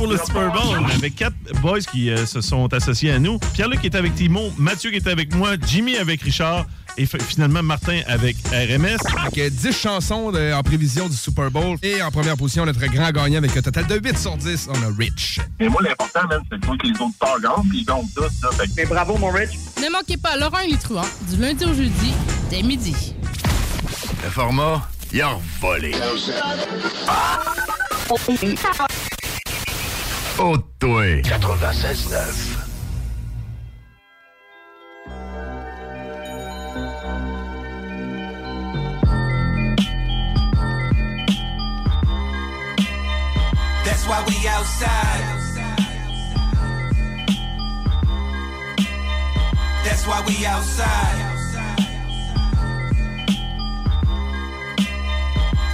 [0.00, 0.78] Pour le Super Bowl.
[0.80, 3.38] On avait quatre boys qui euh, se sont associés à nous.
[3.52, 6.64] Pierre-Luc est avec Timon, Mathieu qui est avec moi, Jimmy avec Richard
[6.96, 8.96] et finalement Martin avec RMS.
[9.26, 11.76] Avec 10 chansons de- en prévision du Super Bowl.
[11.82, 14.82] Et en première position, notre grand gagnant avec un total de 8 sur 10, on
[14.90, 15.38] a Rich.
[15.60, 18.08] Mais moi, l'important, man, c'est de voir que les autres stars gagnent, puis ils gagnent
[18.16, 18.50] tous, là.
[18.52, 19.50] Fait que- Mais bravo, mon Rich.
[19.82, 22.14] Ne manquez pas Laurent et les truands du lundi au jeudi
[22.48, 23.14] dès midi.
[24.24, 25.94] Le format, il a volé.
[28.08, 28.16] Oh,
[30.40, 31.20] toi.
[31.22, 32.56] 96.9.
[43.84, 45.26] That's why we outside.
[49.84, 51.18] That's why we outside.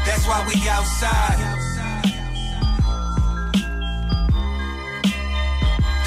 [0.04, 1.55] That's why we outside.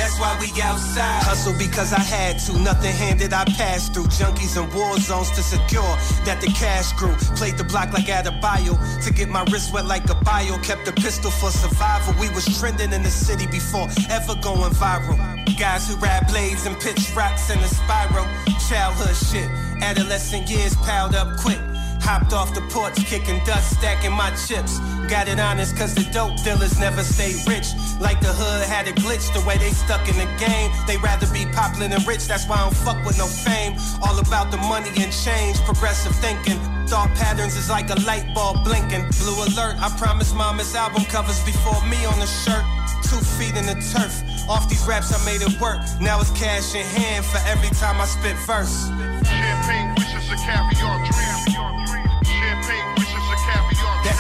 [0.10, 1.22] That's why we outside.
[1.22, 2.58] Hustle because I had to.
[2.58, 4.06] Nothing handed I passed through.
[4.06, 5.94] Junkies and war zones to secure
[6.26, 7.14] that the cash grew.
[7.38, 8.74] Played the block like at a bio
[9.04, 10.58] to get my wrist wet like a bio.
[10.64, 12.16] Kept a pistol for survival.
[12.20, 15.18] We was trending in the city before ever going viral.
[15.60, 18.26] Guys who ride blades and pitch rocks in a spiral.
[18.68, 19.50] Childhood shit.
[19.84, 21.60] Adolescent years piled up quick.
[22.02, 24.80] Hopped off the porch, kicking dust, stacking my chips.
[25.08, 27.68] Got it honest, cause the dope dealers never stay rich.
[28.00, 30.72] Like the hood had a glitch, the way they stuck in the game.
[30.88, 33.78] They rather be popular than rich, that's why I don't fuck with no fame.
[34.02, 36.58] All about the money and change, progressive thinking.
[36.88, 39.06] Thought patterns is like a light bulb blinking.
[39.22, 42.66] Blue alert, I promised mama's album covers before me on the shirt.
[43.06, 44.22] Two feet in the turf.
[44.50, 45.78] Off these raps, I made it work.
[46.02, 48.90] Now it's cash in hand for every time I spit verse.
[49.26, 51.14] Champagne wishes a caviar dream.
[51.14, 51.59] Champagne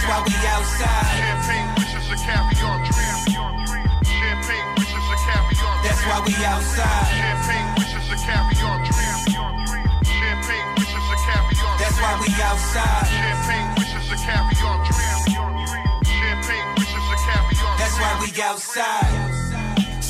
[0.09, 1.05] why we outside.
[1.21, 3.17] Champagne wishes a caviar dream.
[4.09, 5.85] Champagne wishes a caviar dream.
[5.85, 7.05] That's why we outside.
[7.13, 9.17] Champagne wishes a caviar dream.
[10.09, 13.05] Champagne wishes a caviar That's why we outside.
[13.13, 15.19] Champagne wishes a caviar dream.
[16.09, 19.28] Champagne wishes a caviar That's why we outside.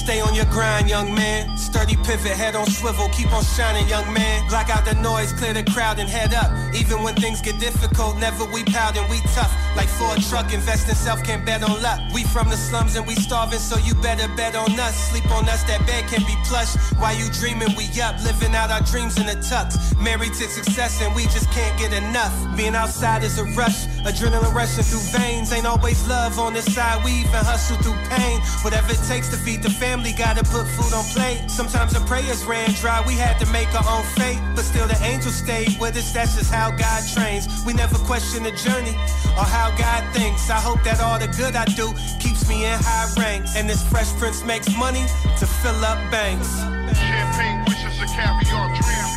[0.10, 1.56] Stay on your grind, young man.
[1.56, 4.50] Sturdy pivot, head on swivel, keep on shining, young man.
[4.50, 6.50] Block out the noise, clear the crowd, and head up.
[6.74, 9.54] Even when things get difficult, never we pout and we tough.
[9.78, 12.00] Like Ford truck, invest in self, can't bet on luck.
[12.12, 14.96] We from the slums and we starving, so you better bet on us.
[15.12, 16.74] Sleep on us, that bed can be plush.
[16.98, 19.78] While you dreaming, we up, living out our dreams in the tux.
[20.02, 22.34] Married to success, and we just can't get enough.
[22.58, 25.52] Being outside is a rush, adrenaline rushing through veins.
[25.52, 28.40] Ain't always love on this side, we even hustle through pain.
[28.62, 31.50] Whatever it takes to feed the family, gotta put food on plate.
[31.50, 34.40] Sometimes the prayers ran dry, we had to make our own fate.
[34.56, 37.48] But still, the angels stayed with us, that's just how God trains.
[37.66, 38.96] We never question the journey
[39.38, 40.50] or how God thinks.
[40.50, 43.56] I hope that all the good I do keeps me in high ranks.
[43.56, 45.06] And this Fresh Prince makes money
[45.40, 46.50] to fill up banks.
[46.98, 49.08] Champagne wishes a caviar dream.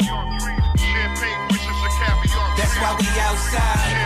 [0.79, 2.57] Champagne wishes a caviar dream.
[2.59, 4.02] That's why we outside.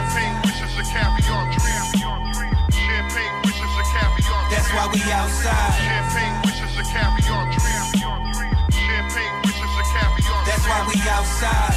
[4.97, 5.75] We outside.
[5.85, 7.85] Champagne wishes a caviar dream.
[8.73, 11.76] Champagne wishes a caviar That's why we outside.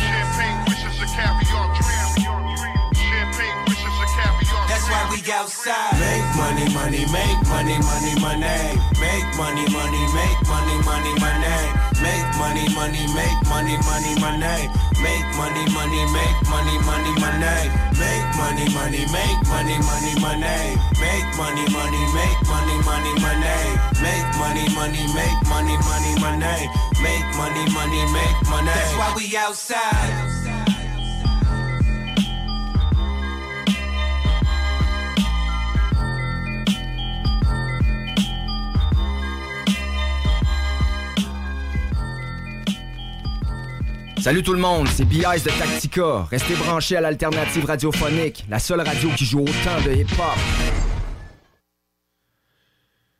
[5.32, 5.94] Outside.
[6.00, 8.80] Make money, money, make money, money, money.
[9.00, 11.58] Make money, money, make money, money, money.
[12.02, 14.70] Make money, money, make money, money, money.
[15.00, 17.70] Make money, money, make money, money, money.
[18.00, 20.78] Make money, money, make money, money, money.
[21.00, 23.60] Make money, money, make money, money, money.
[24.02, 26.70] Make money, money, make money, money, money.
[27.04, 28.72] Make money, money, make money.
[28.72, 30.39] That's why we outside.
[44.22, 45.46] Salut tout le monde, c'est B.I.S.
[45.46, 46.24] de Tactica.
[46.30, 50.38] Restez branchés à l'alternative radiophonique, la seule radio qui joue autant de hip-hop.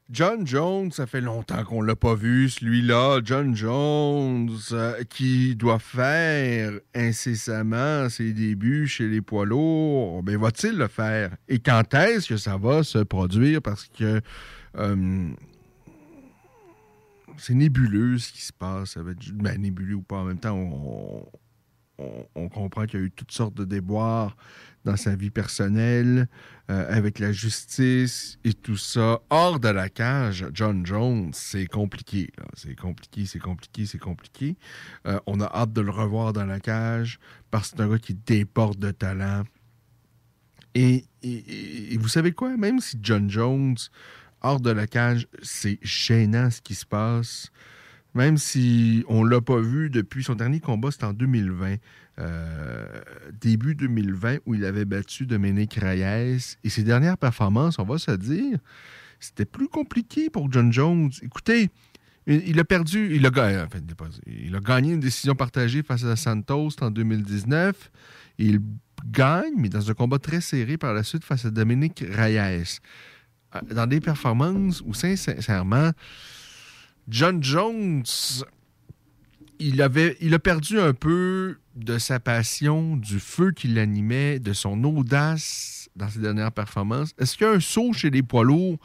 [0.10, 3.22] John Jones, ça fait longtemps qu'on l'a pas vu, celui-là.
[3.24, 10.76] John Jones, euh, qui doit faire incessamment ses débuts chez les poids lourds, ben va-t-il
[10.76, 11.32] le faire?
[11.48, 13.62] Et quand est-ce que ça va se produire?
[13.62, 14.20] Parce que
[14.78, 15.30] euh,
[17.40, 20.58] c'est nébuleux ce qui se passe avec ben, nébuleux ou pas en même temps
[22.36, 24.36] on, comprend qu'il y a eu toutes sortes de déboires
[24.86, 26.28] dans sa vie personnelle,
[26.70, 29.20] euh, avec la justice et tout ça.
[29.30, 32.32] Hors de la cage, John Jones, c'est compliqué.
[32.54, 34.56] C'est compliqué, c'est compliqué, c'est compliqué.
[35.06, 37.20] Euh, on a hâte de le revoir dans la cage
[37.52, 39.44] parce que c'est un gars qui déporte de talent.
[40.76, 41.06] Et
[41.98, 42.56] vous savez quoi?
[42.56, 43.76] Même si John Jones,
[44.42, 47.52] hors de la cage, c'est gênant ce qui se passe.
[48.16, 51.76] Même si on l'a pas vu depuis son dernier combat, c'était en 2020.
[52.20, 52.86] euh,
[53.40, 56.58] début 2020, où il avait battu Dominique Reyes.
[56.66, 58.58] Et ses dernières performances, on va se dire,
[59.22, 61.12] c'était plus compliqué pour John Jones.
[61.22, 61.70] Écoutez,
[62.28, 63.70] il, a perdu, il a, pas-
[64.28, 67.90] il a gagné une décision partagée face à Santos en 2019.
[68.38, 68.60] Il
[69.06, 72.80] gagne, mais dans un combat très serré par la suite face à Dominique Reyes.
[73.56, 75.92] Euh, Dans des performances où, sin- sincèrement,
[77.08, 78.04] John Jones,
[79.60, 84.54] il, avait, il a perdu un peu de sa passion, du feu qui l'animait, de
[84.54, 87.14] son audace dans ses dernières performances.
[87.18, 88.78] Est-ce qu'un saut chez les poids lourds,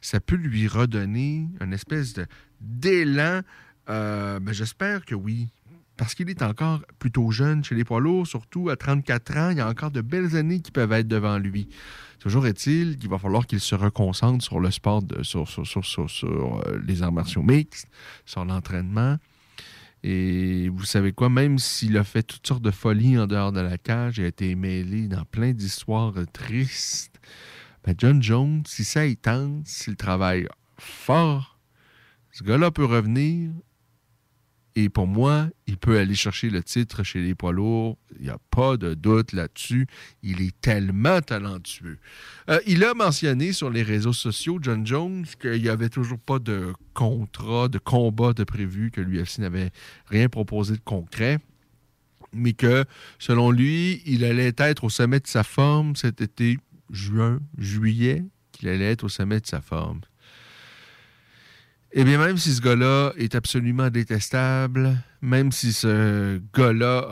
[0.00, 2.26] ça peut lui redonner une espèce de-
[2.60, 3.40] d'élan?
[3.88, 5.48] Euh, ben, J'espère que oui.
[5.96, 9.50] Parce qu'il est encore plutôt jeune chez les poids lourds, surtout à 34 ans.
[9.50, 11.68] Il y a encore de belles années qui peuvent être devant lui.
[12.18, 17.12] Toujours est-il qu'il va falloir qu'il se reconcentre sur le sport, sur, euh, les arts
[17.12, 17.88] martiaux mixtes,
[18.24, 19.16] sur l'entraînement.
[20.02, 23.60] Et vous savez quoi, même s'il a fait toutes sortes de folies en dehors de
[23.60, 27.20] la cage, il a été mêlé dans plein d'histoires tristes.
[27.84, 30.46] Ben John Jones, si ça il tente, s'il travaille
[30.78, 31.58] fort,
[32.32, 33.50] ce gars-là peut revenir.
[34.80, 37.98] Et pour moi, il peut aller chercher le titre chez les poids lourds.
[38.14, 39.88] Il n'y a pas de doute là-dessus.
[40.22, 41.98] Il est tellement talentueux.
[42.48, 46.38] Euh, il a mentionné sur les réseaux sociaux, John Jones, qu'il n'y avait toujours pas
[46.38, 49.72] de contrat, de combat de prévu, que l'UFC n'avait
[50.06, 51.40] rien proposé de concret
[52.32, 52.84] mais que,
[53.18, 56.58] selon lui, il allait être au sommet de sa forme cet été,
[56.90, 58.22] juin, juillet,
[58.52, 60.02] qu'il allait être au sommet de sa forme.
[61.92, 67.06] Eh bien, même si ce gars-là est absolument détestable, même si ce gars-là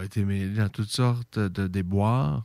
[0.00, 2.44] a été mêlé dans toutes sortes de déboires,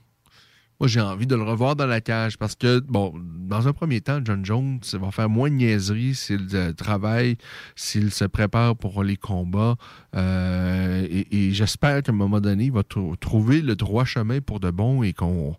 [0.80, 4.02] moi, j'ai envie de le revoir dans la cage parce que, bon, dans un premier
[4.02, 5.56] temps, John Jones va faire moins de
[6.16, 7.38] s'il euh, travaille,
[7.78, 9.76] s'il se prépare pour les combats.
[10.18, 14.60] Euh, et j'espère qu'à un moment donné, il va trou- trouver le droit chemin pour
[14.60, 15.56] de bon et qu'on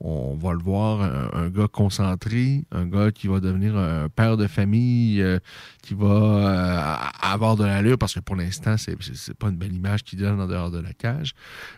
[0.00, 1.00] on va le voir,
[1.34, 5.38] un, gars concentré, un gars qui va devenir un père de famille, euh,
[5.82, 9.72] qui va euh, avoir de l'allure, parce que pour l'instant, c'est c'est- pas une belle
[9.74, 11.32] image qu'il donne en dehors de la cage.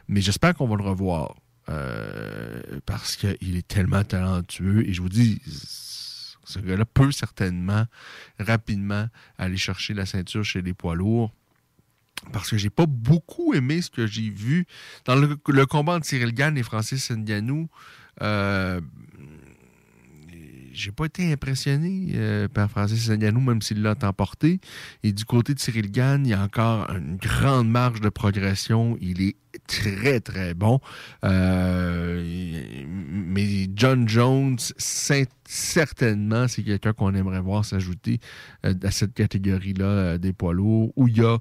[0.08, 1.34] Mais j'espère qu'on va le revoir.
[1.70, 4.88] euh, parce qu'il est tellement talentueux.
[4.88, 5.38] Et je vous dis,
[6.44, 7.84] ce gars-là peut certainement,
[8.38, 11.30] rapidement, aller chercher la ceinture chez les poids lourds.
[12.32, 14.66] Parce que j'ai pas beaucoup aimé ce que j'ai vu
[15.04, 17.68] dans le, le combat entre Cyril Gann et Francis Ngannou.
[18.22, 18.80] Euh,
[20.72, 24.60] j'ai pas été impressionné euh, par Francis Ngannou, même s'il l'a emporté.
[25.02, 28.96] Et du côté de Cyril Gann, il y a encore une grande marge de progression.
[29.00, 29.36] Il est
[29.66, 30.78] très, très bon.
[31.24, 38.20] Euh, mais John Jones, certainement, c'est quelqu'un qu'on aimerait voir s'ajouter
[38.62, 41.38] à cette catégorie-là des poids lourds, où il y a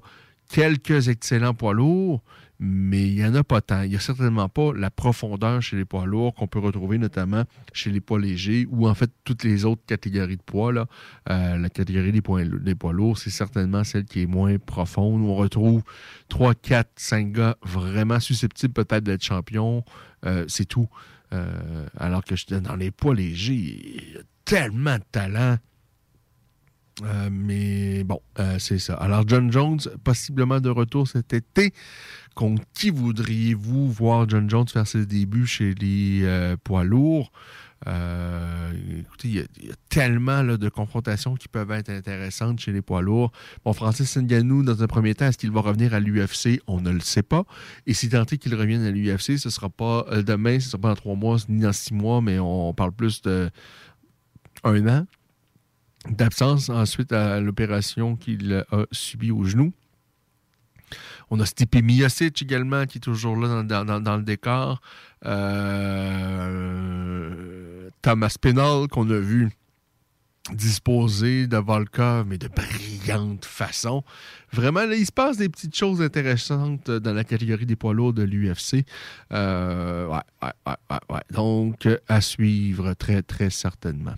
[0.48, 2.22] quelques excellents poids lourds,
[2.60, 3.82] mais il n'y en a pas tant.
[3.82, 7.44] Il n'y a certainement pas la profondeur chez les poids lourds qu'on peut retrouver notamment
[7.72, 10.72] chez les poids légers ou en fait toutes les autres catégories de poids.
[10.72, 10.86] Là.
[11.30, 12.42] Euh, la catégorie des poids,
[12.92, 15.82] lourds, c'est certainement celle qui est moins profonde, on retrouve
[16.30, 19.84] 3, 4, 5 gars vraiment susceptibles peut-être d'être champions.
[20.26, 20.88] Euh, c'est tout.
[21.32, 25.58] Euh, alors que dans les poids légers, il y a tellement de talent.
[27.30, 28.20] Mais bon,
[28.58, 28.94] c'est ça.
[28.94, 31.72] Alors, John Jones, possiblement de retour cet été.
[32.38, 37.32] Contre qui voudriez-vous voir John Jones faire ses débuts chez les euh, poids lourds?
[37.88, 38.70] Euh,
[39.00, 43.32] écoutez, il y, a- tellement de confrontations qui peuvent être intéressantes chez les poids lourds.
[43.64, 46.60] Bon, Francis Ngannou, dans un premier temps, est-ce qu'il va revenir à l'UFC?
[46.68, 47.42] On ne le sait pas.
[47.88, 50.66] Et si tant est qu'il revienne à l'UFC, ce ne sera pas euh, demain, ce
[50.66, 53.50] ne sera pas dans trois mois, ni dans six mois, mais on parle plus de
[54.62, 55.06] un an
[56.08, 59.72] d'absence ensuite à l'opération qu'il a subie au genou.
[61.30, 64.80] On a Stipe Miocic également qui est toujours là dans, le décor.
[65.26, 66.58] Euh,
[68.02, 69.50] Thomas Penal qu'on a vu
[70.54, 74.02] disposer de Volkov, mais de brillante façon.
[74.52, 78.14] Vraiment, là, il se passe des petites choses intéressantes dans la catégorie des poids lourds
[78.14, 78.86] de l'UFC.
[79.32, 80.52] Euh, ouais, ouais,
[81.10, 81.20] ouais.
[81.30, 84.14] Donc, à suivre très, très certainement.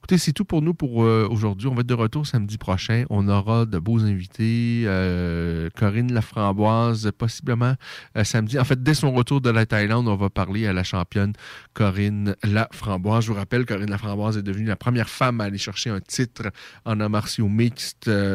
[0.00, 1.68] Écoutez, c'est tout pour nous pour euh, aujourd'hui.
[1.68, 3.04] On va être de retour samedi prochain.
[3.10, 4.84] On aura de beaux invités.
[4.86, 7.74] Euh, Corinne Laframboise, possiblement
[8.16, 8.58] euh, samedi.
[8.58, 11.34] En fait, dès son retour de la Thaïlande, on va parler à la championne
[11.74, 13.24] Corinne Laframboise.
[13.24, 16.50] Je vous rappelle, Corinne Laframboise est devenue la première femme à aller chercher un titre
[16.86, 17.50] en arts martiaux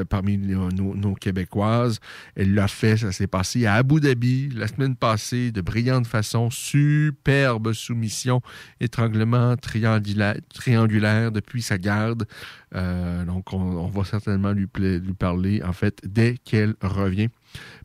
[0.08, 2.00] parmi nos, Québécoises.
[2.36, 2.98] Elle l'a fait.
[2.98, 6.52] Ça s'est passé à Abu Dhabi la semaine passée de brillante façon.
[6.52, 8.42] Superbe soumission,
[8.80, 12.27] étranglement triangulaire depuis sa garde.
[12.76, 17.30] Euh, donc, on, va certainement lui, lui parler, en fait, dès qu'elle revient,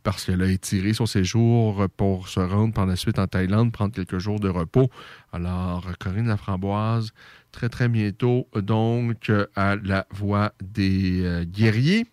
[0.02, 3.94] parce qu'elle a étiré son séjour pour se rendre par la suite en Thaïlande, prendre
[3.94, 4.90] quelques jours de repos.
[5.32, 7.12] Alors, Corinne Laframboise,
[7.52, 12.06] très, très bientôt, donc, à la voix des euh, guerriers.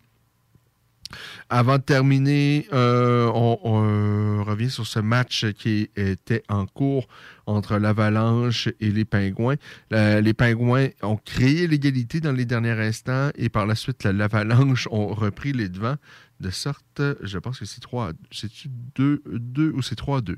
[1.49, 7.07] Avant de terminer, euh, on, revient sur ce match qui était en cours
[7.45, 9.55] entre l'Avalanche et les Pingouins.
[9.91, 15.07] les Pingouins ont créé l'égalité dans les derniers instants et par la suite, l'Avalanche ont
[15.07, 15.97] repris les devants
[16.39, 18.49] de sorte, je pense que c'est 3 c'est
[18.95, 20.38] 2, 2 ou c'est 3 2.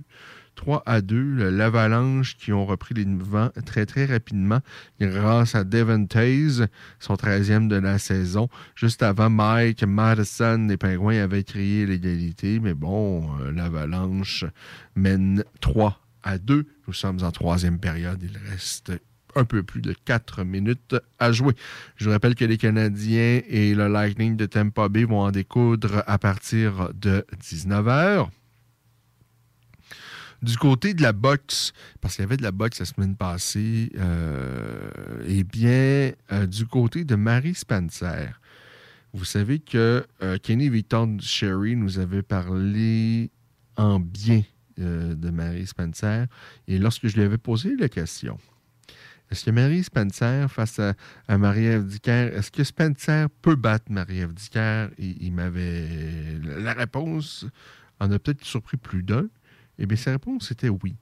[0.60, 4.60] 3 à 2, l'Avalanche qui ont repris les devants très très rapidement
[5.00, 6.68] grâce à Devon Taze,
[7.00, 8.50] son 13e de la saison.
[8.76, 14.44] Juste avant, Mike Madison, les Pingouins avaient créé l'égalité, mais bon, euh, l'Avalanche
[14.98, 16.66] mène 3 à 2.
[16.88, 18.92] Nous sommes en troisième période, il reste
[19.36, 21.54] un peu plus de 4 minutes à jouer.
[21.96, 26.04] Je vous rappelle que les Canadiens et le Lightning de Tampa Bay vont en découdre
[26.06, 28.28] à partir de 19h.
[30.42, 33.92] Du côté de la boxe, parce qu'il y avait de la boxe la semaine passée,
[33.98, 34.90] euh,
[35.28, 38.40] eh bien, euh, du côté de Marie Spencer,
[39.14, 43.32] vous savez que euh, Kenny Victor Sherry nous avait parlé
[43.76, 44.44] en bien
[44.78, 46.28] de Marie Spencer.
[46.70, 48.38] Et lorsque je lui avais posé la question,
[49.32, 54.34] est-ce que Marie Spencer face à, Marie-Ève est-ce que Spencer peut battre Marie-Ève
[54.98, 56.40] Il, m'avait.
[56.42, 57.46] La réponse
[58.00, 59.28] en a peut-être surpris plus d'un.
[59.80, 60.96] Eh bien, sa réponse était oui.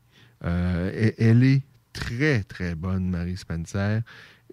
[0.46, 1.64] Euh, elle est
[1.94, 4.02] très, très bonne, Marie Spencer,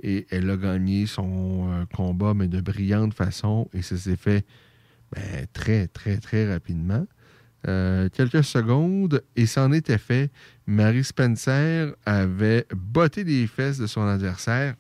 [0.03, 4.47] et elle a gagné son euh, combat, mais de brillante façon, et ça s'est fait
[5.13, 7.07] ben, très, très, très rapidement.
[7.69, 10.31] Euh, quelques secondes, et c'en était fait.
[10.67, 14.75] Marie Spencer avait botté les fesses de son adversaire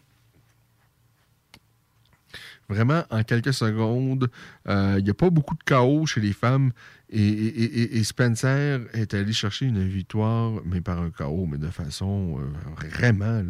[2.68, 4.30] vraiment en quelques secondes.
[4.66, 6.70] Il n'y a pas beaucoup de chaos chez les femmes.
[7.16, 12.88] Et, Spencer est allé chercher une victoire, mais par un chaos, mais de façon euh,
[12.88, 13.42] vraiment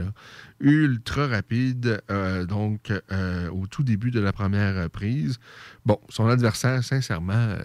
[0.60, 5.38] ultra rapide, euh, donc euh, au tout début de la première prise.
[5.86, 7.56] Bon, son adversaire, sincèrement,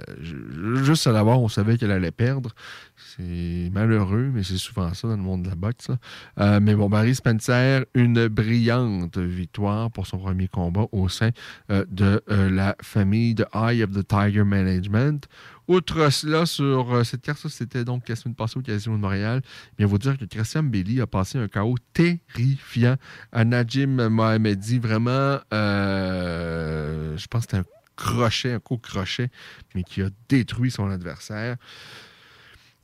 [0.84, 2.52] juste à l'avoir, on savait qu'elle allait perdre.
[2.96, 5.90] C'est malheureux, mais c'est souvent ça dans le monde de la boxe.
[6.38, 11.32] mais bon, Barry Spencer, une brillante victoire pour son premier combat au sein
[11.70, 15.28] de la famille de Eye of the Tiger Management
[15.70, 19.44] Outre cela, sur euh, cette carte, c'était donc la semaine passée au Casino de Montréal,
[19.78, 22.96] bien vous dire que Christian Belli a passé un chaos terrifiant
[23.32, 24.80] à Najim Mohamedi.
[24.80, 29.30] Vraiment, euh, je pense que c'était un crochet, un coup crochet,
[29.76, 31.58] mais qui a détruit son adversaire.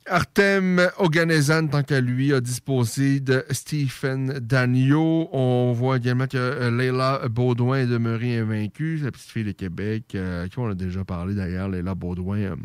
[0.08, 5.28] Artem Oganezan, tant qu'à lui, a disposé de Stephen Danio.
[5.32, 10.12] On voit également que euh, Leila Baudouin est demeurée invaincue, la petite fille de Québec,
[10.14, 12.56] euh, qui on a déjà parlé d'ailleurs, Leila Baudouin euh,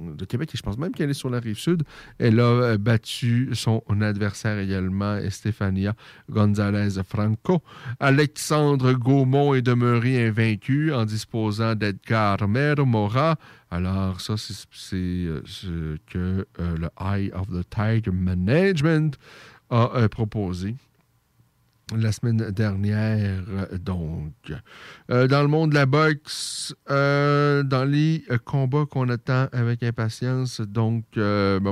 [0.00, 1.84] de Québec, et je pense même qu'elle est sur la rive sud.
[2.18, 5.94] Elle a battu son adversaire également, Estefania
[6.30, 7.62] González Franco.
[8.00, 13.36] Alexandre Gaumont est demeuré invaincu en disposant d'Edgar Mera.
[13.72, 19.16] Alors, ça, c'est euh, ce que euh, le Eye of the Tiger Management
[19.70, 20.74] a euh, proposé
[21.96, 23.42] la semaine dernière,
[23.78, 24.32] donc.
[25.08, 31.04] dans le monde de la boxe, dans les combats qu'on attend avec impatience, donc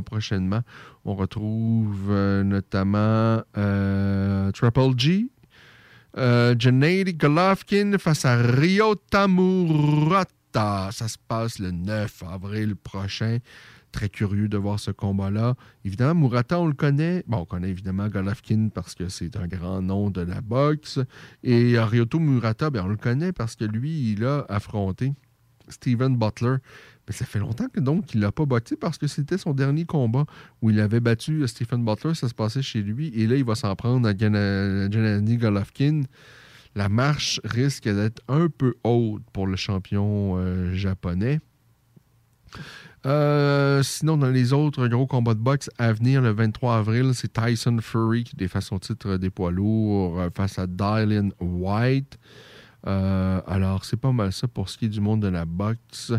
[0.04, 0.60] prochainement,
[1.06, 2.12] on retrouve
[2.44, 3.40] notamment
[4.52, 5.30] Triple G,
[6.14, 8.96] Gennady Golovkin face à Ryo
[10.52, 13.38] Ça se passe le 9 avril prochain.
[13.92, 15.54] Très curieux de voir ce combat-là.
[15.84, 17.24] Évidemment, Murata, on le connaît.
[17.26, 21.00] Bon, on connaît évidemment Golovkin parce que c'est un grand nom de la boxe.
[21.42, 25.12] Et Ryoto Murata, ben, on le connaît parce que lui, il a affronté
[25.68, 26.56] Steven Butler.
[27.08, 29.84] Mais ça fait longtemps que donc il l'a pas battu parce que c'était son dernier
[29.84, 30.26] combat
[30.62, 32.14] où il avait battu Stephen Butler.
[32.14, 33.08] Ça se passait chez lui.
[33.08, 36.02] Et là, il va s'en prendre à Gennady Golovkin
[36.74, 41.40] la marche risque d'être un peu haute pour le champion euh, japonais.
[43.06, 47.32] Euh, sinon, dans les autres gros combats de boxe à venir, le 23 avril, c'est
[47.32, 52.18] Tyson Fury qui défend son titre des poids lourds euh, face à Dylan White.
[52.84, 56.12] Alors, c'est pas mal ça pour ce qui est du monde de la boxe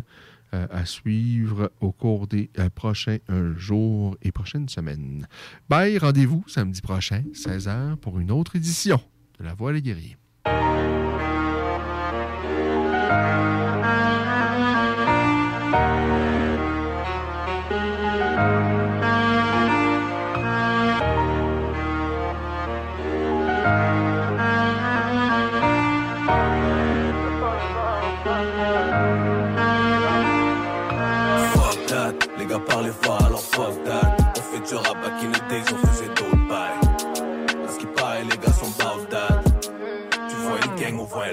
[0.51, 3.17] à suivre au cours des prochains
[3.55, 5.27] jours et prochaines semaines.
[5.69, 9.01] Bye, rendez-vous samedi prochain, 16h, pour une autre édition
[9.39, 10.17] de La Voix des guerriers.
[10.43, 10.53] Fuck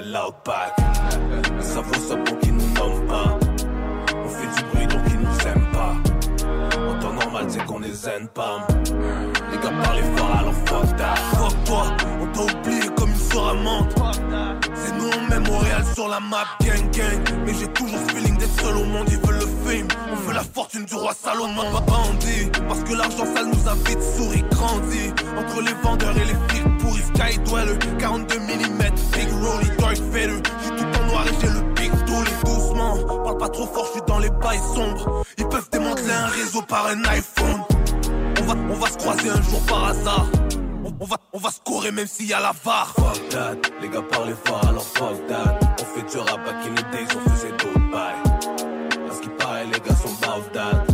[0.01, 0.75] loud pack.
[1.59, 3.39] Ça vaut ça pour qu'ils nous nomment pas.
[4.13, 5.95] On fait du bruit donc ils nous aiment pas.
[6.89, 8.67] En temps normal, c'est qu'on les aime pas.
[9.51, 11.15] Les gars parlent fort alors fuck that.
[11.35, 11.83] Fuck toi,
[12.21, 13.95] on t'a oublié comme une sœur amante.
[14.73, 17.23] C'est nous, met Montréal sur la map, gang gang.
[17.45, 19.87] Mais j'ai toujours feeling d'être seul au monde, ils veulent le fame.
[20.11, 22.49] On veut la fortune du roi Salomon, pas bandit.
[22.67, 25.13] Parce que l'argent sale nous a vite souri, grandi.
[25.37, 26.78] Entre les vendeurs et les flics
[27.15, 27.77] Sky Dweller.
[27.99, 28.79] 42 mm,
[29.13, 30.41] Big Rolly, Dark Vader.
[30.61, 32.25] J'suis tout en noir et j'ai le big tool.
[32.45, 35.23] Doucement, parle pas trop fort, j'suis dans les bails sombres.
[35.37, 37.63] Ils peuvent démanteler un réseau par un iPhone.
[38.39, 40.27] On va, on va se croiser un jour par hasard.
[41.01, 41.49] On, va, on va
[41.91, 42.93] même s'il y a la VAR.
[42.95, 45.59] Fuck that, les gars parlent fort alors fuck that.
[45.81, 49.09] On fait du rap back in the days, on faisait d'autres bails.
[49.09, 50.85] À ce qui paraît, les gars sont about that.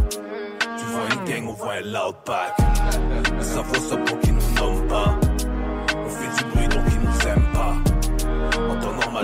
[0.77, 2.55] Tu vois une gang, on voit un loud pack.
[3.41, 5.19] Ça vaut ça pour qu'ils nous nomment pas.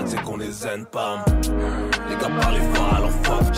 [0.06, 1.24] C'est qu'on les aime pas.
[2.08, 3.52] Les gars parlent fort alors fuck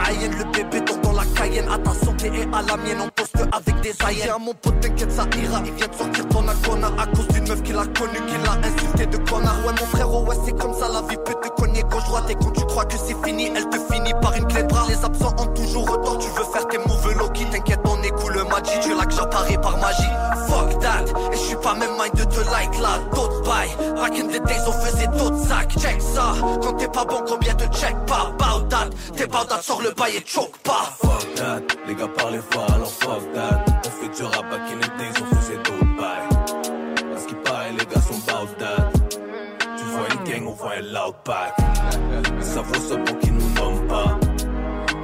[0.00, 1.68] pas que le bébé dans la cayenne.
[1.70, 4.80] À ta santé et à la mienne on poste avec des aïennes Tiens mon pote
[4.80, 5.62] t'inquiète ça ira.
[5.64, 8.68] Il vient de sortir ton icône à cause d'une meuf qu'il a connue Qui l'a
[8.68, 9.56] insulté de connard.
[9.66, 12.30] Ouais mon frère ouais c'est comme ça la vie peut te cogner gauche droite.
[12.30, 14.86] Et quand tu crois que c'est fini Elle te finit par une clé de bras.
[14.88, 18.44] Les absents ont toujours retort Tu veux faire tes moves Loki T'inquiète on cool le
[18.44, 20.02] Magic Tu là que j'apparais par magie.
[20.48, 21.04] Fuck that.
[21.32, 24.44] Et je suis pas même mind de te like là D'autres bails Back in the
[24.46, 25.72] days on faisait d'autres sacs.
[25.78, 26.34] Check ça.
[26.62, 28.90] Quand t'es pas bon combien te check pas Bout that?
[29.16, 32.90] T'es that sors le bail et choke pas Fuck that, les gars parlent fort alors
[32.90, 33.64] fuck that.
[33.86, 35.24] On fait du rap back in the days, on
[35.56, 37.14] d'autres bails.
[37.14, 38.90] À ce paraît, les gars sont about that.
[39.76, 41.54] Tu vois une gang, on voit un loud pack.
[42.40, 44.18] Ça vaut ça pour qu'ils nous nomment pas.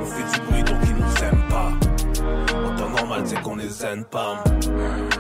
[0.01, 1.73] On fait du bruit donc ils nous aiment pas.
[2.55, 4.45] En temps normal, c'est qu'on les aime pas.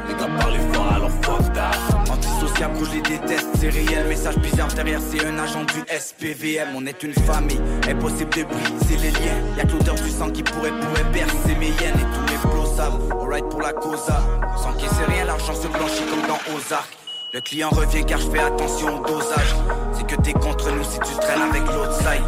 [0.09, 2.35] Les gars parlent fort alors fuck that.
[2.59, 4.09] Je les déteste, c'est réel.
[4.09, 6.69] Message bizarre derrière, c'est un agent du SPVM.
[6.74, 9.57] On est une famille, impossible de briser les liens.
[9.59, 12.37] Y'a que l'odeur du sang qui pourrait, pourrait bercer mes hyènes et tous mes.
[12.78, 14.20] Alright pour la causa.
[14.57, 17.06] Sans qui c'est rien, l'argent se blanchit comme dans Ozark.
[17.36, 19.54] Le client revient car je fais attention au dosage.
[19.92, 22.24] C'est que t'es contre nous si tu traînes avec l'autre side.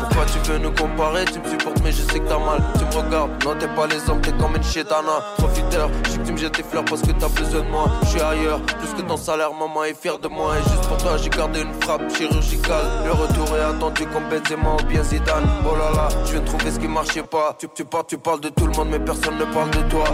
[0.00, 1.26] Pourquoi tu veux nous comparer?
[1.26, 2.62] Tu me supportes mais je sais que t'as mal.
[2.78, 5.20] Tu me regardes, non t'es pas les hommes, t'es comme une chétana.
[5.36, 7.90] Profiteur, je sais que tu me jettes tes fleurs parce que t'as besoin de moi.
[8.04, 10.54] Je suis ailleurs, plus que ton salaire, maman est fière de moi.
[10.56, 12.86] Et juste pour toi j'ai gardé une frappe chirurgicale.
[13.04, 15.46] Le retour est attendu comme Benzema ou bien Zidane.
[15.70, 17.54] Oh là là, je viens de trouver ce qui marchait pas.
[17.58, 20.04] Tu, tu parles, tu parles de tout le monde mais personne ne parle de toi.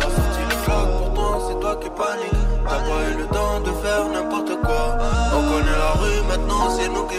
[0.00, 3.72] T'as sorti le floc, pourtant c'est toi qui panique T'as pas eu le temps de
[3.82, 4.98] faire n'importe quoi
[5.34, 7.14] On connaît la rue, maintenant c'est nous qui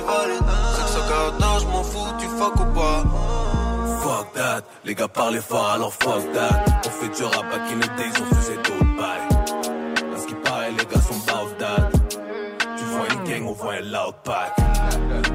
[0.96, 3.04] ce caractère, je m'en fous, tu fuck ou pas?
[4.02, 6.66] Fuck that, les gars parlent fort alors fuck that.
[6.86, 9.28] On fait du rap in the days, on faisait d'autres bails.
[10.14, 11.90] À ce qui paraît, les gars sont about that.
[12.78, 14.56] Tu vois une gang, on voit un loud pack.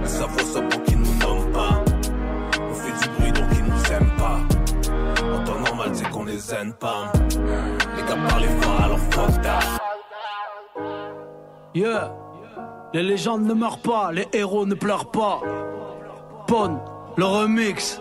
[0.04, 1.82] Ça vaut ça pour qu'ils nous nomment pas.
[2.58, 4.38] On fait du bruit donc ils nous aiment pas.
[5.34, 7.12] En temps normal, c'est qu'on les aime pas.
[7.96, 9.89] Les gars parlent fort alors fuck that.
[11.72, 12.12] Yeah.
[12.92, 15.40] Les légendes ne meurent pas, les héros ne pleurent pas.
[16.48, 16.80] Bonne,
[17.16, 18.00] le remix.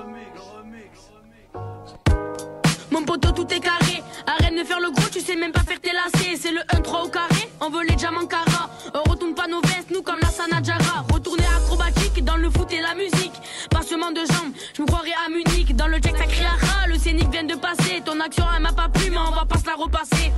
[2.90, 4.02] Mon poteau, tout est carré.
[4.26, 6.36] Arrête de faire le gros, tu sais même pas faire tes lacets.
[6.36, 7.48] C'est le 1-3 au carré.
[7.62, 8.72] On veut les diamants cara.
[8.96, 11.06] On retourne pas nos vestes, nous comme la Sanadjara.
[11.14, 13.34] Retourner acrobatique dans le foot et la musique.
[13.70, 15.76] Passement de jambes, je me croirais à Munich.
[15.76, 16.88] Dans le check, ça.
[16.88, 18.02] Le scénic vient de passer.
[18.04, 20.32] Ton action, elle m'a pas plu, mais on va pas se la repasser.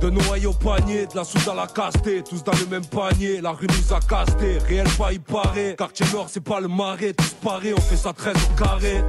[0.00, 3.40] De noyer au panier, de la soude à la castée, tous dans le même panier,
[3.42, 7.12] la rue nous a casté, réel pas y paraît, quartier nord c'est pas le marais,
[7.12, 9.04] tous parés, on fait ça 13 au carré.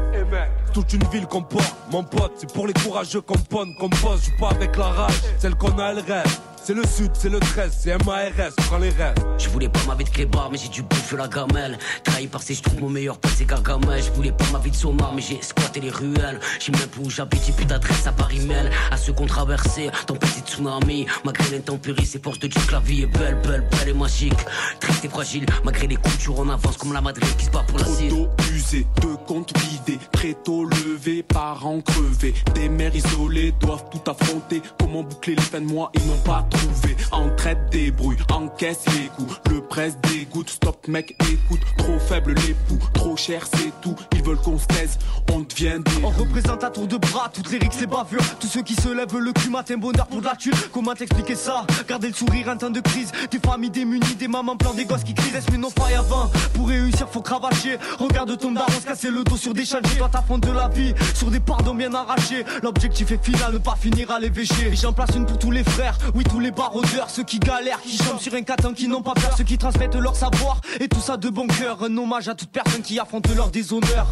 [0.74, 4.24] Toute une ville qu'on porte, mon pote, c'est pour les courageux qu'on ponne, qu'on pose,
[4.26, 6.40] joue pas avec la rage, celle qu'on a elle rêve.
[6.64, 9.16] C'est le sud, c'est le 13, c'est MARS, prends les rêves.
[9.40, 11.80] Je voulais pas ma vie de clébard, mais j'ai dû bouffer la gamelle.
[12.04, 14.04] Trahi par ces je trouve mon meilleur pote, c'est Gargamel.
[14.04, 16.40] Je voulais pas ma vie de somar, mais j'ai squatté les ruelles.
[16.60, 18.70] J'ai même plus où j'habite, j'ai plus d'adresse à Paris Mail.
[18.92, 21.08] À ceux qu'on traversait, tempête de tsunami.
[21.26, 24.38] Malgré l'intempérie, c'est force de Dieu que la vie est belle, belle, belle et magique.
[24.80, 27.80] Triste et fragile, malgré les coutures, on avance comme la Madrid qui se bat pour
[27.80, 28.10] la cible.
[28.12, 32.36] d'eau usée, de comptes vidés, très tôt levés, parents crevés.
[32.54, 34.62] Des mères isolées doivent tout affronter.
[34.80, 36.96] Comment boucler les fins de mois, ils n'ont pas trouvé.
[37.12, 39.34] Entraide, débrouille, encaisse les coups.
[39.50, 41.60] Le presse dégoûte, stop mec, écoute.
[41.78, 43.96] Trop faible l'époux, trop cher c'est tout.
[44.14, 44.98] Ils veulent qu'on se taise,
[45.34, 46.04] on devient des.
[46.04, 48.24] On représente à tour de bras toutes les rixes et bavures.
[48.40, 50.54] Tous ceux qui se lèvent le cul matin bonheur pour de la thune.
[50.72, 51.66] Comment t'expliquer ça?
[51.88, 53.12] Garder le sourire en temps de crise.
[53.32, 55.32] Des familles démunies, des mamans plein des gosses qui crient.
[55.52, 56.30] Mais non faille avant.
[56.54, 57.78] Pour réussir faut cravacher.
[57.98, 59.98] Regarde ton daron se casser le dos sur des chantiers.
[59.98, 62.46] Toi t'affrontes de la vie sur des pardons bien arrachés.
[62.62, 64.68] L'objectif est final, ne pas finir à l'évêché.
[64.72, 67.82] Et j'en place une pour tous les frères, oui tous les baroudeurs Ceux qui galèrent,
[67.82, 70.88] qui chantent sur un caton, qui n'ont pas peur Ceux qui transmettent leur savoir et
[70.88, 74.10] tout ça de bon cœur Un hommage à toute personne qui affronte leur déshonneur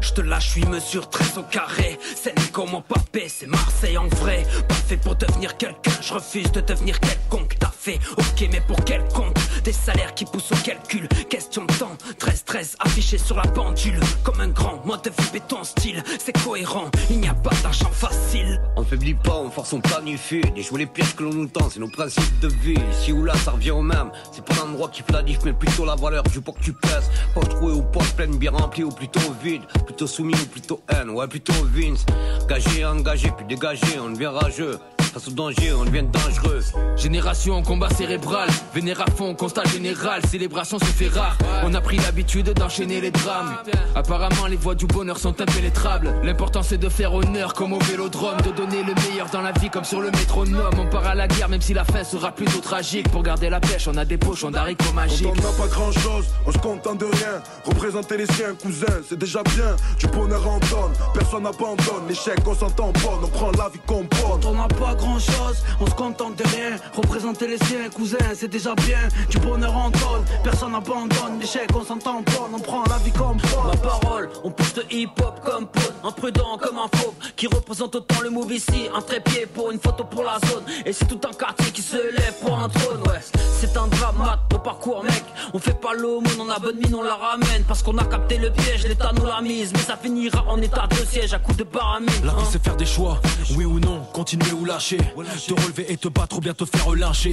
[0.00, 1.98] Je te lâche, suis mesure 13 au carré.
[2.14, 4.44] C'est ni comment papé, c'est Marseille en vrai.
[4.68, 7.56] Pas fait pour devenir quelqu'un, je refuse de devenir quelconque.
[7.58, 9.36] T'as fait, ok, mais pour quel compte?
[9.64, 11.08] Des salaires qui poussent au calcul.
[11.28, 13.98] Question de temps, 13-13 affiché sur la pendule.
[14.22, 16.02] Comme un grand mode de vie, béton style.
[16.18, 18.60] C'est cohérent, il n'y a pas d'argent facile.
[18.76, 20.42] On ne faiblit pas, on force, on planifie.
[20.54, 21.35] Des jouer les pièges que l'on
[21.70, 22.78] c'est nos principes de vie.
[22.90, 24.10] Ici ou là, ça revient au même.
[24.32, 27.10] C'est pas l'endroit qui diff, mais plutôt la valeur du pot que tu pèses.
[27.34, 29.62] Pas troué ou pas pleine, bien remplie ou plutôt vide.
[29.84, 32.04] Plutôt soumis ou plutôt haine, ouais, plutôt Vince.
[32.42, 34.78] Engagé, engagé, puis dégagé, on devient rageux.
[35.12, 36.60] Face au danger, on devient dangereux.
[36.96, 41.36] Génération en combat cérébral, vénère à fond, constat général, célébration se fait rare.
[41.64, 43.56] On a pris l'habitude d'enchaîner les drames.
[43.94, 46.14] Apparemment, les voies du bonheur sont impénétrables.
[46.22, 49.70] L'important c'est de faire honneur comme au vélodrome, de donner le meilleur dans la vie
[49.70, 50.74] comme sur le métronome.
[50.78, 53.08] On part à la guerre, même si la fin sera plutôt tragique.
[53.10, 55.26] Pour garder la pêche, on a des pochons d'haricots magiques.
[55.26, 57.42] Quand on n'a pas grand chose, on se contente de rien.
[57.64, 59.76] Représenter les siens, cousins, c'est déjà bien.
[59.98, 62.06] Du bonheur en donne, personne n'abandonne.
[62.08, 64.36] L'échec, on s'entend pas, on prend la vie qu'on prend.
[64.36, 66.76] Quand on n'a pas grand chose, on se contente de rien.
[66.94, 68.98] Représenter les siens, cousins, c'est déjà bien.
[69.30, 71.38] Du bonheur en donne, personne n'abandonne.
[71.40, 73.80] L'échec, on s'entend pas, on prend la vie comme Ma prod.
[73.80, 78.30] parole, on pousse le hip-hop comme pote, imprudent comme un fauve, qui représente autant le
[78.30, 81.70] move ici, un trépied pour une photo pour la zone, et c'est tout un quartier
[81.72, 83.20] qui se lève pour un trône, ouais.
[83.58, 85.24] C'est un drama, au parcours, mec.
[85.54, 88.38] On fait pas l'aumône, on a bonne mine, on la ramène, parce qu'on a capté
[88.38, 91.54] le piège, l'état nous l'a mise, mais ça finira en état de siège à coup
[91.54, 92.08] de baramine.
[92.24, 92.48] La vie hein.
[92.50, 93.20] c'est faire des choix,
[93.56, 94.85] oui ou non, continuer ou lâcher.
[94.86, 97.32] Te relever et te battre ou bien te faire lyncher.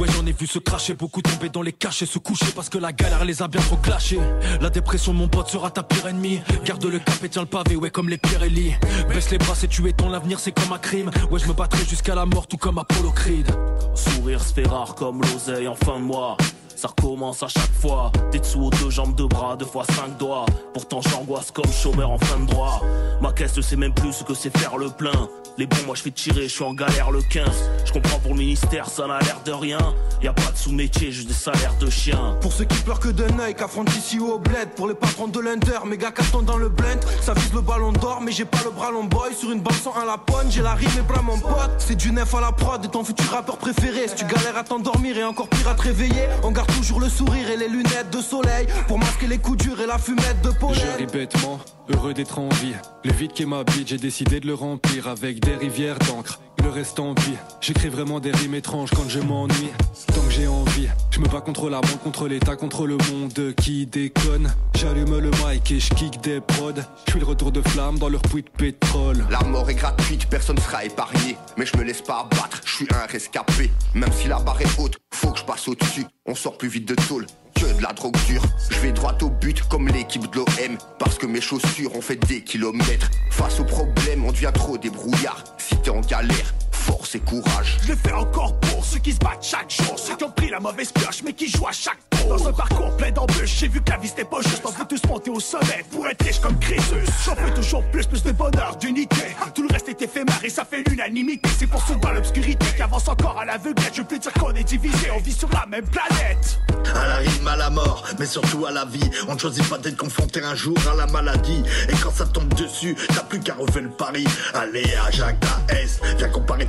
[0.00, 2.78] Ouais j'en ai vu se cracher, beaucoup tomber dans les cachets, se coucher parce que
[2.78, 4.20] la galère les a bien trop clashés.
[4.62, 6.40] La dépression mon pote sera ta pire ennemie.
[6.64, 8.72] Garde le cap et tiens le pavé, ouais comme les Pirelli.
[9.10, 11.10] Baisse les bras, c'est tuer ton avenir, c'est comme un crime.
[11.30, 13.50] Ouais je me battrai jusqu'à la mort tout comme Apollo Creed.
[13.94, 16.38] Sourire se fait rare comme l'oseille en fin de mois.
[16.76, 18.10] Ça recommence à chaque fois.
[18.30, 20.46] T'es dessous aux deux jambes, deux bras, deux fois cinq doigts.
[20.72, 22.82] Pourtant j'angoisse comme chômeur en fin de droit.
[23.20, 25.28] Ma caisse ne sait même plus ce que c'est faire le plein.
[25.56, 27.46] Les bons, moi je fais tirer, je suis en galère le 15.
[27.84, 29.78] Je comprends pour le ministère, ça n'a l'air de rien.
[30.20, 32.36] Y a pas de sous-métier, juste des salaires de chien.
[32.40, 34.70] Pour ceux qui pleurent que d'un œil, qu'affrontent ici ou au bled.
[34.74, 37.00] Pour les patrons de l'Under, méga carton dans le blend.
[37.20, 39.32] Ça vise le ballon d'or, mais j'ai pas le bras long boy.
[39.32, 41.74] Sur une balle sans à la pogne, j'ai la rime et bras mon pote.
[41.78, 44.08] C'est du neuf à la prod et ton futur rappeur préféré.
[44.08, 47.08] Si tu galères à t'endormir et encore pire à te réveiller, on garde toujours le
[47.08, 48.66] sourire et les lunettes de soleil.
[48.86, 50.80] Pour masquer les coups durs et la fumette de pollen.
[50.92, 51.58] Je ris bêtement,
[51.92, 52.74] heureux d'être en vie.
[53.04, 56.40] Le vide qui m'habite, j'ai décidé de le remplir avec des rivières d'encre.
[56.64, 59.70] Le reste en vie, j'écris vraiment des rimes étranges quand je m'ennuie.
[60.06, 63.54] Tant que j'ai envie, je me bats contre la banque, contre l'état, contre le monde
[63.54, 64.50] qui déconne.
[64.74, 66.72] J'allume le mic et je kick des prods.
[67.04, 69.26] Je suis le retour de flamme dans leur puits de pétrole.
[69.30, 71.36] La mort est gratuite, personne sera épargné.
[71.58, 73.70] Mais je me laisse pas abattre, je suis un rescapé.
[73.94, 76.06] Même si la barre est haute, faut que je passe au-dessus.
[76.24, 78.42] On sort plus vite de tôle que de la drogue dure.
[78.70, 80.78] Je vais droit au but comme l'équipe de l'OM.
[80.98, 83.10] Parce que mes chaussures ont fait des kilomètres.
[83.30, 85.44] Face aux problèmes, on devient trop débrouillard.
[85.58, 86.54] Si t'es en galère,
[86.84, 87.78] force et courage.
[87.82, 90.50] Je le fais encore pour ceux qui se battent chaque jour Ceux qui ont pris
[90.50, 93.68] la mauvaise pioche mais qui jouent à chaque tour Dans un parcours plein d'embûches J'ai
[93.68, 96.22] vu que la vie c'était pas juste On veut tous monter au sommet pour être
[96.22, 100.02] riche comme Crésus J'en veux toujours plus, plus de bonheur, d'unité Tout le reste est
[100.02, 103.94] éphémère et ça fait l'unanimité C'est pour ceux dans l'obscurité qui avancent encore à l'aveuglette
[103.94, 106.60] Je peux dire qu'on est divisé, on vit sur la même planète
[106.94, 109.10] À la rime, à la mort, mais surtout à la vie.
[109.28, 111.62] On ne choisit pas d'être confronté un jour à la maladie.
[111.88, 114.24] Et quand ça tombe dessus, t'as plus qu'à refaire le pari.
[114.52, 116.66] Allez, à Jacques S, viens comparer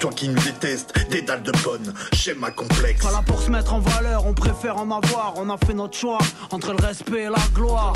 [0.00, 3.04] Toi qui nous détestes, des dalles de bonne, schéma complexe.
[3.04, 5.34] Pas là pour se mettre en valeur, on préfère en avoir.
[5.36, 6.16] On a fait notre choix
[6.50, 7.92] entre le respect et la gloire.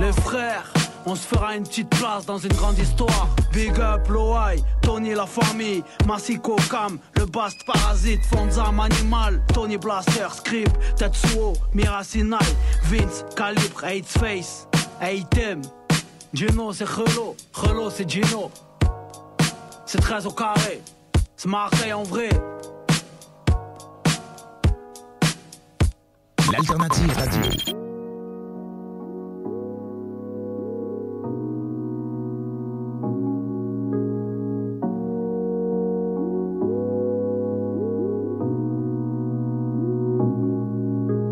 [0.00, 0.72] Les frères,
[1.06, 3.28] On se fera une petite place dans une grande histoire.
[3.52, 10.26] Big up, Loai, Tony la famille, Masiko Kam, le Bast Parasite, Fonzam Animal, Tony Blaster,
[10.36, 12.38] Script, Tetsuo, Mirasinai,
[12.84, 14.66] Vince, Calibre, Hates Face,
[15.00, 15.62] Aitem.
[16.34, 18.50] Gino c'est Relo, Relo c'est Gino.
[19.92, 20.80] C'est 13 au carré,
[21.36, 22.30] c'est Marseille en vrai.
[26.50, 27.42] L'alternative radio.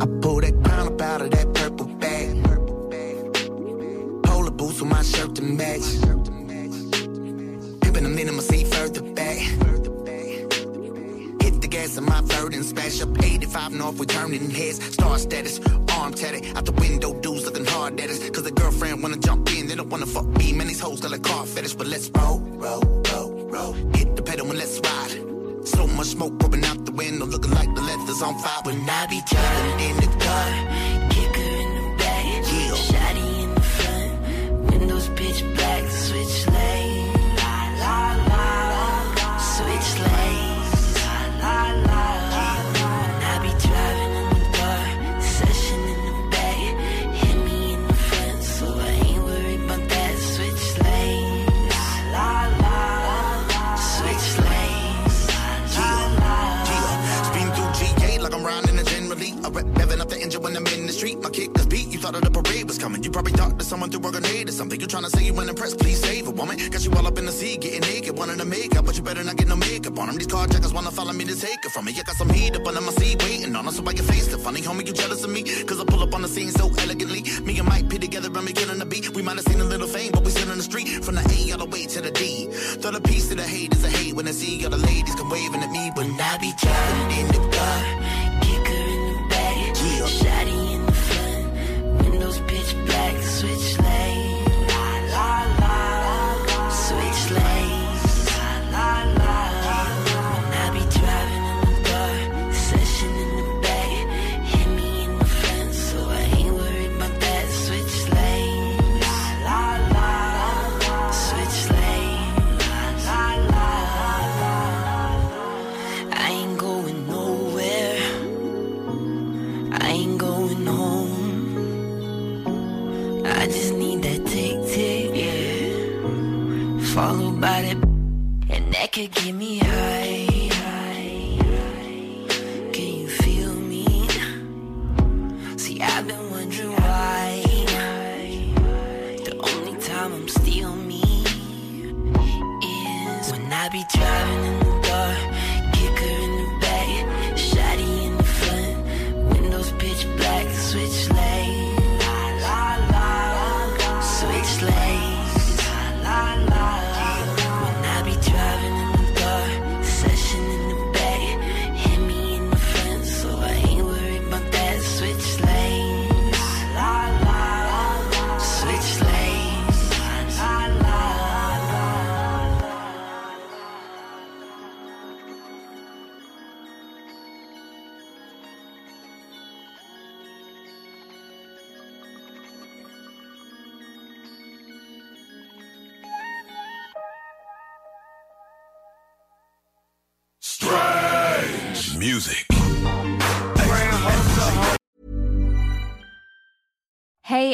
[0.02, 2.44] I pull that crown up out of that purple bag.
[4.22, 6.09] Polar boots with my shirt to match.
[12.20, 14.82] My Verdant, splash up 85 north, we turning heads.
[14.92, 15.60] Star status,
[15.92, 16.56] arm tatted.
[16.56, 18.30] Out the window, dudes looking hard at us.
[18.30, 20.52] Cause the girlfriend wanna jump in, they don't wanna fuck me.
[20.52, 22.82] Man, these hoes got a car fetish, but let's roll, roll,
[23.12, 23.72] roll, roll.
[23.94, 25.66] Hit the pedal and let's ride.
[25.66, 28.62] So much smoke pouring out the window, looking like the leather's on fire.
[28.64, 30.99] When I be driving in the car,